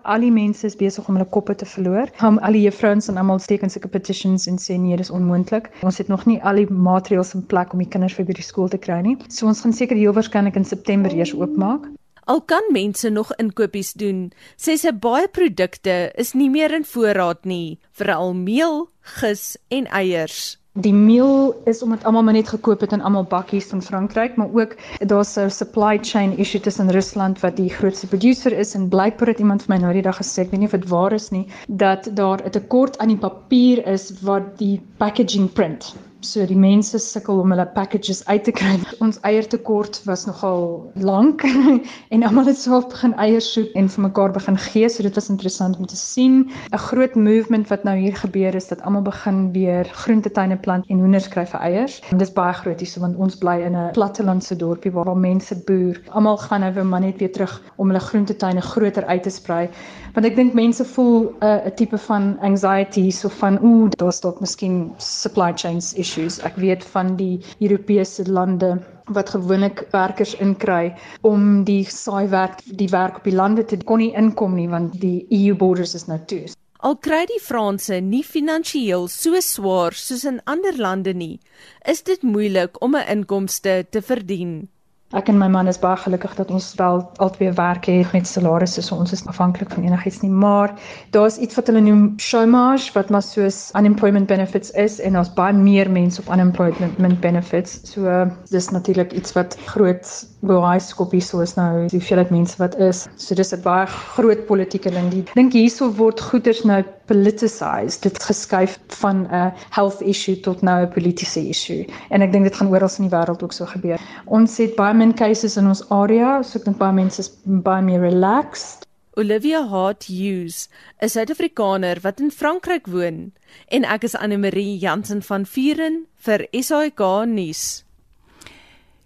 al 0.06 0.26
die 0.26 0.32
mense 0.32 0.68
is 0.70 0.78
besig 0.80 1.08
om 1.10 1.18
hulle 1.18 1.28
koppe 1.30 1.56
te 1.58 1.68
verloor. 1.70 2.12
Al 2.22 2.58
die 2.58 2.64
juffrouens 2.66 3.10
en 3.12 3.20
almal 3.22 3.42
teken 3.42 3.72
sulke 3.74 3.92
petitions 3.92 4.48
en 4.52 4.60
sê 4.62 4.78
nee, 4.80 4.98
dis 4.98 5.12
onmoontlik. 5.14 5.72
Ons 5.86 6.00
het 6.02 6.10
nog 6.12 6.26
nie 6.30 6.40
al 6.44 6.62
die 6.62 6.70
maatreëls 6.70 7.36
in 7.38 7.46
plek 7.52 7.74
om 7.74 7.84
die 7.84 7.90
kinders 7.90 8.18
vir 8.18 8.28
by 8.30 8.38
die 8.38 8.46
skool 8.46 8.72
te 8.72 8.82
kry 8.82 9.02
nie. 9.06 9.18
So 9.30 9.50
ons 9.52 9.64
gaan 9.66 9.76
seker 9.76 10.00
heel 10.00 10.16
waarskynlik 10.16 10.58
in 10.60 10.68
September 10.68 11.14
eers 11.14 11.34
oopmaak. 11.36 11.90
Al 12.26 12.42
kan 12.42 12.66
mense 12.74 13.10
nog 13.14 13.30
inkopies 13.38 13.94
doen, 13.94 14.32
sê 14.58 14.74
sy 14.82 14.90
baie 14.98 15.28
produkte 15.30 16.10
is 16.18 16.34
nie 16.34 16.50
meer 16.50 16.74
in 16.74 16.88
voorraad 16.90 17.46
nie, 17.46 17.78
veral 17.94 18.34
meel, 18.34 18.88
gis 19.20 19.54
en 19.70 19.86
eiers. 19.94 20.56
Die 20.78 20.94
meel 20.94 21.62
is 21.72 21.82
omdat 21.84 22.04
almal 22.04 22.24
maar 22.28 22.34
net 22.36 22.50
gekoop 22.52 22.82
het 22.84 22.92
in 22.92 23.02
almal 23.02 23.24
bakkies 23.24 23.68
van 23.72 23.82
Frankryk, 23.82 24.36
maar 24.36 24.50
ook 24.54 24.76
daar's 25.00 25.38
'n 25.40 25.50
supply 25.50 26.00
chain 26.02 26.38
issue 26.38 26.60
tussen 26.60 26.92
Rusland 26.92 27.40
wat 27.40 27.56
die 27.56 27.70
grootste 27.70 28.08
producer 28.08 28.52
is 28.52 28.76
en 28.76 28.90
blykbaar 28.90 29.28
het 29.28 29.40
iemand 29.40 29.64
vir 29.64 29.76
my 29.76 29.82
nou 29.82 29.94
die 29.94 30.02
dag 30.02 30.18
gesê, 30.18 30.42
ek 30.42 30.52
weet 30.52 30.60
nie 30.60 30.68
of 30.68 30.76
dit 30.76 30.90
waar 30.90 31.14
is 31.14 31.30
nie, 31.30 31.48
dat 31.68 32.10
daar 32.14 32.44
'n 32.44 32.50
tekort 32.50 32.98
aan 32.98 33.08
die 33.08 33.18
papier 33.18 33.88
is 33.88 34.12
wat 34.22 34.58
die 34.58 34.82
packaging 34.98 35.54
print. 35.54 35.96
So 36.26 36.46
die 36.50 36.58
mense 36.58 36.98
sukkel 36.98 37.38
om 37.44 37.52
hulle 37.54 37.68
packages 37.76 38.24
uit 38.26 38.48
te 38.48 38.54
kry. 38.56 38.74
Ons 39.06 39.20
eiertekort 39.28 40.00
was 40.08 40.24
nogal 40.26 40.64
lank 41.06 41.44
en 42.14 42.26
almal 42.26 42.50
het 42.50 42.58
self 42.58 42.88
begin 42.90 43.14
eiers 43.22 43.52
soek 43.54 43.76
en 43.78 43.90
vir 43.94 44.04
mekaar 44.08 44.34
begin 44.34 44.58
gee. 44.64 44.90
So 44.90 45.06
dit 45.06 45.20
was 45.20 45.30
interessant 45.30 45.78
om 45.78 45.86
te 45.86 46.00
sien. 46.00 46.48
'n 46.72 46.82
Groot 46.88 47.16
movement 47.16 47.70
wat 47.70 47.86
nou 47.86 47.94
hier 48.00 48.16
gebeur 48.18 48.58
is 48.58 48.72
dat 48.72 48.82
almal 48.82 49.06
begin 49.06 49.52
weer 49.54 49.86
groentetuine 50.06 50.58
plant 50.58 50.90
en 50.90 51.04
hoenders 51.06 51.30
kry 51.30 51.46
vir 51.46 51.62
eiers. 51.70 52.00
En 52.10 52.18
dit 52.18 52.28
is 52.28 52.34
baie 52.34 52.54
groot 52.54 52.80
hier 52.80 52.90
so 52.90 53.06
want 53.06 53.22
ons 53.22 53.38
bly 53.38 53.60
in 53.62 53.78
'n 53.78 53.92
plattelandse 53.94 54.56
dorpie 54.56 54.92
waar 54.92 55.14
al 55.14 55.22
mense 55.30 55.56
boer. 55.70 56.02
Almal 56.10 56.38
gaan 56.38 56.66
nou 56.66 56.74
weer 56.74 56.86
maar 56.86 57.06
net 57.06 57.22
weer 57.22 57.32
terug 57.32 57.62
om 57.76 57.88
hulle 57.88 58.02
groentetuine 58.10 58.62
groter 58.62 59.06
uit 59.06 59.24
te 59.24 59.30
sprei. 59.30 59.70
Want 60.16 60.30
ek 60.30 60.38
dink 60.38 60.54
mense 60.56 60.84
voel 60.88 61.26
'n 61.28 61.44
uh, 61.44 61.72
tipe 61.76 61.98
van 62.00 62.38
anxiety 62.40 63.10
so 63.12 63.28
van 63.28 63.58
ooh, 63.60 63.90
daar's 64.00 64.22
dalk 64.24 64.38
miskien 64.40 64.94
supply 64.98 65.52
chains 65.52 65.90
issues. 65.94 66.38
Ek 66.40 66.56
weet 66.56 66.86
van 66.94 67.18
die 67.20 67.42
Europese 67.60 68.24
lande 68.24 68.78
wat 69.12 69.30
gewoonlik 69.30 69.84
werkers 69.92 70.36
inkry 70.40 70.96
om 71.22 71.66
die 71.68 71.84
saaiwerk 71.84 72.64
die 72.80 72.88
werk 72.96 73.18
op 73.20 73.28
die 73.28 73.36
lande 73.36 73.66
te 73.66 73.78
kon 73.84 74.00
nie 74.00 74.14
inkom 74.16 74.56
nie 74.56 74.70
want 74.72 74.96
die 75.02 75.28
EU 75.30 75.56
borders 75.56 75.98
is 76.00 76.08
nou 76.08 76.20
toe. 76.32 76.46
Al 76.80 76.96
kry 76.96 77.26
die 77.28 77.42
Franse 77.42 78.00
nie 78.00 78.24
finansiëel 78.24 79.10
so 79.12 79.42
swaar 79.44 80.00
soos 80.00 80.24
in 80.24 80.40
ander 80.46 80.80
lande 80.80 81.14
nie, 81.14 81.40
is 81.84 82.04
dit 82.08 82.24
moeilik 82.24 82.80
om 82.80 82.96
'n 82.96 83.08
inkomste 83.18 83.84
te 83.90 84.02
verdien. 84.02 84.70
Ek 85.16 85.30
en 85.32 85.38
my 85.40 85.48
man 85.48 85.70
is 85.72 85.78
baie 85.80 85.96
gelukkig 85.96 86.34
dat 86.36 86.50
ons 86.52 86.66
wel 86.76 86.98
albei 87.24 87.48
werk 87.56 87.86
het 87.88 88.12
met 88.12 88.28
salarisse, 88.28 88.82
so 88.84 88.98
ons 89.00 89.14
is 89.16 89.22
afhanklik 89.32 89.70
van 89.72 89.86
enigiets 89.88 90.20
nie, 90.26 90.32
maar 90.44 90.74
daar's 91.16 91.38
iets 91.40 91.56
wat 91.56 91.72
hulle 91.72 91.80
noem 91.86 92.02
chômage 92.20 92.92
wat 92.98 93.14
maar 93.16 93.24
soos 93.24 93.70
unemployment 93.80 94.28
benefits 94.28 94.74
is 94.76 95.00
en 95.00 95.16
daar's 95.16 95.32
baie 95.38 95.56
meer 95.56 95.88
mense 95.88 96.20
op 96.20 96.34
unemployment 96.36 97.20
benefits. 97.24 97.80
So 97.88 98.26
dis 98.52 98.70
natuurlik 98.76 99.16
iets 99.16 99.32
wat 99.40 99.56
groot 99.72 100.12
baie 100.44 100.84
skoppie 100.84 101.24
so 101.24 101.40
is 101.48 101.56
nou 101.56 101.86
die 101.88 101.96
hoeveelheid 101.96 102.36
mense 102.36 102.60
wat 102.60 102.76
is. 102.76 103.06
So 103.16 103.40
dis 103.40 103.56
'n 103.56 103.64
baie 103.64 103.88
groot 103.88 104.46
politieke 104.52 104.92
ding. 104.92 105.14
Ek 105.30 105.34
dink 105.40 105.54
hierso 105.54 105.92
word 105.96 106.20
goeders 106.20 106.64
nou 106.68 106.84
politicized. 107.06 108.04
Dit 108.04 108.24
geskuif 108.24 108.80
van 109.02 109.28
'n 109.32 109.54
health 109.70 110.02
issue 110.02 110.40
tot 110.40 110.62
nou 110.62 110.86
'n 110.86 110.90
politieke 110.90 111.48
issue. 111.50 111.86
En 112.10 112.22
ek 112.22 112.32
dink 112.32 112.44
dit 112.44 112.56
gaan 112.56 112.70
oral 112.70 112.90
in 112.98 113.08
die 113.10 113.18
wêreld 113.18 113.44
ook 113.44 113.54
so 113.54 113.66
gebeur. 113.66 114.00
Ons 114.26 114.58
het 114.58 114.76
baie 114.76 114.94
min 114.94 115.14
cases 115.14 115.58
in 115.58 115.68
ons 115.68 115.90
area, 115.90 116.42
so 116.44 116.60
ek 116.60 116.66
dink 116.66 116.78
baie 116.78 116.94
mense 116.94 117.20
is 117.20 117.32
baie 117.44 117.82
meer 117.82 118.02
relaxed. 118.02 118.86
Olivia 119.18 119.68
Hart 119.68 120.04
Hughes, 120.04 120.68
'n 121.02 121.10
Suid-Afrikaner 121.10 122.02
wat 122.02 122.20
in 122.20 122.32
Frankryk 122.32 122.88
woon, 122.88 123.32
en 123.68 123.84
ek 123.86 124.04
is 124.04 124.16
Anne 124.16 124.38
Marie 124.38 124.78
Jansen 124.78 125.22
van 125.22 125.46
Vuren 125.46 126.06
vir 126.16 126.48
SAK 126.52 127.26
nuus. 127.26 127.85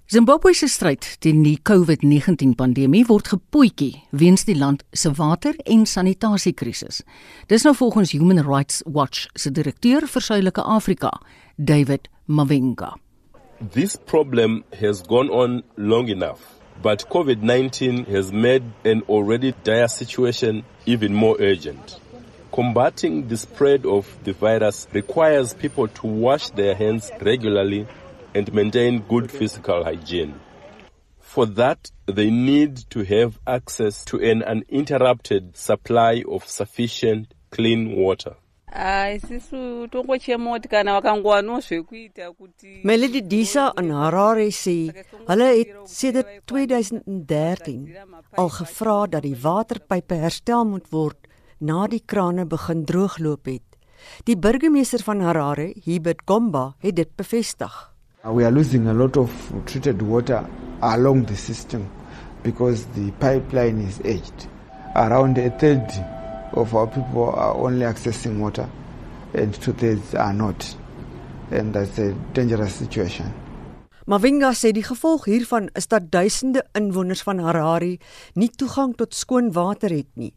Zimbabwe 0.10 0.56
se 0.58 0.66
stryd 0.68 1.06
teen 1.22 1.44
die 1.46 1.60
COVID-19 1.70 2.56
pandemie 2.58 3.04
word 3.06 3.28
gepoetjie 3.30 4.00
weens 4.10 4.42
die 4.48 4.56
land 4.58 4.82
se 4.90 5.12
water- 5.14 5.60
en 5.70 5.84
sanitasiekrisis. 5.86 7.04
Dis 7.48 7.64
nou 7.64 7.76
volgens 7.76 8.12
Human 8.12 8.42
Rights 8.42 8.82
Watch 8.86 9.28
se 9.36 9.52
direkteur 9.52 10.08
vir 10.08 10.22
Suidelike 10.22 10.64
Afrika, 10.66 11.12
David 11.58 12.10
Mavinga. 12.26 12.96
This 13.72 13.98
problem 14.06 14.64
has 14.82 15.04
gone 15.08 15.30
on 15.30 15.62
long 15.78 16.10
enough, 16.10 16.42
but 16.82 17.06
COVID-19 17.10 18.08
has 18.10 18.32
made 18.32 18.64
an 18.86 19.04
already 19.08 19.54
dire 19.64 19.88
situation 19.88 20.64
even 20.88 21.14
more 21.14 21.36
urgent. 21.40 22.00
Combating 22.52 23.28
the 23.28 23.38
spread 23.38 23.86
of 23.86 24.08
the 24.24 24.34
virus 24.34 24.88
requires 24.92 25.54
people 25.54 25.88
to 25.88 26.08
wash 26.08 26.50
their 26.50 26.74
hands 26.74 27.12
regularly 27.22 27.86
and 28.34 28.54
maintain 28.54 29.00
good 29.08 29.32
physical 29.32 29.84
hygiene. 29.84 30.34
For 31.20 31.46
that, 31.46 31.92
they 32.06 32.30
need 32.30 32.90
to 32.90 33.04
have 33.04 33.40
access 33.46 34.04
to 34.06 34.18
an 34.18 34.44
uninterrupted 34.44 35.56
supply 35.56 36.24
of 36.28 36.48
sufficient 36.48 37.34
clean 37.52 37.96
water. 37.96 38.36
kuti 42.38 42.82
Melody 42.84 43.22
Disa 43.22 43.74
in 43.78 43.90
Harare 43.90 44.52
sê 44.52 44.92
hulle 45.28 45.48
het 45.58 45.72
sedert 45.90 46.46
2013 46.46 47.98
al 48.38 48.50
gevra 48.50 49.08
dat 49.08 49.24
die 49.24 49.38
waterpype 49.42 50.16
herstel 50.16 50.66
moet 50.66 50.92
word 50.92 51.28
na 51.60 51.88
die 51.88 52.04
krane 52.06 52.46
begin 52.46 52.86
droogloop 52.86 53.46
het. 53.46 53.66
Die 54.24 54.38
burgemeester 54.38 55.04
van 55.04 55.20
Harare, 55.20 55.74
Hubert 55.86 56.22
Gomba, 56.26 56.76
het 56.80 56.96
dit 56.96 57.16
bevestig. 57.16 57.90
Uh, 58.26 58.34
We 58.34 58.44
are 58.44 58.52
losing 58.52 58.88
a 58.88 58.94
lot 58.94 59.16
of 59.16 59.32
treated 59.66 60.02
water 60.02 60.46
along 60.82 61.24
the 61.26 61.38
system 61.38 61.90
because 62.44 62.86
the 62.88 63.12
pipeline 63.12 63.80
is 63.80 64.02
aged. 64.04 64.48
Around 64.94 65.38
a 65.38 65.50
third 65.52 65.88
of 66.52 66.76
our 66.76 66.88
people 66.88 67.30
are 67.30 67.56
only 67.56 67.86
accessing 67.86 68.40
water 68.40 68.68
and 69.34 69.54
two 69.62 69.72
thirds 69.72 70.16
are 70.16 70.34
not. 70.34 70.76
And 71.52 71.74
that's 71.74 71.98
a 71.98 72.12
dangerous 72.34 72.76
situation. 72.76 73.32
Mavinga 74.06 74.52
sê 74.52 74.74
die 74.74 74.84
gevolg 74.84 75.30
hiervan 75.30 75.70
is 75.78 75.88
dat 75.88 76.12
duisende 76.12 76.66
inwoners 76.76 77.22
van 77.24 77.40
Harare 77.40 78.00
nie 78.36 78.50
toegang 78.50 78.98
tot 78.98 79.16
skoon 79.16 79.54
water 79.54 79.96
het 79.96 80.10
nie. 80.16 80.34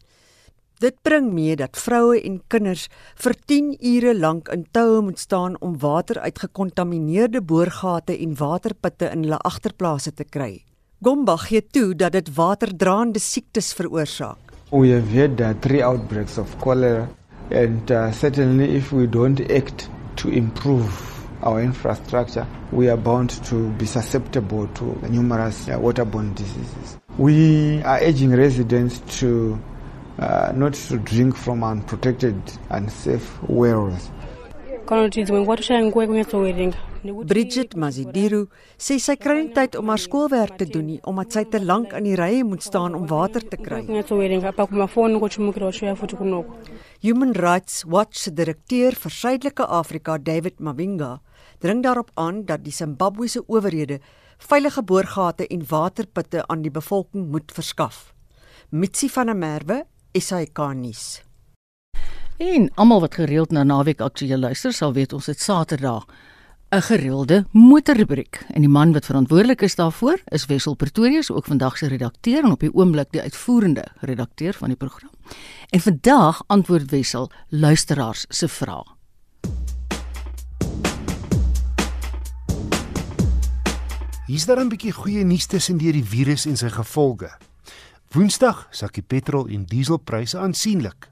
Dit 0.83 0.97
bring 1.07 1.29
mee 1.31 1.55
dat 1.55 1.79
vroue 1.79 2.16
en 2.27 2.40
kinders 2.51 2.88
vir 3.23 3.37
10 3.47 3.66
ure 3.87 4.14
lank 4.18 4.49
in 4.51 4.64
toue 4.75 5.03
moet 5.07 5.21
staan 5.23 5.55
om 5.62 5.77
water 5.79 6.18
uit 6.18 6.40
gekontamineerde 6.42 7.42
boorgate 7.42 8.16
en 8.18 8.35
waterputte 8.40 9.12
in 9.14 9.23
hulle 9.23 9.38
agterplase 9.47 10.11
te 10.11 10.27
kry. 10.27 10.64
Gomba 10.99 11.37
gee 11.45 11.62
toe 11.62 11.95
dat 11.95 12.16
dit 12.18 12.35
waterdraande 12.35 13.23
siektes 13.23 13.71
veroorsaak. 13.79 14.51
We 14.73 14.90
have 14.90 15.14
had 15.14 15.40
uh, 15.40 15.55
three 15.61 15.85
outbreaks 15.85 16.38
of 16.38 16.59
cholera, 16.59 17.07
and 17.51 17.90
uh, 17.90 18.11
certainly, 18.11 18.75
if 18.75 18.90
we 18.90 19.07
don't 19.07 19.40
act 19.51 19.88
to 20.14 20.29
improve 20.29 20.90
our 21.42 21.62
infrastructure, 21.62 22.47
we 22.73 22.90
are 22.90 22.99
bound 22.99 23.31
to 23.47 23.71
be 23.79 23.87
susceptible 23.87 24.66
to 24.75 24.99
numerous 25.09 25.68
uh, 25.68 25.79
waterborne 25.79 26.35
diseases. 26.35 26.99
We 27.18 27.83
are 27.85 28.01
urging 28.03 28.35
residents 28.35 28.99
to 29.21 29.59
not 30.55 30.75
to 30.88 30.98
drink 30.98 31.37
from 31.37 31.62
unprotected, 31.62 32.37
wells. 33.48 34.11
toshaya 35.57 35.85
nguva 35.85 36.03
yekunyatsowerenga 36.03 36.92
Bridget 37.03 37.75
Mazidiru 37.75 38.44
sê 38.79 38.94
sy 39.03 39.16
kry 39.18 39.40
nie 39.40 39.55
tyd 39.55 39.75
om 39.75 39.88
haar 39.90 39.98
skoolwerk 39.98 40.55
te 40.61 40.68
doen 40.70 40.85
nie 40.87 41.01
omdat 41.03 41.35
sy 41.35 41.42
te 41.51 41.59
lank 41.59 41.90
in 41.98 42.07
die 42.07 42.14
rye 42.14 42.44
moet 42.46 42.62
staan 42.62 42.94
om 42.94 43.09
water 43.11 43.42
te 43.42 43.59
kry. 43.59 43.81
Human 47.03 47.33
Rights 47.35 47.83
Watch 47.90 48.22
se 48.22 48.31
direkteur 48.31 48.94
vir 48.94 49.11
Suidelike 49.11 49.66
Afrika, 49.66 50.18
David 50.18 50.61
Mavinga, 50.61 51.18
dring 51.59 51.83
daarop 51.83 52.12
aan 52.14 52.44
dat 52.46 52.62
die 52.62 52.72
Zimbabwese 52.75 53.42
owerhede 53.48 53.98
veilige 54.38 54.83
boorgate 54.83 55.46
en 55.51 55.66
waterputte 55.66 56.46
aan 56.46 56.62
die 56.62 56.70
bevolking 56.70 57.27
moet 57.35 57.51
verskaf. 57.51 58.12
Mitsi 58.70 59.09
van 59.09 59.27
der 59.27 59.37
Merwe, 59.37 59.83
SAK 60.12 60.75
nuus. 60.75 61.22
En 62.37 62.70
almal 62.75 63.01
wat 63.01 63.14
gereeld 63.14 63.51
na 63.51 63.62
naweek 63.62 64.01
aktueel 64.01 64.38
luister, 64.38 64.72
sal 64.72 64.92
weet 64.92 65.12
ons 65.12 65.27
het 65.27 65.40
Saterdag 65.40 66.07
'n 66.72 66.81
gereelde 66.81 67.46
motorrubriek. 67.51 68.44
En 68.48 68.61
die 68.61 68.68
man 68.68 68.92
wat 68.92 69.05
verantwoordelik 69.05 69.62
is 69.62 69.75
daarvoor 69.75 70.20
is 70.25 70.46
Wessel 70.46 70.75
Pretorius, 70.75 71.31
ook 71.31 71.44
vandag 71.44 71.77
se 71.77 71.87
redakteur 71.87 72.44
en 72.44 72.51
op 72.51 72.61
die 72.61 72.75
oomblik 72.75 73.11
die 73.11 73.20
uitvoerende 73.20 73.85
redakteur 74.01 74.55
van 74.55 74.68
die 74.68 74.77
program. 74.77 75.11
En 75.70 75.81
vandag 75.81 76.42
antwoord 76.46 76.90
Wessel 76.90 77.31
luisteraars 77.48 78.25
se 78.29 78.48
vrae. 78.48 78.85
Hier's 84.27 84.44
daar 84.44 84.64
'n 84.64 84.68
bietjie 84.68 84.92
goeie 84.92 85.25
nuus 85.25 85.46
tussen 85.46 85.77
deur 85.77 85.92
die 85.92 86.05
virus 86.05 86.46
en 86.46 86.57
sy 86.57 86.68
gevolge. 86.68 87.31
Woensdag 88.12 88.66
sak 88.77 88.98
die 88.98 89.05
petrol 89.09 89.46
en 89.48 89.62
dieselpryse 89.64 90.37
aansienlik. 90.37 91.07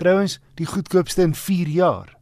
Trouwens, 0.00 0.38
die 0.56 0.64
goedkoopste 0.64 1.26
in 1.26 1.34
4 1.36 1.68
jaar. 1.68 2.14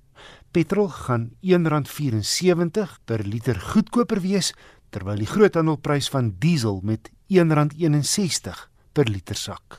Petrol 0.50 0.88
gaan 0.90 1.28
R1.74 1.46 2.96
per 3.06 3.22
liter 3.22 3.60
goedkoper 3.70 4.18
wees, 4.24 4.50
terwyl 4.90 5.22
die 5.22 5.30
groothandelprys 5.30 6.10
van 6.10 6.32
diesel 6.42 6.82
met 6.82 7.12
R1.61 7.30 8.66
per 8.92 9.06
liter 9.06 9.38
sak. 9.38 9.78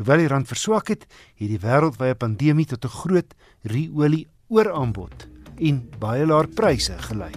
Hoewel 0.00 0.24
die 0.24 0.32
rand 0.32 0.48
verswak 0.48 0.88
het, 0.94 1.04
het 1.36 1.48
die 1.52 1.60
wêreldwye 1.60 2.16
pandemie 2.16 2.64
tot 2.64 2.84
'n 2.84 2.96
groot 2.96 3.34
ru-olie 3.68 4.26
ooraanbod 4.48 5.28
en 5.60 5.84
baie 6.00 6.24
laer 6.26 6.48
pryse 6.48 6.96
gelei. 7.12 7.32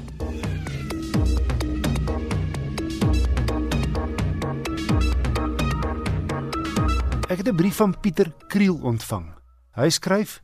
Ek 7.28 7.38
het 7.38 7.48
'n 7.48 7.56
brief 7.56 7.76
van 7.76 8.00
Pieter 8.00 8.34
Kriel 8.48 8.80
ontvang. 8.82 9.34
Hy 9.72 9.90
skryf: 9.90 10.42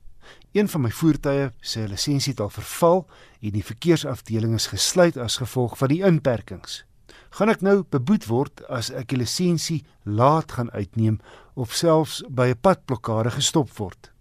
Een 0.51 0.69
van 0.69 0.81
my 0.81 0.91
voertuie 0.91 1.51
se 1.59 1.87
lisensie 1.87 2.31
het 2.31 2.39
al 2.39 2.49
verval 2.49 3.09
en 3.41 3.49
die 3.49 3.63
verkeersafdeling 3.63 4.53
is 4.53 4.67
gesluit 4.67 5.17
as 5.17 5.37
gevolg 5.37 5.77
van 5.77 5.87
die 5.87 6.03
inperkings. 6.03 6.85
Gaan 7.29 7.49
ek 7.49 7.61
nou 7.61 7.83
beboet 7.89 8.25
word 8.25 8.67
as 8.67 8.89
ek 8.89 9.07
die 9.07 9.17
lisensie 9.17 9.85
laat 10.03 10.51
gaan 10.51 10.71
uitneem 10.71 11.19
of 11.53 11.73
selfs 11.73 12.23
by 12.29 12.47
'n 12.47 12.59
padblokkade 12.61 13.31
gestop 13.31 13.77
word? 13.77 14.11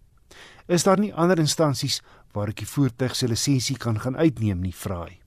Is 0.67 0.83
daar 0.83 0.99
nie 0.99 1.15
ander 1.15 1.39
instansies 1.39 2.01
waar 2.33 2.49
ek 2.49 2.57
die 2.57 2.69
voertuig 2.69 3.17
se 3.17 3.29
lisensie 3.29 3.77
kan 3.77 4.01
gaan 4.01 4.17
uitneem 4.17 4.61
nie, 4.61 4.75
vra 4.75 5.05
hy. 5.05 5.21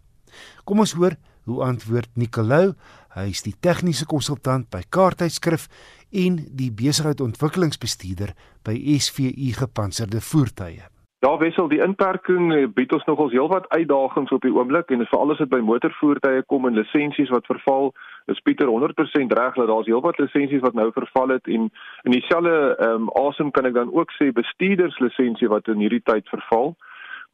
Kom 0.63 0.79
ons 0.79 0.93
hoor 0.93 1.17
hoe 1.45 1.61
antwoord 1.63 2.09
Nicolou. 2.15 2.73
Hy 3.15 3.29
is 3.31 3.45
die 3.45 3.55
tegniese 3.61 4.05
konsultant 4.09 4.69
by 4.73 4.83
Kaarttydskrif 4.89 5.69
en 6.11 6.41
die 6.57 6.71
besigheidsontwikkelingsbestuurder 6.71 8.35
by 8.65 8.75
SVU 8.99 9.53
Gepantserde 9.59 10.21
Voertuie. 10.21 10.83
Ja, 11.25 11.37
wissel 11.41 11.67
die 11.71 11.79
inperking 11.81 12.51
eh, 12.53 12.67
bied 12.69 12.91
ons 12.93 13.05
nogals 13.07 13.31
heelwat 13.33 13.65
uitdagings 13.71 14.33
op 14.35 14.43
die 14.45 14.51
oomblik 14.53 14.91
en 14.93 15.01
veral 15.09 15.31
as 15.33 15.39
dit 15.41 15.49
by 15.49 15.57
motorvoertuie 15.65 16.43
kom 16.51 16.67
en 16.69 16.75
lisensies 16.77 17.31
wat 17.33 17.47
verval, 17.49 17.89
is 18.29 18.41
Pieter 18.45 18.69
100% 18.69 19.33
reg 19.39 19.57
dat 19.57 19.71
daar's 19.71 19.89
heelwat 19.89 20.19
lisensies 20.21 20.61
wat 20.61 20.77
nou 20.77 20.91
verval 20.93 21.33
het 21.33 21.49
en 21.49 21.69
in 22.03 22.13
dieselfde 22.13 22.53
ehm 22.75 23.07
um, 23.07 23.09
asem 23.23 23.49
kan 23.55 23.65
ek 23.65 23.73
dan 23.73 23.93
ook 23.93 24.13
sê 24.19 24.29
bestuurderslisensie 24.37 25.49
wat 25.49 25.71
in 25.73 25.81
hierdie 25.81 26.03
tyd 26.05 26.29
verval. 26.29 26.75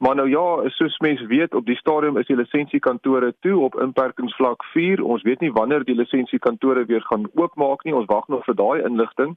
Maar 0.02 0.14
nou 0.14 0.28
ja, 0.28 0.68
soos 0.68 0.98
mense 0.98 1.26
weet, 1.26 1.54
op 1.54 1.66
die 1.66 1.76
stadium 1.76 2.16
is 2.18 2.26
die 2.26 2.36
lisensiekantore 2.36 3.34
toe 3.40 3.58
op 3.62 3.76
inperkingsvlak 3.80 4.64
4. 4.72 5.02
Ons 5.04 5.22
weet 5.22 5.40
nie 5.40 5.52
wanneer 5.54 5.84
die 5.86 5.94
lisensiekantore 5.94 6.82
weer 6.88 7.04
gaan 7.06 7.28
oopmaak 7.38 7.84
nie. 7.84 7.94
Ons 7.94 8.08
wag 8.10 8.26
nog 8.26 8.42
vir 8.44 8.56
daai 8.58 8.82
inligting. 8.82 9.36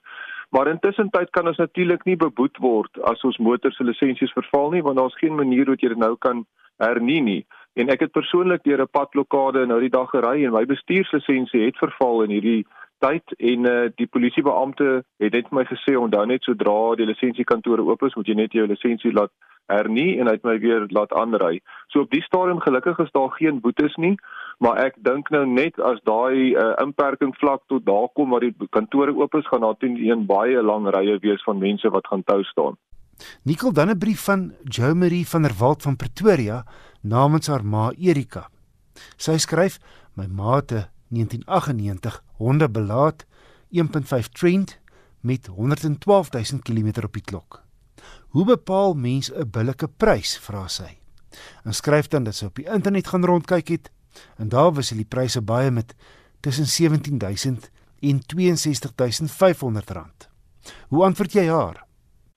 Maar 0.49 0.71
intussen 0.73 1.11
tyd 1.13 1.29
kan 1.37 1.47
ons 1.47 1.61
natuurlik 1.61 2.07
nie 2.09 2.17
beboet 2.17 2.57
word 2.65 2.97
as 3.11 3.21
ons 3.29 3.37
motor 3.37 3.77
se 3.77 3.85
lisensies 3.85 4.33
verval 4.33 4.73
nie, 4.73 4.81
want 4.81 4.97
daar's 4.97 5.21
geen 5.21 5.37
manier 5.37 5.69
hoe 5.69 5.77
jy 5.77 5.93
dit 5.93 6.01
nou 6.01 6.15
kan 6.17 6.41
hernie 6.81 7.21
nie. 7.21 7.39
En 7.77 7.93
ek 7.93 8.07
het 8.07 8.17
persoonlik 8.17 8.65
deur 8.65 8.81
'n 8.81 8.93
padblokkade 8.97 9.67
nou 9.69 9.79
die 9.79 9.93
dag 9.93 10.09
gery 10.09 10.45
en 10.45 10.57
my 10.57 10.65
bestuurslisensie 10.65 11.65
het 11.65 11.77
verval 11.77 12.23
in 12.23 12.29
hierdie 12.39 12.65
tyd 13.05 13.37
en 13.37 13.65
uh, 13.69 13.89
die 13.95 14.07
polisiebeampte 14.07 15.03
het 15.19 15.33
net 15.33 15.49
vir 15.49 15.57
my 15.59 15.65
gesê 15.65 15.93
onthou 15.93 16.25
net 16.25 16.43
sodra 16.43 16.95
die 16.95 17.05
lisensiekantore 17.05 17.85
oop 17.85 18.03
is, 18.03 18.15
moet 18.15 18.27
jy 18.27 18.35
net 18.35 18.53
jou 18.53 18.65
lisensie 18.67 19.13
laat 19.13 19.31
hernie 19.71 20.19
en 20.19 20.27
hy 20.29 20.35
het 20.37 20.45
my 20.47 20.57
weer 20.59 20.85
laat 20.95 21.13
aanry. 21.13 21.59
So 21.93 22.05
op 22.05 22.11
die 22.11 22.23
stadium 22.25 22.59
gelukkig 22.63 22.99
is 23.03 23.11
daar 23.11 23.31
geen 23.37 23.61
boetes 23.61 23.95
nie, 24.01 24.15
maar 24.59 24.79
ek 24.85 24.97
dink 25.03 25.29
nou 25.33 25.45
net 25.47 25.79
as 25.79 26.01
daai 26.07 26.53
uh, 26.53 26.73
inperking 26.83 27.35
vlak 27.39 27.63
tot 27.71 27.85
daar 27.85 28.09
kom 28.13 28.33
waar 28.35 28.45
die 28.45 28.55
kantore 28.69 29.15
oop 29.15 29.35
is, 29.35 29.47
gaan 29.47 29.65
daar 29.65 29.77
teen 29.79 29.97
een 29.99 30.25
baie 30.25 30.61
lang 30.61 30.89
rye 30.95 31.17
wees 31.21 31.43
van 31.43 31.61
mense 31.61 31.89
wat 31.89 32.07
gaan 32.07 32.23
tou 32.23 32.43
staan. 32.43 32.77
Nikkel 33.43 33.73
dan 33.73 33.89
'n 33.89 33.97
brief 33.97 34.23
van 34.23 34.53
Jo 34.63 34.93
Marie 34.95 35.27
van 35.27 35.41
der 35.41 35.55
Walt 35.59 35.81
van 35.81 35.95
Pretoria 35.95 36.65
namens 37.01 37.47
haar 37.47 37.65
ma 37.65 37.91
Erika. 37.97 38.49
Sy 39.17 39.37
skryf: 39.37 39.79
"My 40.15 40.27
maate 40.27 40.89
1998 41.09 42.23
honde 42.37 42.69
belaat 42.69 43.25
1.5 43.71 44.27
Trent 44.31 44.79
met 45.21 45.49
112000 45.55 46.61
km 46.61 47.03
op 47.03 47.13
die 47.13 47.21
klok. 47.21 47.64
Hoe 48.29 48.45
bepaal 48.45 48.93
mens 48.93 49.31
'n 49.31 49.49
billike 49.51 49.87
prys? 49.87 50.37
vra 50.37 50.67
sy. 50.67 50.97
En 51.63 51.73
skryf 51.73 52.07
dan 52.07 52.23
dat 52.23 52.35
sy 52.35 52.45
op 52.45 52.55
die 52.55 52.69
internet 52.69 53.07
gaan 53.07 53.25
rondkyk 53.25 53.67
het 53.67 53.91
en 54.37 54.49
daar 54.49 54.73
was 54.73 54.89
die 54.89 55.05
pryse 55.05 55.41
baie 55.41 55.71
met 55.71 55.95
tussen 56.39 56.65
17000 56.65 57.71
en 57.99 58.21
62500 58.57 59.89
rand. 59.89 60.29
Hoe 60.87 61.03
antwoord 61.03 61.33
jy 61.33 61.47
haar? 61.47 61.83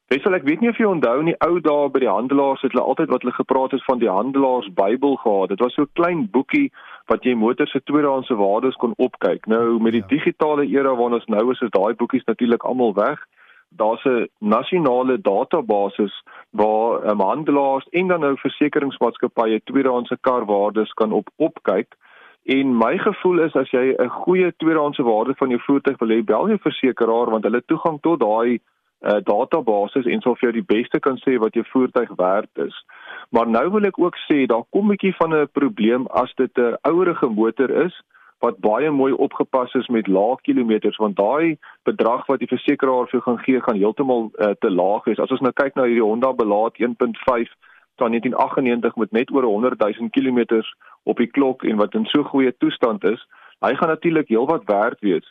Wesel 0.09 0.39
ek 0.39 0.47
weet 0.49 0.63
nie 0.65 0.71
of 0.73 0.79
jy 0.81 0.87
onthou 0.89 1.19
in 1.21 1.27
die 1.29 1.41
ou 1.45 1.59
dae 1.61 1.89
by 1.93 2.01
die 2.01 2.09
handelaars 2.09 2.63
het 2.65 2.73
hulle 2.73 2.85
altyd 2.91 3.11
wat 3.13 3.25
hulle 3.25 3.35
gepraat 3.37 3.75
het 3.77 3.83
van 3.85 3.99
die 4.01 4.09
handelaars 4.09 4.71
Bybel 4.73 5.19
gehad. 5.21 5.51
Dit 5.53 5.61
was 5.61 5.75
so 5.77 5.83
'n 5.83 5.93
klein 6.01 6.31
boekie 6.33 6.73
wat 7.13 7.25
jy 7.25 7.35
motors 7.35 7.71
se 7.71 7.81
tweedehandse 7.85 8.35
waardes 8.35 8.81
kon 8.81 8.95
opkyk. 8.97 9.47
Nou 9.47 9.77
met 9.81 9.93
die 9.93 10.01
ja. 10.01 10.09
digitale 10.09 10.65
era 10.65 10.95
waarna 10.97 11.21
ons 11.21 11.29
nou 11.29 11.53
is, 11.53 11.61
is 11.61 11.77
daai 11.77 11.93
boekies 11.95 12.25
natuurlik 12.25 12.65
almal 12.65 12.95
weg 12.95 13.21
daar's 13.69 14.05
'n 14.05 14.29
nasionale 14.39 15.21
database 15.21 16.23
waar 16.51 17.11
um, 17.11 17.21
handelaars 17.21 17.87
en 17.91 18.07
dan 18.07 18.21
nou 18.21 18.37
versekeringsmaatskappye 18.39 19.61
tweedehandse 19.65 20.19
karwaardes 20.21 20.93
kan 20.93 21.13
op 21.13 21.29
opkyk. 21.37 21.95
En 22.43 22.77
my 22.77 22.99
gevoel 22.99 23.39
is 23.39 23.55
as 23.55 23.71
jy 23.71 23.95
'n 23.99 24.09
goeie 24.09 24.53
tweedehandse 24.57 25.03
waarde 25.03 25.35
van 25.35 25.49
jou 25.49 25.61
voertuig 25.61 25.99
wil 25.99 26.09
hê, 26.09 26.25
bel 26.25 26.49
jou 26.49 26.59
versekeraar 26.59 27.31
want 27.31 27.45
hulle 27.45 27.63
toegang 27.67 28.01
tot 28.01 28.21
daai 28.21 28.59
uh, 29.01 29.21
database 29.23 30.03
en 30.11 30.21
sal 30.21 30.35
vir 30.35 30.51
jou 30.51 30.53
die 30.53 30.77
beste 30.77 31.01
kan 31.01 31.17
sê 31.17 31.39
wat 31.39 31.55
jou 31.55 31.65
voertuig 31.65 32.11
werd 32.17 32.51
is. 32.55 32.85
Maar 33.31 33.47
nou 33.49 33.71
wil 33.71 33.85
ek 33.85 33.99
ook 33.99 34.17
sê 34.27 34.47
daar 34.47 34.65
kom 34.71 34.85
'n 34.85 34.97
bietjie 34.97 35.15
van 35.17 35.35
'n 35.35 35.49
probleem 35.53 36.07
as 36.07 36.35
dit 36.35 36.59
'n 36.59 36.77
ouerige 36.83 37.29
motor 37.29 37.71
is 37.71 38.03
wat 38.45 38.59
baie 38.63 38.91
mooi 38.91 39.13
opgepas 39.13 39.75
is 39.75 39.89
met 39.89 40.07
lae 40.07 40.37
kilometers 40.47 40.97
want 40.97 41.17
daai 41.17 41.59
bedrag 41.89 42.27
wat 42.27 42.43
die 42.43 42.51
versekeraar 42.51 43.09
vir 43.09 43.19
jou 43.19 43.23
gaan 43.25 43.41
gee 43.47 43.63
gaan 43.65 43.81
heeltemal 43.81 44.29
uh, 44.29 44.53
te 44.63 44.71
laag 44.71 45.05
wees. 45.11 45.19
As 45.19 45.33
ons 45.35 45.43
nou 45.43 45.53
kyk 45.53 45.75
na 45.75 45.89
hierdie 45.89 46.05
Honda 46.05 46.33
belaat 46.33 46.79
1.5 46.79 47.51
van 47.99 48.15
1998 48.15 48.97
met 48.97 49.11
net 49.13 49.33
oor 49.35 49.43
100 49.43 49.83
000 49.83 50.11
km 50.15 50.63
op 51.03 51.19
die 51.19 51.31
klok 51.31 51.65
en 51.65 51.77
wat 51.83 51.95
in 51.95 52.07
so 52.07 52.23
goeie 52.23 52.55
toestand 52.59 53.05
is, 53.05 53.21
hy 53.65 53.75
gaan 53.75 53.91
natuurlik 53.91 54.31
heelwat 54.31 54.65
werd 54.71 55.01
wees. 55.01 55.27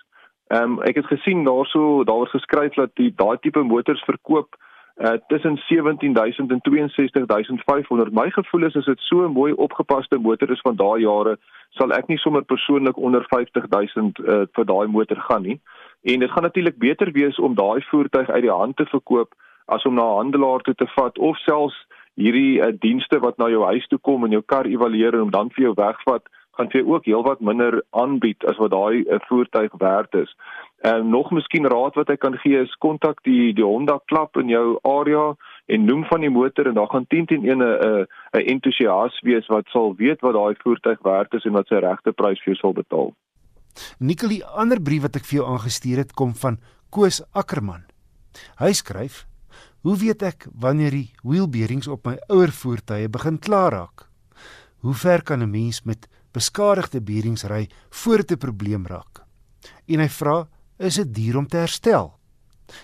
Ehm 0.51 0.78
um, 0.78 0.82
ek 0.88 0.99
het 0.99 1.12
gesien 1.12 1.43
daarso 1.47 2.03
daar 2.03 2.24
word 2.24 2.36
geskryf 2.36 2.76
dat 2.76 2.95
die 2.99 3.12
daai 3.16 3.38
tipe 3.43 3.64
motors 3.64 4.03
verkoop 4.08 4.55
uh, 5.00 5.14
tussen 5.28 5.58
17000 5.58 6.52
en 6.52 6.62
62500. 6.62 8.12
My 8.12 8.30
gevoel 8.30 8.66
is 8.66 8.76
as 8.76 8.86
dit 8.86 9.00
so 9.00 9.26
'n 9.28 9.32
mooi 9.32 9.54
opgepaste 9.54 10.20
motor 10.20 10.52
is 10.52 10.62
van 10.62 10.76
daai 10.76 11.02
jare, 11.02 11.38
sal 11.70 11.93
ek 11.93 12.08
nie 12.08 12.18
sommer 12.18 12.43
persoonlik 12.43 12.98
onder 12.98 13.26
50000 13.30 14.20
uh, 14.20 14.41
vir 14.52 14.66
daai 14.66 14.88
motor 14.88 15.18
gaan 15.18 15.41
nie. 15.41 15.60
En 16.04 16.20
dit 16.20 16.32
gaan 16.32 16.43
natuurlik 16.43 16.78
beter 16.78 17.12
wees 17.12 17.39
om 17.39 17.56
daai 17.56 17.82
voertuig 17.82 18.30
uit 18.30 18.41
die 18.41 18.52
hand 18.52 18.76
te 18.76 18.86
verkoop 18.86 19.34
as 19.66 19.84
om 19.84 19.93
na 19.93 20.04
'n 20.04 20.18
handelaar 20.18 20.60
toe 20.60 20.74
te 20.74 20.88
vat 20.88 21.18
of 21.18 21.38
selfs 21.38 21.86
hierdie 22.16 22.60
uh, 22.60 22.74
dienste 22.80 23.20
wat 23.20 23.38
na 23.38 23.50
jou 23.50 23.64
huis 23.64 23.88
toe 23.88 24.00
kom 24.00 24.24
en 24.24 24.32
jou 24.32 24.41
kar 24.41 24.66
evalueer 24.66 25.14
en 25.14 25.20
hom 25.20 25.32
dan 25.32 25.50
vir 25.50 25.64
jou 25.64 25.74
wegvat 25.74 26.24
gaan 26.58 26.72
vir 26.74 26.88
ook 26.89 27.06
heelwat 27.06 27.39
minder 27.39 27.82
aanbied 27.89 28.45
as 28.50 28.58
wat 28.58 28.72
daai 28.74 29.04
uh, 29.06 29.20
voertuig 29.30 29.72
werd 29.78 30.16
is. 30.16 30.32
En 30.78 30.98
uh, 30.98 31.10
nog 31.10 31.32
miskien 31.32 31.66
raad 31.66 31.96
wat 31.98 32.10
ek 32.14 32.20
kan 32.22 32.36
gee 32.38 32.60
is 32.62 32.74
kontak 32.84 33.24
die 33.26 33.54
die 33.58 33.66
Honda 33.66 33.98
klap 34.06 34.38
in 34.38 34.50
jou 34.52 34.78
area 34.86 35.34
en 35.66 35.86
noem 35.86 36.04
van 36.06 36.22
die 36.22 36.30
motor 36.30 36.68
en 36.70 36.76
daar 36.78 36.90
gaan 36.92 37.08
10 37.10 37.26
teen 37.26 37.46
1 37.50 37.58
'n 37.58 38.06
'n 38.38 38.46
entoesias 38.54 39.20
wees 39.26 39.48
wat 39.48 39.66
sal 39.74 39.96
weet 39.96 40.22
wat 40.22 40.34
daai 40.34 40.56
voertuig 40.62 41.00
werd 41.02 41.34
is 41.34 41.46
en 41.46 41.58
wat 41.58 41.68
sy 41.68 41.82
regte 41.82 42.12
prys 42.12 42.44
vir 42.44 42.54
jou 42.54 42.56
sal 42.56 42.74
betaal. 42.74 43.10
Nikkel, 44.00 44.30
die 44.30 44.46
ander 44.46 44.82
brief 44.82 45.02
wat 45.02 45.16
ek 45.16 45.26
vir 45.26 45.40
jou 45.40 45.48
aangestuur 45.48 45.98
het 45.98 46.14
kom 46.14 46.36
van 46.36 46.60
Koos 46.90 47.22
Ackerman. 47.34 47.84
Hy 48.60 48.72
skryf: 48.74 49.26
"Hoe 49.82 49.98
weet 49.98 50.22
ek 50.22 50.48
wanneer 50.54 50.92
die 50.92 51.12
wheel 51.24 51.50
bearings 51.50 51.88
op 51.88 52.06
my 52.06 52.18
ouer 52.30 52.52
voertuie 52.52 53.10
begin 53.10 53.40
klaar 53.40 53.72
raak? 53.72 54.10
Hoe 54.82 54.94
ver 54.94 55.24
kan 55.24 55.42
'n 55.42 55.50
mens 55.50 55.82
met 55.86 56.08
beskadigde 56.34 57.02
bearings 57.02 57.44
ry 57.44 57.68
voor 57.90 58.18
dit 58.18 58.32
'n 58.32 58.38
probleem 58.38 58.86
raak?" 58.86 59.26
En 59.88 60.00
hy 60.00 60.10
vra: 60.10 60.48
"Is 60.78 60.96
dit 60.96 61.16
duur 61.16 61.38
om 61.38 61.48
te 61.48 61.58
herstel?" 61.58 62.14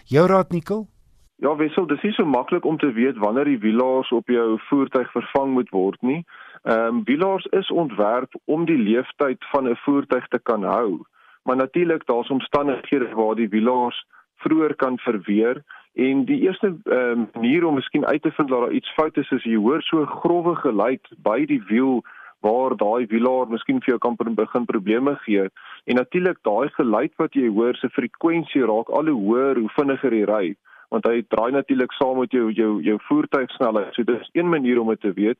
Jou 0.03 0.27
raad 0.27 0.51
Nikkel? 0.51 0.87
Ja, 1.35 1.55
wissel, 1.55 1.87
dis 1.87 2.01
nie 2.01 2.13
so 2.13 2.25
maklik 2.25 2.65
om 2.65 2.77
te 2.77 2.91
weet 2.91 3.17
wanneer 3.17 3.45
die 3.45 3.59
wielaars 3.59 4.11
op 4.11 4.27
jou 4.27 4.59
voertuig 4.69 5.11
vervang 5.11 5.53
moet 5.53 5.69
word 5.69 6.01
nie. 6.01 6.25
Ehm 6.63 6.85
um, 6.85 7.03
wielaars 7.03 7.45
is 7.45 7.71
ontwerp 7.71 8.35
om 8.45 8.65
die 8.65 8.77
lewensduur 8.77 9.35
van 9.51 9.67
'n 9.69 9.75
voertuig 9.75 10.27
te 10.27 10.39
kan 10.39 10.63
hou. 10.63 11.01
Maar 11.43 11.55
natuurlik 11.55 12.05
daar's 12.05 12.29
omstandighede 12.29 13.09
waar 13.15 13.35
die 13.35 13.49
wielaars 13.49 14.05
vroeër 14.35 14.75
kan 14.75 14.97
verweer 14.97 15.63
en 15.93 16.25
die 16.25 16.39
eerste 16.41 16.75
um, 16.83 17.29
manier 17.33 17.65
om 17.65 17.73
miskien 17.73 18.05
uit 18.05 18.21
te 18.21 18.31
vind 18.31 18.49
dat 18.49 18.59
daar 18.59 18.71
iets 18.71 18.93
fout 18.93 19.17
is 19.17 19.31
is 19.31 19.43
jy 19.43 19.55
hoor 19.55 19.81
so 19.81 20.05
grouwe 20.05 20.55
geluid 20.55 21.09
by 21.17 21.45
die 21.45 21.61
wiel 21.67 22.01
waar 22.43 22.75
daai 22.77 23.07
wielaar 23.11 23.47
miskien 23.49 23.79
vir 23.81 23.95
jou 23.95 23.99
kan 24.03 24.35
begin 24.35 24.65
probleme 24.65 25.15
gee. 25.25 25.47
En 25.85 25.95
natuurlik 25.95 26.37
daai 26.43 26.69
geluid 26.75 27.13
wat 27.17 27.33
jy 27.33 27.47
hoor 27.47 27.75
se 27.75 27.89
frekwensie 27.89 28.65
raak 28.67 28.89
al 28.89 29.07
hoe 29.07 29.21
hoër 29.27 29.59
hoe 29.63 29.75
vinniger 29.79 30.13
jy 30.13 30.27
ry 30.29 30.45
want 30.93 31.07
hy 31.09 31.23
draai 31.33 31.51
natuurlik 31.55 31.93
saam 31.97 32.19
met 32.21 32.33
jou 32.35 32.51
jou 32.53 32.77
jou 32.85 32.99
voertuigsnelheid. 33.07 33.95
So 33.95 34.05
dis 34.05 34.29
een 34.37 34.49
manier 34.49 34.79
om 34.81 34.91
dit 34.93 35.01
te 35.01 35.13
weet. 35.17 35.39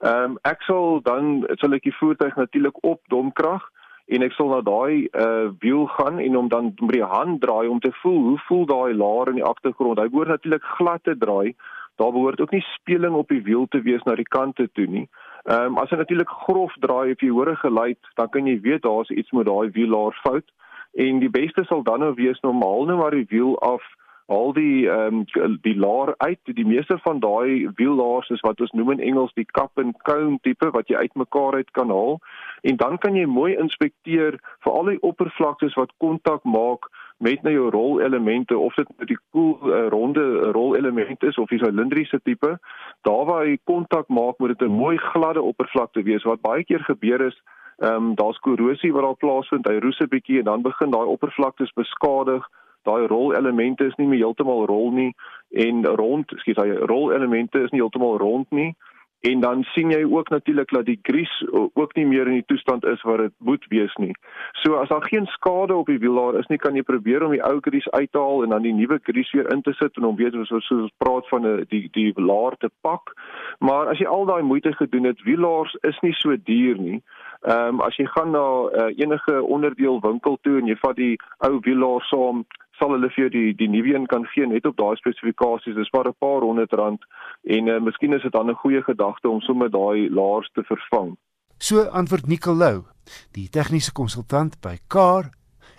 Ehm 0.00 0.30
um, 0.32 0.38
ek 0.48 0.64
sal 0.68 1.00
dan 1.04 1.44
sal 1.60 1.76
ek 1.76 1.84
die 1.84 1.96
voertuig 1.98 2.36
natuurlik 2.40 2.78
op 2.82 3.02
domkrag 3.12 3.66
en 4.16 4.24
ek 4.24 4.32
sal 4.36 4.48
na 4.52 4.62
daai 4.64 5.08
uh 5.26 5.52
wiel 5.60 5.86
gaan 5.96 6.18
en 6.24 6.40
hom 6.40 6.48
dan 6.48 6.72
met 6.80 6.96
die 6.96 7.10
hand 7.12 7.40
draai 7.44 7.68
om 7.68 7.80
te 7.84 7.92
voel 8.00 8.20
hoe 8.30 8.40
voel 8.48 8.66
daai 8.72 8.96
laar 9.04 9.32
in 9.32 9.40
die 9.42 9.48
agtergrond. 9.52 10.00
Hy 10.00 10.08
behoort 10.08 10.32
natuurlik 10.36 10.72
glad 10.78 11.04
te 11.04 11.16
draai. 11.26 11.54
Daar 12.00 12.12
behoort 12.12 12.40
ook 12.40 12.56
nie 12.56 12.64
speling 12.72 13.14
op 13.14 13.28
die 13.28 13.42
wiel 13.42 13.66
te 13.70 13.80
wees 13.84 14.02
na 14.08 14.16
die 14.18 14.28
kante 14.36 14.68
toe 14.72 14.86
nie. 14.86 15.06
Ehm 15.44 15.76
um, 15.76 15.78
as 15.78 15.90
hy 15.90 15.96
natuurlik 15.96 16.28
grof 16.28 16.72
draai 16.80 17.12
of 17.12 17.20
jy 17.20 17.28
hoor 17.28 17.50
'n 17.50 17.56
geluid, 17.56 18.00
dan 18.14 18.28
kan 18.28 18.46
jy 18.46 18.60
weet 18.60 18.82
daar's 18.82 19.10
iets 19.10 19.30
met 19.30 19.44
daai 19.46 19.70
wielaar 19.70 20.14
fout. 20.22 20.48
En 20.94 21.18
die 21.18 21.30
beste 21.30 21.64
sal 21.64 21.82
dan 21.82 22.00
nou 22.00 22.14
wees 22.14 22.40
normaal 22.40 22.84
nou 22.84 22.96
maar 22.98 23.10
die 23.10 23.26
wiel 23.28 23.58
af 23.60 23.82
haal 24.26 24.52
die 24.56 24.88
ehm 24.88 25.24
um, 25.36 25.58
die 25.62 25.76
laar 25.76 26.14
uit. 26.16 26.40
Die 26.44 26.66
meeste 26.66 26.98
van 26.98 27.20
daai 27.20 27.68
wiellaars 27.76 28.30
is 28.30 28.40
wat 28.40 28.60
ons 28.60 28.72
noem 28.72 28.94
in 28.96 29.00
Engels 29.00 29.32
die 29.34 29.44
cap 29.44 29.78
and 29.78 29.96
cone 30.08 30.38
tipe 30.42 30.70
wat 30.72 30.88
jy 30.88 30.96
uitmekaar 30.96 31.54
uit 31.60 31.70
kan 31.70 31.90
haal 31.92 32.18
en 32.62 32.76
dan 32.76 32.98
kan 32.98 33.16
jy 33.16 33.26
mooi 33.28 33.52
inspekteer 33.56 34.38
vir 34.64 34.72
al 34.72 34.88
die 34.92 35.00
oppervlaktes 35.00 35.76
wat 35.76 35.92
kontak 35.98 36.44
maak 36.44 36.88
met 37.18 37.42
nou 37.42 37.52
jou 37.52 37.68
rolelemente 37.70 38.58
of 38.58 38.74
dit 38.74 38.88
met 38.98 39.08
die 39.08 39.18
koel 39.30 39.58
uh, 39.60 39.88
ronde 39.92 40.24
rolelement 40.56 41.22
is 41.22 41.38
of 41.38 41.52
die 41.52 41.60
silindriese 41.60 42.20
tipe 42.24 42.56
daar 43.08 43.24
waar 43.28 43.44
hy 43.44 43.58
kontak 43.64 44.08
maak 44.08 44.38
moet 44.38 44.56
dit 44.56 44.68
'n 44.68 44.72
mooi 44.72 44.96
gladde 44.96 45.42
oppervlakte 45.42 46.02
wees 46.02 46.24
wat 46.24 46.40
baie 46.40 46.64
keer 46.64 46.84
gebeur 46.88 47.20
is 47.20 47.38
ehm 47.78 47.94
um, 47.94 48.14
daar's 48.14 48.38
korrosie 48.38 48.92
wat 48.92 49.02
daar 49.02 49.22
plaasvind 49.22 49.68
hy 49.68 49.78
roes 49.78 50.00
'n 50.00 50.08
bietjie 50.08 50.38
en 50.38 50.44
dan 50.44 50.62
begin 50.62 50.90
daai 50.90 51.06
oppervlaktes 51.06 51.72
beskadig 51.72 52.48
daai 52.84 53.06
rolelemente 53.06 53.86
is 53.86 53.96
nie 53.96 54.06
meer 54.06 54.24
heeltemal 54.24 54.66
rol 54.66 54.90
nie 54.92 55.12
en 55.66 55.86
rond 55.86 56.32
skiet 56.42 56.60
hy 56.60 56.70
rolelemente 56.90 57.62
is 57.64 57.70
nie 57.70 57.82
heeltemal 57.82 58.18
rond 58.18 58.50
nie 58.50 58.72
en 59.30 59.40
dan 59.40 59.62
sien 59.62 59.90
jy 59.90 60.04
ook 60.04 60.28
natuurlik 60.28 60.70
dat 60.70 60.84
die 60.84 60.98
gries 61.02 61.32
ook 61.50 61.94
nie 61.94 62.06
meer 62.06 62.26
in 62.26 62.32
die 62.40 62.46
toestand 62.46 62.84
is 62.84 63.02
wat 63.02 63.18
dit 63.18 63.32
moet 63.38 63.64
wees 63.68 63.94
nie. 63.94 64.12
So 64.52 64.74
as 64.76 64.88
daar 64.88 65.06
geen 65.08 65.26
skade 65.26 65.74
op 65.74 65.86
die 65.86 65.98
wiel 65.98 66.14
daar 66.14 66.38
is 66.38 66.46
nie, 66.52 66.58
kan 66.60 66.76
jy 66.76 66.82
probeer 66.84 67.24
om 67.24 67.32
die 67.32 67.44
ou 67.44 67.56
gries 67.64 67.88
uit 67.90 68.10
te 68.12 68.20
haal 68.20 68.44
en 68.44 68.52
dan 68.52 68.66
die 68.66 68.74
nuwe 68.76 68.98
gries 69.02 69.30
weer 69.32 69.48
in 69.52 69.62
te 69.64 69.72
sit 69.80 69.96
en 69.96 70.04
om 70.10 70.16
weer 70.16 70.36
so 70.44 70.60
so 70.60 70.82
ons 70.82 70.92
praat 71.00 71.28
van 71.28 71.46
'n 71.46 71.64
die 71.68 71.88
die 71.92 72.12
laar 72.20 72.56
te 72.58 72.70
pak. 72.80 73.14
Maar 73.58 73.88
as 73.94 73.98
jy 73.98 74.06
al 74.06 74.26
daai 74.26 74.42
moeite 74.42 74.72
gedoen 74.72 75.04
het, 75.04 75.22
wielaars 75.22 75.74
is 75.80 75.98
nie 76.00 76.12
so 76.12 76.36
duur 76.36 76.76
nie. 76.78 77.02
Ehm 77.40 77.74
um, 77.74 77.80
as 77.80 77.96
jy 77.96 78.06
gaan 78.06 78.30
na 78.30 78.46
uh, 78.68 78.92
enige 78.96 79.42
onderdeel 79.42 80.00
winkel 80.00 80.38
toe 80.42 80.58
en 80.58 80.66
jy 80.66 80.76
vat 80.76 80.96
die 80.96 81.16
ou 81.38 81.58
wielaar 81.60 82.04
saam, 82.12 82.44
sal 82.78 82.90
hulle 82.94 83.10
vir 83.14 83.24
jou 83.24 83.30
die 83.30 83.54
die 83.54 83.68
nuwe 83.68 83.94
een 83.94 84.06
kan 84.06 84.24
gee 84.32 84.46
net 84.46 84.66
op 84.66 84.76
daai 84.76 84.96
spesifikasies. 84.96 85.74
Dis 85.74 85.92
maar 85.92 86.08
'n 86.08 86.14
paar 86.18 86.42
honderd 86.42 86.72
rand 86.72 87.00
en 87.42 87.66
uh, 87.66 87.80
miskien 87.80 88.12
is 88.12 88.22
dit 88.22 88.32
dan 88.32 88.50
'n 88.50 88.60
goeie 88.62 88.82
gedagte 88.82 89.28
om 89.28 89.40
sommer 89.40 89.70
daai 89.70 90.10
laars 90.10 90.50
te 90.52 90.62
vervang. 90.62 91.16
So 91.58 91.82
antwoord 91.82 92.26
Nicolou, 92.26 92.84
die 93.32 93.48
tegniese 93.48 93.92
konsultant 93.92 94.60
by 94.60 94.78
Car 94.86 95.30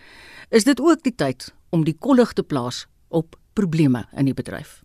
is 0.50 0.64
dit 0.64 0.80
ook 0.80 1.04
die 1.04 1.16
tyd 1.16 1.54
om 1.70 1.84
die 1.84 1.98
kollig 2.00 2.34
te 2.34 2.44
plaas 2.44 2.88
op 3.10 3.36
probleme 3.56 4.06
in 4.14 4.28
die 4.30 4.36
bedryf. 4.36 4.82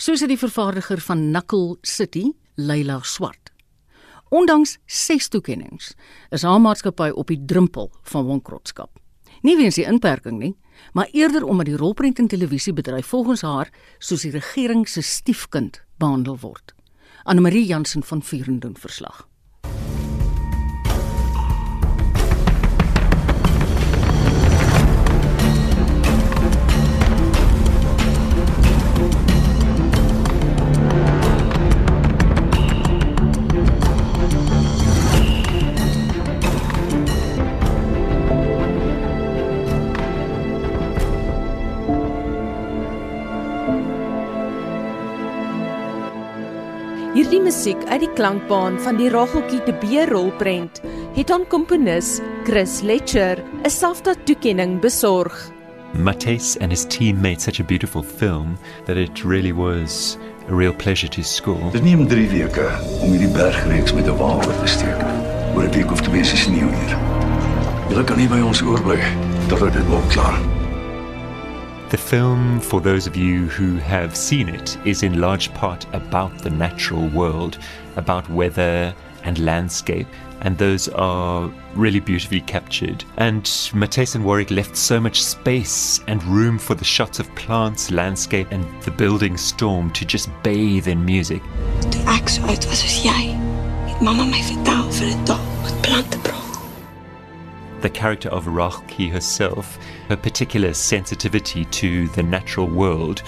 Soos 0.00 0.22
dit 0.24 0.32
die 0.32 0.40
vervaardiger 0.40 1.00
van 1.04 1.28
Knuckle 1.28 1.76
City, 1.82 2.30
Leila 2.56 3.00
Swart. 3.04 3.52
Ondanks 4.34 4.78
ses 4.90 5.28
toekenninge 5.30 5.92
is 6.34 6.42
haar 6.42 6.60
maatskappy 6.60 7.12
op 7.14 7.28
die 7.30 7.38
drempel 7.46 7.92
van 8.10 8.26
wankrotskap. 8.26 8.98
Nie 9.46 9.56
weens 9.56 9.78
die 9.78 9.86
inperking 9.86 10.40
nie, 10.40 10.54
maar 10.92 11.08
eerder 11.12 11.44
omdat 11.44 11.70
die 11.70 11.76
rolprent 11.76 12.18
en 12.18 12.28
televisiebedryf 12.28 13.06
volgens 13.06 13.44
haar 13.46 13.70
soos 13.98 14.24
die 14.26 14.32
regering 14.34 14.88
se 14.88 15.02
stiefkind 15.02 15.82
behandel 16.00 16.38
word. 16.40 16.74
Anne 17.24 17.40
Marie 17.40 17.66
Jansen 17.66 18.02
van 18.02 18.22
Vuren 18.22 18.58
doen 18.60 18.76
verslag. 18.76 19.26
Musiek 47.46 47.84
uit 47.86 48.00
die 48.02 48.10
klankbaan 48.18 48.74
van 48.82 48.96
die 48.98 49.06
Rageltjie 49.12 49.60
te 49.62 49.74
Beer 49.78 50.10
rolprent 50.10 50.80
het 51.14 51.30
aan 51.30 51.44
komponis 51.46 52.16
Chris 52.44 52.80
Letcher 52.82 53.38
'n 53.62 53.70
SAFTA 53.70 54.14
toekenning 54.24 54.80
besorg. 54.80 55.50
Matthijs 55.92 56.58
and 56.58 56.70
his 56.70 56.84
team 56.84 57.20
made 57.20 57.40
such 57.40 57.60
a 57.60 57.64
beautiful 57.64 58.02
film 58.02 58.58
that 58.86 58.96
it 58.96 59.22
really 59.22 59.52
was 59.52 60.18
a 60.50 60.54
real 60.54 60.74
pleasure 60.74 61.08
to 61.08 61.22
score. 61.22 61.70
Dit 61.70 61.82
neem 61.82 62.08
3 62.08 62.28
weke 62.28 62.68
om 63.00 63.10
hierdie 63.10 63.30
bergreeks 63.30 63.92
met 63.92 64.06
'n 64.06 64.16
wa 64.16 64.34
oor 64.34 64.58
te 64.62 64.66
steek. 64.66 65.00
Oor 65.54 65.64
'n 65.64 65.70
week 65.70 65.90
of 65.92 66.00
twee 66.00 66.24
se 66.24 66.36
sneeu 66.36 66.66
hier. 66.66 66.98
Julle 67.88 68.04
kan 68.04 68.16
nie 68.16 68.28
by 68.28 68.40
ons 68.40 68.62
oorbly 68.62 69.00
tot 69.48 69.72
dit 69.72 69.88
nog 69.88 70.06
klaar 70.06 70.40
is. 70.40 70.55
The 71.88 71.96
film, 71.96 72.58
for 72.58 72.80
those 72.80 73.06
of 73.06 73.14
you 73.14 73.46
who 73.46 73.76
have 73.76 74.16
seen 74.16 74.48
it, 74.48 74.76
is 74.84 75.04
in 75.04 75.20
large 75.20 75.54
part 75.54 75.86
about 75.92 76.36
the 76.38 76.50
natural 76.50 77.06
world, 77.10 77.58
about 77.94 78.28
weather 78.28 78.92
and 79.22 79.38
landscape, 79.38 80.08
and 80.40 80.58
those 80.58 80.88
are 80.88 81.48
really 81.74 82.00
beautifully 82.00 82.40
captured. 82.40 83.04
And 83.18 83.44
Matthijs 83.72 84.16
and 84.16 84.24
Warwick 84.24 84.50
left 84.50 84.76
so 84.76 84.98
much 84.98 85.22
space 85.22 86.00
and 86.08 86.22
room 86.24 86.58
for 86.58 86.74
the 86.74 86.84
shots 86.84 87.20
of 87.20 87.32
plants, 87.36 87.92
landscape, 87.92 88.48
and 88.50 88.64
the 88.82 88.90
building 88.90 89.36
storm 89.36 89.90
to 89.92 90.04
just 90.04 90.28
bathe 90.42 90.88
in 90.88 91.04
music. 91.04 91.40
Toe 91.92 92.02
ek 92.08 92.28
so 92.28 92.42
oud 92.42 92.66
was 92.66 92.82
as 92.82 93.04
jy, 93.04 93.30
het 93.86 94.02
mamma 94.02 94.26
my 94.26 94.42
vertel 94.42 94.90
vir 94.90 95.14
'n 95.14 95.24
dag 95.24 95.46
wat 95.62 95.82
plante 95.82 96.18
praat. 96.18 96.35
The 97.80 97.90
character 97.90 98.28
of 98.30 98.46
Rachki 98.46 99.10
herself, 99.10 99.78
her 100.08 100.16
particular 100.16 100.74
sensitivity 100.74 101.64
to 101.66 102.08
the 102.08 102.22
natural 102.22 102.66
world, 102.66 103.22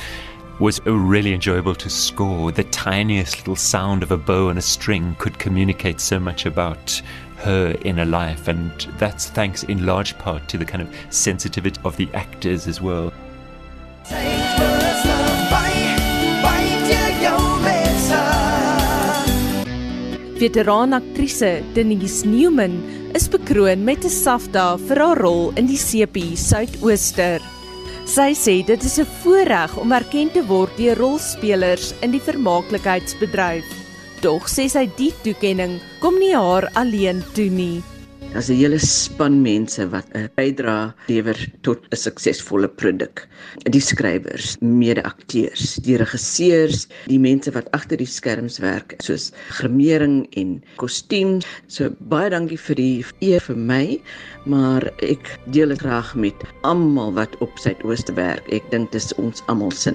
was 0.58 0.80
really 0.86 1.32
enjoyable 1.32 1.74
to 1.76 1.88
score. 1.88 2.50
The 2.50 2.64
tiniest 2.64 3.38
little 3.38 3.56
sound 3.56 4.02
of 4.02 4.10
a 4.10 4.16
bow 4.16 4.48
and 4.48 4.58
a 4.58 4.62
string 4.62 5.14
could 5.18 5.38
communicate 5.38 6.00
so 6.00 6.18
much 6.18 6.46
about 6.46 7.00
her 7.36 7.76
inner 7.82 8.04
life, 8.04 8.48
and 8.48 8.72
that's 8.98 9.30
thanks 9.30 9.62
in 9.62 9.86
large 9.86 10.18
part 10.18 10.48
to 10.48 10.58
the 10.58 10.64
kind 10.64 10.82
of 10.82 10.92
sensitivity 11.10 11.80
of 11.84 11.96
the 11.96 12.08
actors 12.14 12.66
as 12.66 12.80
well. 12.80 13.12
Veteran 20.38 20.92
aktrise 20.94 21.64
Denise 21.74 22.22
Newman 22.22 22.76
is 23.18 23.26
bekroon 23.26 23.82
met 23.84 24.04
'n 24.04 24.10
SAFTA 24.10 24.78
vir 24.78 24.98
haar 25.02 25.18
rol 25.18 25.50
in 25.56 25.66
die 25.66 25.80
CP 25.88 26.36
Suidooster. 26.36 27.42
Sy 28.06 28.30
sê 28.38 28.64
dit 28.64 28.84
is 28.84 28.98
'n 29.00 29.06
voorreg 29.22 29.76
om 29.76 29.92
erken 29.92 30.30
te 30.30 30.46
word 30.46 30.70
deur 30.76 30.96
rolspelers 30.96 31.92
in 32.02 32.10
die 32.12 32.22
vermaaklikheidsbedryf. 32.22 33.66
Tog 34.20 34.46
sê 34.46 34.68
sy 34.68 34.86
die 34.96 35.12
toekenning 35.24 35.80
kom 35.98 36.18
nie 36.18 36.34
haar 36.34 36.70
alleen 36.74 37.24
toe 37.34 37.50
nie. 37.50 37.82
Daar's 38.32 38.50
'n 38.50 38.60
hele 38.60 38.78
span 38.78 39.40
mense 39.42 39.88
wat 39.88 40.04
'n 40.12 40.28
bydra 40.36 40.94
lewer 41.06 41.38
tot 41.62 41.80
'n 41.90 41.96
suksesvolle 41.96 42.68
produk. 42.68 43.26
Die 43.64 43.80
skrywers, 43.80 44.56
mede-akteurs, 44.60 45.74
die 45.86 45.96
regisseurs, 45.96 46.88
die 47.06 47.18
mense 47.18 47.50
wat 47.50 47.70
agter 47.72 47.96
die 47.96 48.06
skerms 48.06 48.58
werk, 48.58 48.94
soos 48.98 49.32
grimering 49.48 50.26
en 50.36 50.62
kostuum. 50.76 51.40
So 51.68 51.90
baie 51.98 52.30
dankie 52.30 52.60
vir 52.60 52.76
die 52.76 53.04
eer 53.20 53.40
vir 53.40 53.56
my, 53.56 54.00
maar 54.44 54.84
ek 55.00 55.38
deel 55.50 55.68
dit 55.68 55.80
graag 55.80 56.14
met 56.14 56.36
almal 56.62 57.12
wat 57.12 57.36
op 57.40 57.50
Suidooste 57.58 58.12
werk. 58.12 58.44
Ek 58.52 58.70
dink 58.70 58.92
dit 58.92 59.00
is 59.02 59.14
ons 59.14 59.42
almal 59.46 59.70
se. 59.70 59.94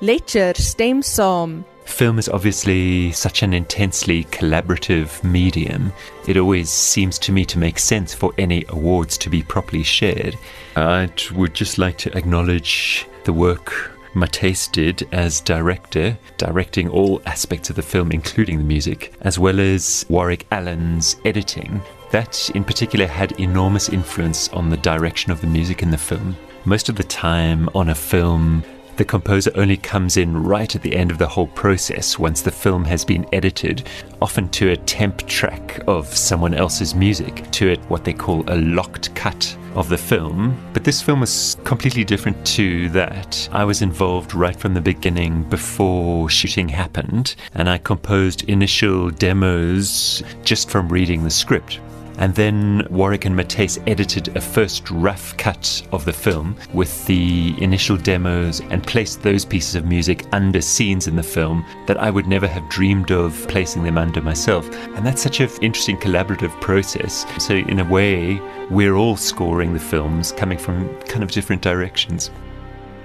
Lecture 0.00 0.54
stem 0.54 1.02
saam 1.02 1.64
Film 1.88 2.20
is 2.20 2.28
obviously 2.28 3.10
such 3.10 3.42
an 3.42 3.52
intensely 3.52 4.22
collaborative 4.24 5.24
medium. 5.24 5.92
It 6.28 6.36
always 6.36 6.70
seems 6.70 7.18
to 7.20 7.32
me 7.32 7.44
to 7.46 7.58
make 7.58 7.80
sense 7.80 8.14
for 8.14 8.32
any 8.38 8.64
awards 8.68 9.18
to 9.18 9.28
be 9.28 9.42
properly 9.42 9.82
shared. 9.82 10.38
I 10.76 11.10
would 11.34 11.54
just 11.54 11.76
like 11.76 11.98
to 11.98 12.16
acknowledge 12.16 13.08
the 13.24 13.32
work 13.32 13.98
Matthijs 14.14 14.70
did 14.70 15.08
as 15.10 15.40
director, 15.40 16.16
directing 16.36 16.88
all 16.88 17.20
aspects 17.26 17.68
of 17.68 17.74
the 17.74 17.82
film, 17.82 18.12
including 18.12 18.58
the 18.58 18.64
music, 18.64 19.14
as 19.22 19.38
well 19.40 19.58
as 19.58 20.06
Warwick 20.08 20.46
Allen's 20.52 21.16
editing. 21.24 21.82
That, 22.12 22.48
in 22.50 22.62
particular, 22.62 23.06
had 23.06 23.32
enormous 23.40 23.88
influence 23.88 24.48
on 24.50 24.70
the 24.70 24.76
direction 24.76 25.32
of 25.32 25.40
the 25.40 25.48
music 25.48 25.82
in 25.82 25.90
the 25.90 25.98
film. 25.98 26.36
Most 26.64 26.88
of 26.88 26.94
the 26.94 27.02
time 27.02 27.68
on 27.74 27.88
a 27.88 27.94
film, 27.94 28.62
the 28.98 29.04
composer 29.04 29.52
only 29.54 29.76
comes 29.76 30.16
in 30.16 30.36
right 30.36 30.74
at 30.74 30.82
the 30.82 30.94
end 30.94 31.12
of 31.12 31.18
the 31.18 31.26
whole 31.26 31.46
process 31.46 32.18
once 32.18 32.42
the 32.42 32.50
film 32.50 32.84
has 32.84 33.04
been 33.04 33.24
edited, 33.32 33.88
often 34.20 34.48
to 34.48 34.70
a 34.70 34.76
temp 34.76 35.18
track 35.28 35.80
of 35.86 36.12
someone 36.12 36.52
else's 36.52 36.96
music, 36.96 37.48
to 37.52 37.72
a, 37.72 37.76
what 37.86 38.04
they 38.04 38.12
call 38.12 38.42
a 38.48 38.56
locked 38.56 39.14
cut 39.14 39.56
of 39.76 39.88
the 39.88 39.96
film. 39.96 40.60
But 40.72 40.82
this 40.82 41.00
film 41.00 41.20
was 41.20 41.56
completely 41.62 42.02
different 42.02 42.44
to 42.58 42.88
that. 42.88 43.48
I 43.52 43.64
was 43.64 43.82
involved 43.82 44.34
right 44.34 44.56
from 44.56 44.74
the 44.74 44.80
beginning 44.80 45.44
before 45.44 46.28
shooting 46.28 46.68
happened, 46.68 47.36
and 47.54 47.70
I 47.70 47.78
composed 47.78 48.48
initial 48.48 49.10
demos 49.10 50.24
just 50.42 50.70
from 50.70 50.88
reading 50.88 51.22
the 51.22 51.30
script. 51.30 51.78
And 52.18 52.34
then 52.34 52.86
Warwick 52.90 53.24
and 53.24 53.38
Matthijs 53.38 53.80
edited 53.86 54.36
a 54.36 54.40
first 54.40 54.90
rough 54.90 55.36
cut 55.36 55.86
of 55.92 56.04
the 56.04 56.12
film 56.12 56.56
with 56.74 57.06
the 57.06 57.54
initial 57.62 57.96
demos 57.96 58.60
and 58.70 58.82
placed 58.84 59.22
those 59.22 59.44
pieces 59.44 59.76
of 59.76 59.86
music 59.86 60.26
under 60.32 60.60
scenes 60.60 61.06
in 61.06 61.14
the 61.14 61.22
film 61.22 61.64
that 61.86 61.96
I 61.96 62.10
would 62.10 62.26
never 62.26 62.48
have 62.48 62.68
dreamed 62.68 63.12
of 63.12 63.46
placing 63.48 63.84
them 63.84 63.98
under 63.98 64.20
myself. 64.20 64.68
And 64.96 65.06
that's 65.06 65.22
such 65.22 65.40
an 65.40 65.48
interesting 65.62 65.96
collaborative 65.96 66.60
process. 66.60 67.24
So, 67.38 67.54
in 67.54 67.78
a 67.78 67.88
way, 67.88 68.40
we're 68.70 68.96
all 68.96 69.16
scoring 69.16 69.72
the 69.72 69.80
films 69.80 70.32
coming 70.32 70.58
from 70.58 70.88
kind 71.04 71.22
of 71.22 71.30
different 71.30 71.62
directions. 71.62 72.30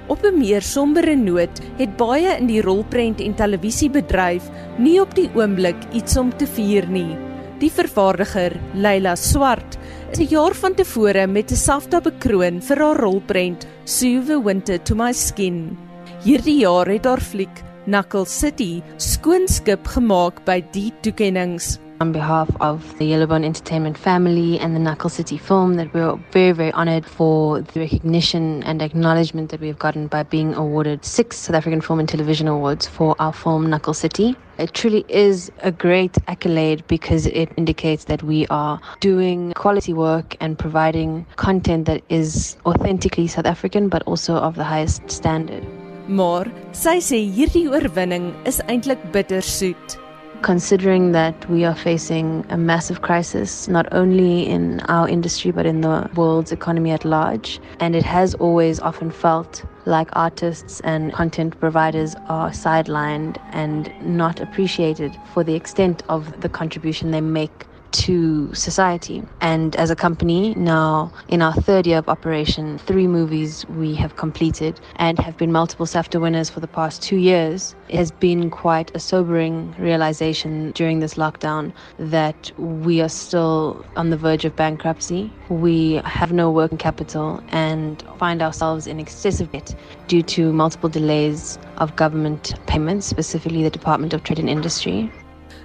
Op 0.08 0.24
'n 0.26 0.38
meer 0.38 0.62
sombere 0.62 1.16
noot 1.16 1.62
het 1.78 1.96
baie 1.98 2.38
in 2.40 2.48
die 2.48 2.62
rolprent 2.62 3.22
en 3.22 3.36
televisiebedryf 3.36 4.50
nie 4.78 5.00
op 5.02 5.16
die 5.16 5.30
oomblik 5.34 5.78
iets 5.94 6.18
om 6.18 6.36
te 6.36 6.48
vier 6.48 6.88
nie. 6.88 7.33
Die 7.64 7.72
vervaardiger, 7.72 8.58
Leila 8.76 9.14
Swart, 9.16 9.78
is 10.12 10.20
'n 10.20 10.28
jaar 10.28 10.54
van 10.54 10.74
tevore 10.76 11.28
met 11.28 11.52
'n 11.52 11.56
SAFTA 11.56 12.02
bekroon 12.02 12.62
vir 12.62 12.78
haar 12.78 13.00
rolprent 13.00 13.68
Suwe 13.86 14.44
Winter 14.44 14.84
to 14.84 14.96
My 14.96 15.14
Skin. 15.14 15.78
Hierdie 16.26 16.60
jaar 16.60 16.88
het 16.88 17.06
haar 17.06 17.22
fliek 17.22 17.64
Knuckle 17.86 18.26
City 18.26 18.82
skoonskip 18.98 19.88
gemaak 19.88 20.44
by 20.46 20.60
die 20.72 20.92
toekenninge. 21.02 21.80
On 22.04 22.12
behalf 22.12 22.50
of 22.60 22.98
the 22.98 23.06
Yellowbone 23.06 23.46
Entertainment 23.46 23.98
family 23.98 24.60
and 24.60 24.76
the 24.76 24.80
Knuckle 24.80 25.10
City 25.10 25.38
film, 25.38 25.76
that 25.76 25.94
we're 25.94 26.18
very, 26.32 26.52
very 26.52 26.74
honored 26.74 27.06
for 27.06 27.62
the 27.62 27.80
recognition 27.80 28.62
and 28.64 28.82
acknowledgement 28.82 29.52
that 29.52 29.62
we've 29.62 29.80
gotten 29.80 30.08
by 30.08 30.24
being 30.24 30.54
awarded 30.54 31.06
six 31.06 31.38
South 31.38 31.56
African 31.56 31.80
Film 31.80 32.02
and 32.02 32.10
Television 32.10 32.50
Awards 32.50 32.90
for 32.90 33.16
our 33.20 33.32
film 33.32 33.70
Knuckle 33.70 33.94
City. 33.94 34.36
It 34.58 34.74
truly 34.74 35.06
is 35.08 35.50
a 35.60 35.72
great 35.72 36.18
accolade 36.28 36.84
because 36.90 37.26
it 37.28 37.50
indicates 37.56 38.04
that 38.04 38.22
we 38.22 38.48
are 38.48 38.82
doing 39.00 39.54
quality 39.54 39.94
work 39.94 40.36
and 40.42 40.60
providing 40.60 41.26
content 41.38 41.86
that 41.86 42.04
is 42.10 42.58
authentically 42.66 43.28
South 43.28 43.46
African 43.46 43.88
but 43.88 44.04
also 44.04 44.36
of 44.36 44.56
the 44.56 44.66
highest 44.66 45.10
standard. 45.10 45.66
Maar 46.08 46.52
sê 46.76 47.24
hierdie 47.32 47.70
oorwinning 47.72 48.34
is 48.44 48.60
eintlik 48.68 49.12
bittersoet. 49.16 50.03
Considering 50.44 51.14
that 51.14 51.50
we 51.50 51.64
are 51.64 51.74
facing 51.74 52.46
a 52.50 52.58
massive 52.58 53.02
crisis, 53.02 53.68
not 53.68 53.88
only 53.94 54.46
in 54.46 54.82
our 54.82 55.08
industry, 55.08 55.52
but 55.52 55.66
in 55.66 55.82
the 55.82 56.10
world's 56.16 56.52
economy 56.52 56.92
at 56.92 57.06
large. 57.06 57.60
And 57.80 57.96
it 57.96 58.04
has 58.04 58.36
always 58.36 58.80
often 58.82 59.10
felt 59.10 59.64
like 59.86 60.10
artists 60.14 60.82
and 60.82 61.14
content 61.14 61.60
providers 61.60 62.16
are 62.28 62.52
sidelined 62.52 63.38
and 63.52 63.92
not 64.02 64.40
appreciated 64.40 65.18
for 65.34 65.44
the 65.44 65.56
extent 65.56 66.04
of 66.10 66.42
the 66.42 66.50
contribution 66.50 67.12
they 67.12 67.22
make 67.22 67.66
to 67.94 68.54
society. 68.54 69.24
And 69.42 69.76
as 69.76 69.90
a 69.90 69.96
company, 69.96 70.54
now 70.56 71.12
in 71.30 71.42
our 71.42 71.54
third 71.54 71.88
year 71.88 72.00
of 72.00 72.10
operation, 72.10 72.78
three 72.80 73.08
movies 73.08 73.66
we 73.70 73.96
have 73.96 74.16
completed 74.16 74.80
and 74.98 75.18
have 75.20 75.38
been 75.38 75.52
multiple 75.52 75.86
SAFTA 75.86 76.20
winners 76.20 76.50
for 76.50 76.60
the 76.60 76.68
past 76.68 77.02
two 77.02 77.18
years. 77.18 77.76
It 77.90 77.96
has 77.96 78.12
been 78.12 78.50
quite 78.50 78.96
a 78.96 79.00
sobering 79.00 79.76
realization 79.78 80.72
during 80.72 81.00
this 81.00 81.14
lockdown 81.16 81.74
that 81.98 82.52
we 82.58 83.02
are 83.02 83.10
still 83.10 83.86
on 83.96 84.10
the 84.10 84.18
verge 84.18 84.46
of 84.46 84.56
bankruptcy. 84.56 85.32
We 85.50 86.02
have 86.06 86.32
no 86.34 86.52
working 86.52 86.78
capital 86.78 87.44
and 87.50 88.04
find 88.18 88.42
ourselves 88.42 88.88
in 88.88 89.00
excessive 89.00 89.52
debt 89.52 89.76
due 90.08 90.24
to 90.24 90.52
multiple 90.52 90.90
delays 90.90 91.60
of 91.78 91.96
government 91.96 92.56
payments, 92.68 93.06
specifically 93.06 93.64
the 93.64 93.70
Department 93.70 94.14
of 94.14 94.24
Trade 94.24 94.40
and 94.40 94.50
Industry. 94.50 95.12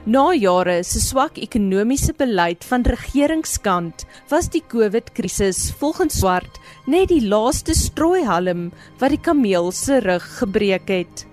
Na 0.09 0.31
jare 0.33 0.79
se 0.89 1.03
swak 1.05 1.37
ekonomiese 1.37 2.15
beleid 2.17 2.63
van 2.65 2.85
regeringskant 2.89 4.07
was 4.31 4.47
die 4.49 4.63
COVID-krisis 4.73 5.59
volgens 5.77 6.17
Swart 6.23 6.55
net 6.87 7.11
die 7.11 7.27
laaste 7.29 7.75
strooihalm 7.77 8.71
wat 9.03 9.13
die 9.13 9.21
kameel 9.21 9.69
se 9.77 9.99
rug 10.07 10.25
gebreek 10.39 10.89
het. 10.89 11.27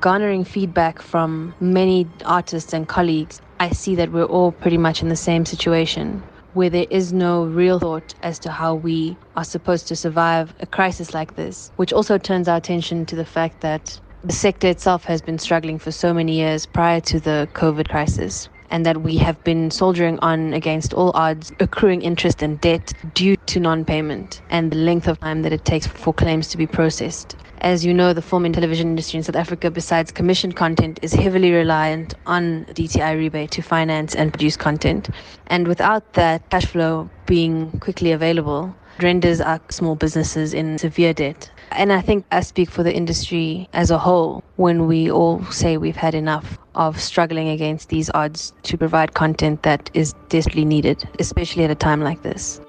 Garnering 0.00 0.46
feedback 0.48 1.02
from 1.02 1.52
many 1.60 2.06
artists 2.24 2.72
and 2.72 2.88
colleagues, 2.88 3.42
I 3.60 3.68
see 3.74 3.94
that 3.96 4.12
we're 4.16 4.32
all 4.32 4.52
pretty 4.52 4.78
much 4.78 5.02
in 5.02 5.10
the 5.10 5.20
same 5.20 5.44
situation 5.44 6.22
where 6.54 6.70
there 6.70 6.88
is 6.88 7.12
no 7.12 7.44
real 7.44 7.78
thought 7.78 8.14
as 8.22 8.38
to 8.38 8.50
how 8.50 8.74
we 8.74 9.18
are 9.36 9.44
supposed 9.44 9.86
to 9.88 9.96
survive 9.96 10.54
a 10.60 10.66
crisis 10.66 11.12
like 11.12 11.36
this, 11.36 11.72
which 11.76 11.92
also 11.92 12.16
turns 12.16 12.48
our 12.48 12.56
attention 12.56 13.04
to 13.04 13.16
the 13.16 13.28
fact 13.36 13.60
that 13.60 14.00
the 14.24 14.32
sector 14.32 14.68
itself 14.68 15.04
has 15.04 15.20
been 15.20 15.38
struggling 15.38 15.78
for 15.78 15.92
so 15.92 16.14
many 16.14 16.32
years 16.32 16.64
prior 16.64 16.98
to 17.02 17.20
the 17.20 17.46
COVID 17.52 17.88
crisis. 17.88 18.48
And 18.70 18.86
that 18.86 19.02
we 19.02 19.18
have 19.18 19.44
been 19.44 19.70
soldiering 19.70 20.18
on 20.20 20.54
against 20.54 20.94
all 20.94 21.12
odds, 21.14 21.52
accruing 21.60 22.00
interest 22.02 22.42
and 22.42 22.60
debt 22.60 22.92
due 23.14 23.36
to 23.36 23.60
non 23.60 23.84
payment 23.84 24.40
and 24.50 24.72
the 24.72 24.76
length 24.76 25.06
of 25.06 25.20
time 25.20 25.42
that 25.42 25.52
it 25.52 25.64
takes 25.64 25.86
for 25.86 26.12
claims 26.12 26.48
to 26.48 26.56
be 26.56 26.66
processed. 26.66 27.36
As 27.58 27.84
you 27.84 27.94
know, 27.94 28.12
the 28.12 28.22
film 28.22 28.44
and 28.44 28.54
television 28.54 28.88
industry 28.88 29.18
in 29.18 29.22
South 29.22 29.36
Africa, 29.36 29.70
besides 29.70 30.10
commissioned 30.10 30.56
content, 30.56 30.98
is 31.02 31.12
heavily 31.12 31.52
reliant 31.52 32.14
on 32.26 32.64
DTI 32.70 33.16
rebate 33.16 33.52
to 33.52 33.62
finance 33.62 34.14
and 34.14 34.32
produce 34.32 34.56
content. 34.56 35.08
And 35.46 35.68
without 35.68 36.14
that 36.14 36.48
cash 36.50 36.66
flow 36.66 37.08
being 37.26 37.70
quickly 37.78 38.10
available, 38.10 38.74
renders 39.00 39.40
our 39.40 39.60
small 39.70 39.94
businesses 39.94 40.54
in 40.54 40.78
severe 40.78 41.12
debt. 41.12 41.50
And 41.72 41.92
I 41.92 42.00
think 42.00 42.24
I 42.30 42.40
speak 42.40 42.70
for 42.70 42.82
the 42.82 42.94
industry 42.94 43.68
as 43.72 43.90
a 43.90 43.98
whole 43.98 44.42
when 44.56 44.86
we 44.86 45.10
all 45.10 45.44
say 45.46 45.76
we've 45.76 45.96
had 45.96 46.14
enough 46.14 46.58
of 46.74 47.00
struggling 47.00 47.48
against 47.48 47.88
these 47.88 48.10
odds 48.14 48.52
to 48.64 48.78
provide 48.78 49.14
content 49.14 49.62
that 49.62 49.90
is 49.94 50.14
desperately 50.28 50.64
needed, 50.64 51.08
especially 51.18 51.64
at 51.64 51.70
a 51.70 51.74
time 51.74 52.02
like 52.02 52.22
this. 52.22 52.60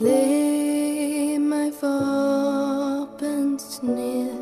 Lê 0.00 1.38
my 1.38 1.72
wapens 1.82 3.82
neer 3.82 4.38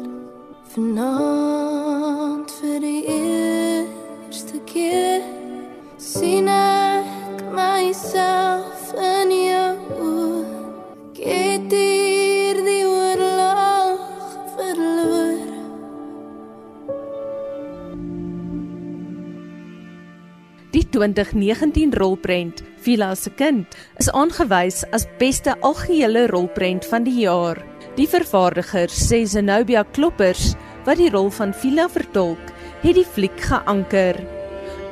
2019 20.96 21.92
rolprent 21.92 22.62
Vila 22.80 23.10
se 23.14 23.28
kind 23.36 23.74
is 24.00 24.08
aangewys 24.16 24.78
as 24.96 25.04
beste 25.20 25.52
algehele 25.60 26.22
rolprent 26.30 26.86
van 26.88 27.04
die 27.04 27.18
jaar. 27.26 27.60
Die 27.98 28.06
vervaardiger 28.08 28.88
sê 28.88 29.20
Zenobia 29.28 29.82
Kloppers, 29.92 30.54
wat 30.86 30.96
die 30.96 31.10
rol 31.12 31.28
van 31.36 31.52
Vila 31.52 31.84
vertolk, 31.92 32.52
het 32.80 32.96
die 32.96 33.04
fliek 33.04 33.36
geanker. 33.44 34.22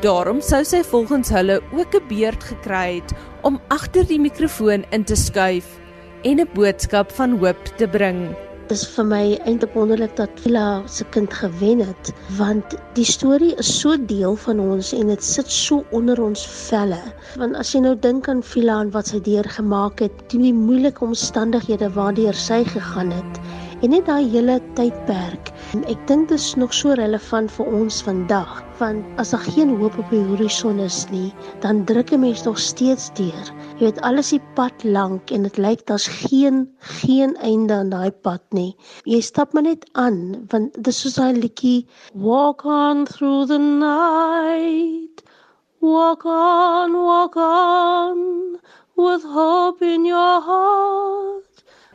Daarom 0.05 0.43
sou 0.45 0.61
sy 0.69 0.83
volgens 0.85 1.33
hulle 1.33 1.63
ook 1.73 1.97
'n 1.97 2.09
beurt 2.13 2.45
gekry 2.53 3.01
het 3.01 3.17
om 3.43 3.61
agter 3.69 4.05
die 4.05 4.21
mikrofoon 4.21 4.85
in 4.91 5.05
te 5.05 5.17
skuif 5.17 5.81
en 6.25 6.41
'n 6.41 6.49
boodskap 6.53 7.13
van 7.13 7.39
hoop 7.39 7.65
te 7.79 7.89
bring. 7.89 8.37
Is 8.73 8.83
vir 8.89 9.05
my 9.05 9.25
eintlik 9.45 9.75
wonderlik 9.77 10.15
dat 10.17 10.39
Vila 10.41 10.83
se 10.89 11.05
kind 11.13 11.35
gewen 11.37 11.83
het, 11.85 12.13
want 12.39 12.77
die 12.97 13.05
storie 13.05 13.53
is 13.61 13.69
so 13.81 13.99
deel 14.13 14.39
van 14.47 14.61
ons 14.61 14.93
en 14.97 15.13
dit 15.13 15.25
sit 15.25 15.51
so 15.53 15.85
onder 15.93 16.23
ons 16.25 16.47
velle. 16.49 17.01
Want 17.37 17.61
as 17.61 17.75
jy 17.75 17.83
nou 17.85 17.93
dink 18.07 18.29
aan 18.33 18.41
Vila 18.55 18.79
en 18.87 18.95
wat 18.97 19.13
sy 19.13 19.21
deurgemaak 19.27 20.01
het, 20.07 20.25
die 20.33 20.55
moeilike 20.57 21.05
omstandighede 21.05 21.93
waardeur 21.93 22.41
sy 22.47 22.63
gegaan 22.73 23.13
het 23.13 23.45
En 23.85 23.91
net 23.93 24.07
daai 24.09 24.25
hele 24.33 24.55
tydperk. 24.79 25.51
Ek 25.93 26.05
dink 26.09 26.31
dit 26.31 26.39
is 26.41 26.55
nog 26.57 26.73
so 26.73 26.95
relevant 26.97 27.51
vir 27.53 27.67
ons 27.79 27.99
vandag, 28.07 28.53
want 28.79 29.21
as 29.21 29.35
daar 29.35 29.45
geen 29.45 29.75
hoop 29.77 29.99
op 30.01 30.15
die 30.15 30.23
horison 30.25 30.81
is 30.81 31.03
nie, 31.11 31.29
dan 31.61 31.83
druk 31.91 32.15
'n 32.17 32.23
mens 32.23 32.47
nog 32.49 32.57
steeds 32.69 33.11
deur. 33.21 33.51
Jy 33.77 33.85
weet 33.85 34.01
alles 34.01 34.33
die 34.33 34.41
pad 34.57 34.87
lank 34.97 35.35
en 35.37 35.45
dit 35.45 35.61
lyk 35.61 35.85
daar's 35.85 36.09
geen 36.09 36.65
geen 37.03 37.37
einde 37.37 37.75
aan 37.75 37.93
daai 37.93 38.11
pad 38.11 38.41
nie. 38.57 38.73
Jy 39.05 39.21
stap 39.21 39.53
maar 39.53 39.69
net 39.69 39.85
aan 39.93 40.47
want 40.49 40.83
dis 40.83 41.01
soos 41.01 41.21
daai 41.21 41.37
liedjie 41.37 41.87
Walk 42.15 42.65
on 42.65 43.05
through 43.05 43.47
the 43.53 43.59
night. 43.59 45.23
Walk 45.81 46.25
on, 46.25 46.97
walk 47.05 47.37
on 47.37 48.57
with 48.97 49.25
hope 49.25 49.85
in 49.85 50.07
your 50.07 50.41
heart 50.41 51.44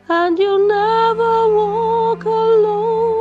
and 0.08 0.38
you'll 0.38 0.66
never 0.66 1.54
walk 1.54 2.24
alone. 2.24 3.20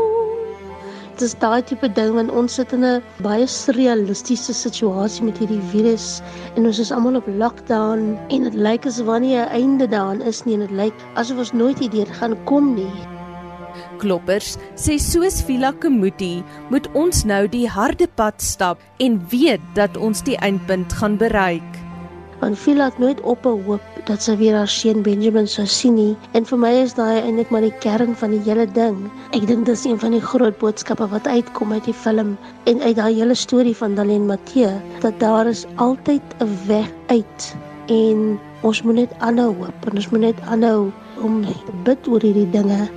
Dis 1.19 1.34
daai 1.36 1.61
tipe 1.69 1.88
ding 1.95 2.13
want 2.15 2.32
ons 2.32 2.53
sit 2.59 2.73
in 2.77 2.86
'n 2.89 3.03
baie 3.25 3.47
surrealistiese 3.53 4.53
situasie 4.59 5.25
met 5.27 5.41
hierdie 5.41 5.65
virus 5.71 6.21
en 6.55 6.65
ons 6.69 6.80
is 6.80 6.91
almal 6.97 7.19
op 7.19 7.27
lockdown 7.27 8.17
en 8.30 8.43
dit 8.47 8.55
lyk 8.67 8.86
asof 8.86 9.05
wanneer 9.11 9.45
'n 9.45 9.51
einde 9.61 9.88
daaraan 9.95 10.21
is 10.21 10.45
nie 10.45 10.55
en 10.55 10.65
dit 10.67 10.75
lyk 10.82 10.95
asof 11.15 11.38
ons 11.38 11.53
nooit 11.53 11.80
hierdeur 11.80 12.13
gaan 12.19 12.38
kom 12.45 12.73
nie. 12.75 12.95
Kloppers 13.99 14.57
sê 14.75 14.97
soos 14.97 15.41
Vila 15.43 15.71
Kemuti 15.71 16.43
moet 16.69 16.88
ons 16.93 17.25
nou 17.25 17.47
die 17.47 17.67
harde 17.67 18.07
pad 18.15 18.41
stap 18.41 18.80
en 18.99 19.19
weet 19.32 19.61
dat 19.75 19.97
ons 19.97 20.23
die 20.23 20.38
eindpunt 20.38 20.93
gaan 20.93 21.17
bereik. 21.17 21.78
Want 22.39 22.59
Vila 22.59 22.85
het 22.85 22.99
nooit 22.99 23.21
op 23.21 23.45
'n 23.45 23.63
hoop 23.65 23.81
dat 24.05 24.21
sy 24.21 24.35
weer 24.37 24.55
haar 24.55 24.67
seun 24.67 25.01
Benjamin 25.01 25.47
sou 25.47 25.67
sien 25.67 25.93
nie 25.93 26.17
en 26.31 26.45
vir 26.45 26.59
my 26.59 26.71
is 26.83 26.93
daai 26.93 27.21
eintlik 27.21 27.49
maar 27.49 27.61
die 27.61 27.77
kern 27.79 28.15
van 28.15 28.29
die 28.29 28.39
hele 28.39 28.65
ding. 28.65 28.97
Ek 29.31 29.47
dink 29.47 29.65
dis 29.65 29.85
een 29.85 29.99
van 29.99 30.11
die 30.11 30.21
groot 30.21 30.57
boodskappe 30.57 31.07
wat 31.07 31.27
uitkom 31.27 31.71
uit 31.71 31.85
die 31.85 31.93
film 31.93 32.37
en 32.63 32.81
uit 32.81 32.95
daai 32.95 33.13
hele 33.13 33.35
storie 33.35 33.75
van 33.75 33.95
Daleen 33.95 34.25
Matthee 34.25 34.71
dat 34.99 35.19
daar 35.19 35.47
is 35.47 35.65
altyd 35.75 36.21
'n 36.39 36.57
weg 36.67 36.91
uit 37.07 37.55
en 37.87 38.39
ons 38.61 38.81
moet 38.81 38.95
net 38.95 39.11
aanhou 39.17 39.55
hoop 39.55 39.85
en 39.85 39.95
ons 39.95 40.09
moet 40.09 40.19
net 40.19 40.39
aanhou 40.45 40.91
om 41.21 41.45
te 41.45 41.73
bid 41.83 42.07
oor 42.07 42.21
hierdie 42.21 42.49
dinge 42.49 42.89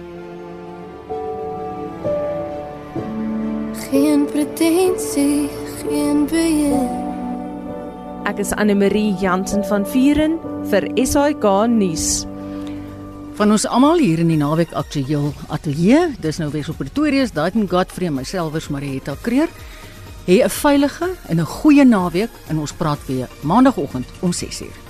Geen 3.92 4.24
pretensie, 4.24 5.48
geen 5.84 6.26
beheer. 6.26 7.11
Ek 8.22 8.38
is 8.38 8.52
Anne 8.54 8.76
Marie 8.78 9.16
Jansen 9.18 9.64
van 9.66 9.82
Vuren 9.82 10.36
vir 10.70 10.84
SAK 10.94 11.42
nuus. 11.72 12.22
Van 13.34 13.50
ons 13.50 13.64
almal 13.66 13.98
hier 13.98 14.22
in 14.22 14.30
die 14.30 14.38
naweek 14.38 14.70
aktueel 14.78 15.32
ateljee, 15.50 16.04
dis 16.22 16.38
nou 16.38 16.46
weer 16.54 16.62
so 16.62 16.78
Pretoria, 16.78 17.26
Daitn 17.34 17.66
Godfrey 17.66 18.12
en 18.12 18.20
myself 18.20 18.54
is 18.54 18.70
Marietta 18.70 19.16
Kreer. 19.26 19.50
Hê 20.28 20.38
'n 20.38 20.54
veilige 20.54 21.10
en 21.28 21.40
'n 21.40 21.52
goeie 21.58 21.84
naweek 21.84 22.30
en 22.48 22.58
ons 22.58 22.72
praat 22.72 23.02
weer 23.06 23.28
maandagooggend 23.42 24.06
om 24.20 24.32
6:00. 24.32 24.81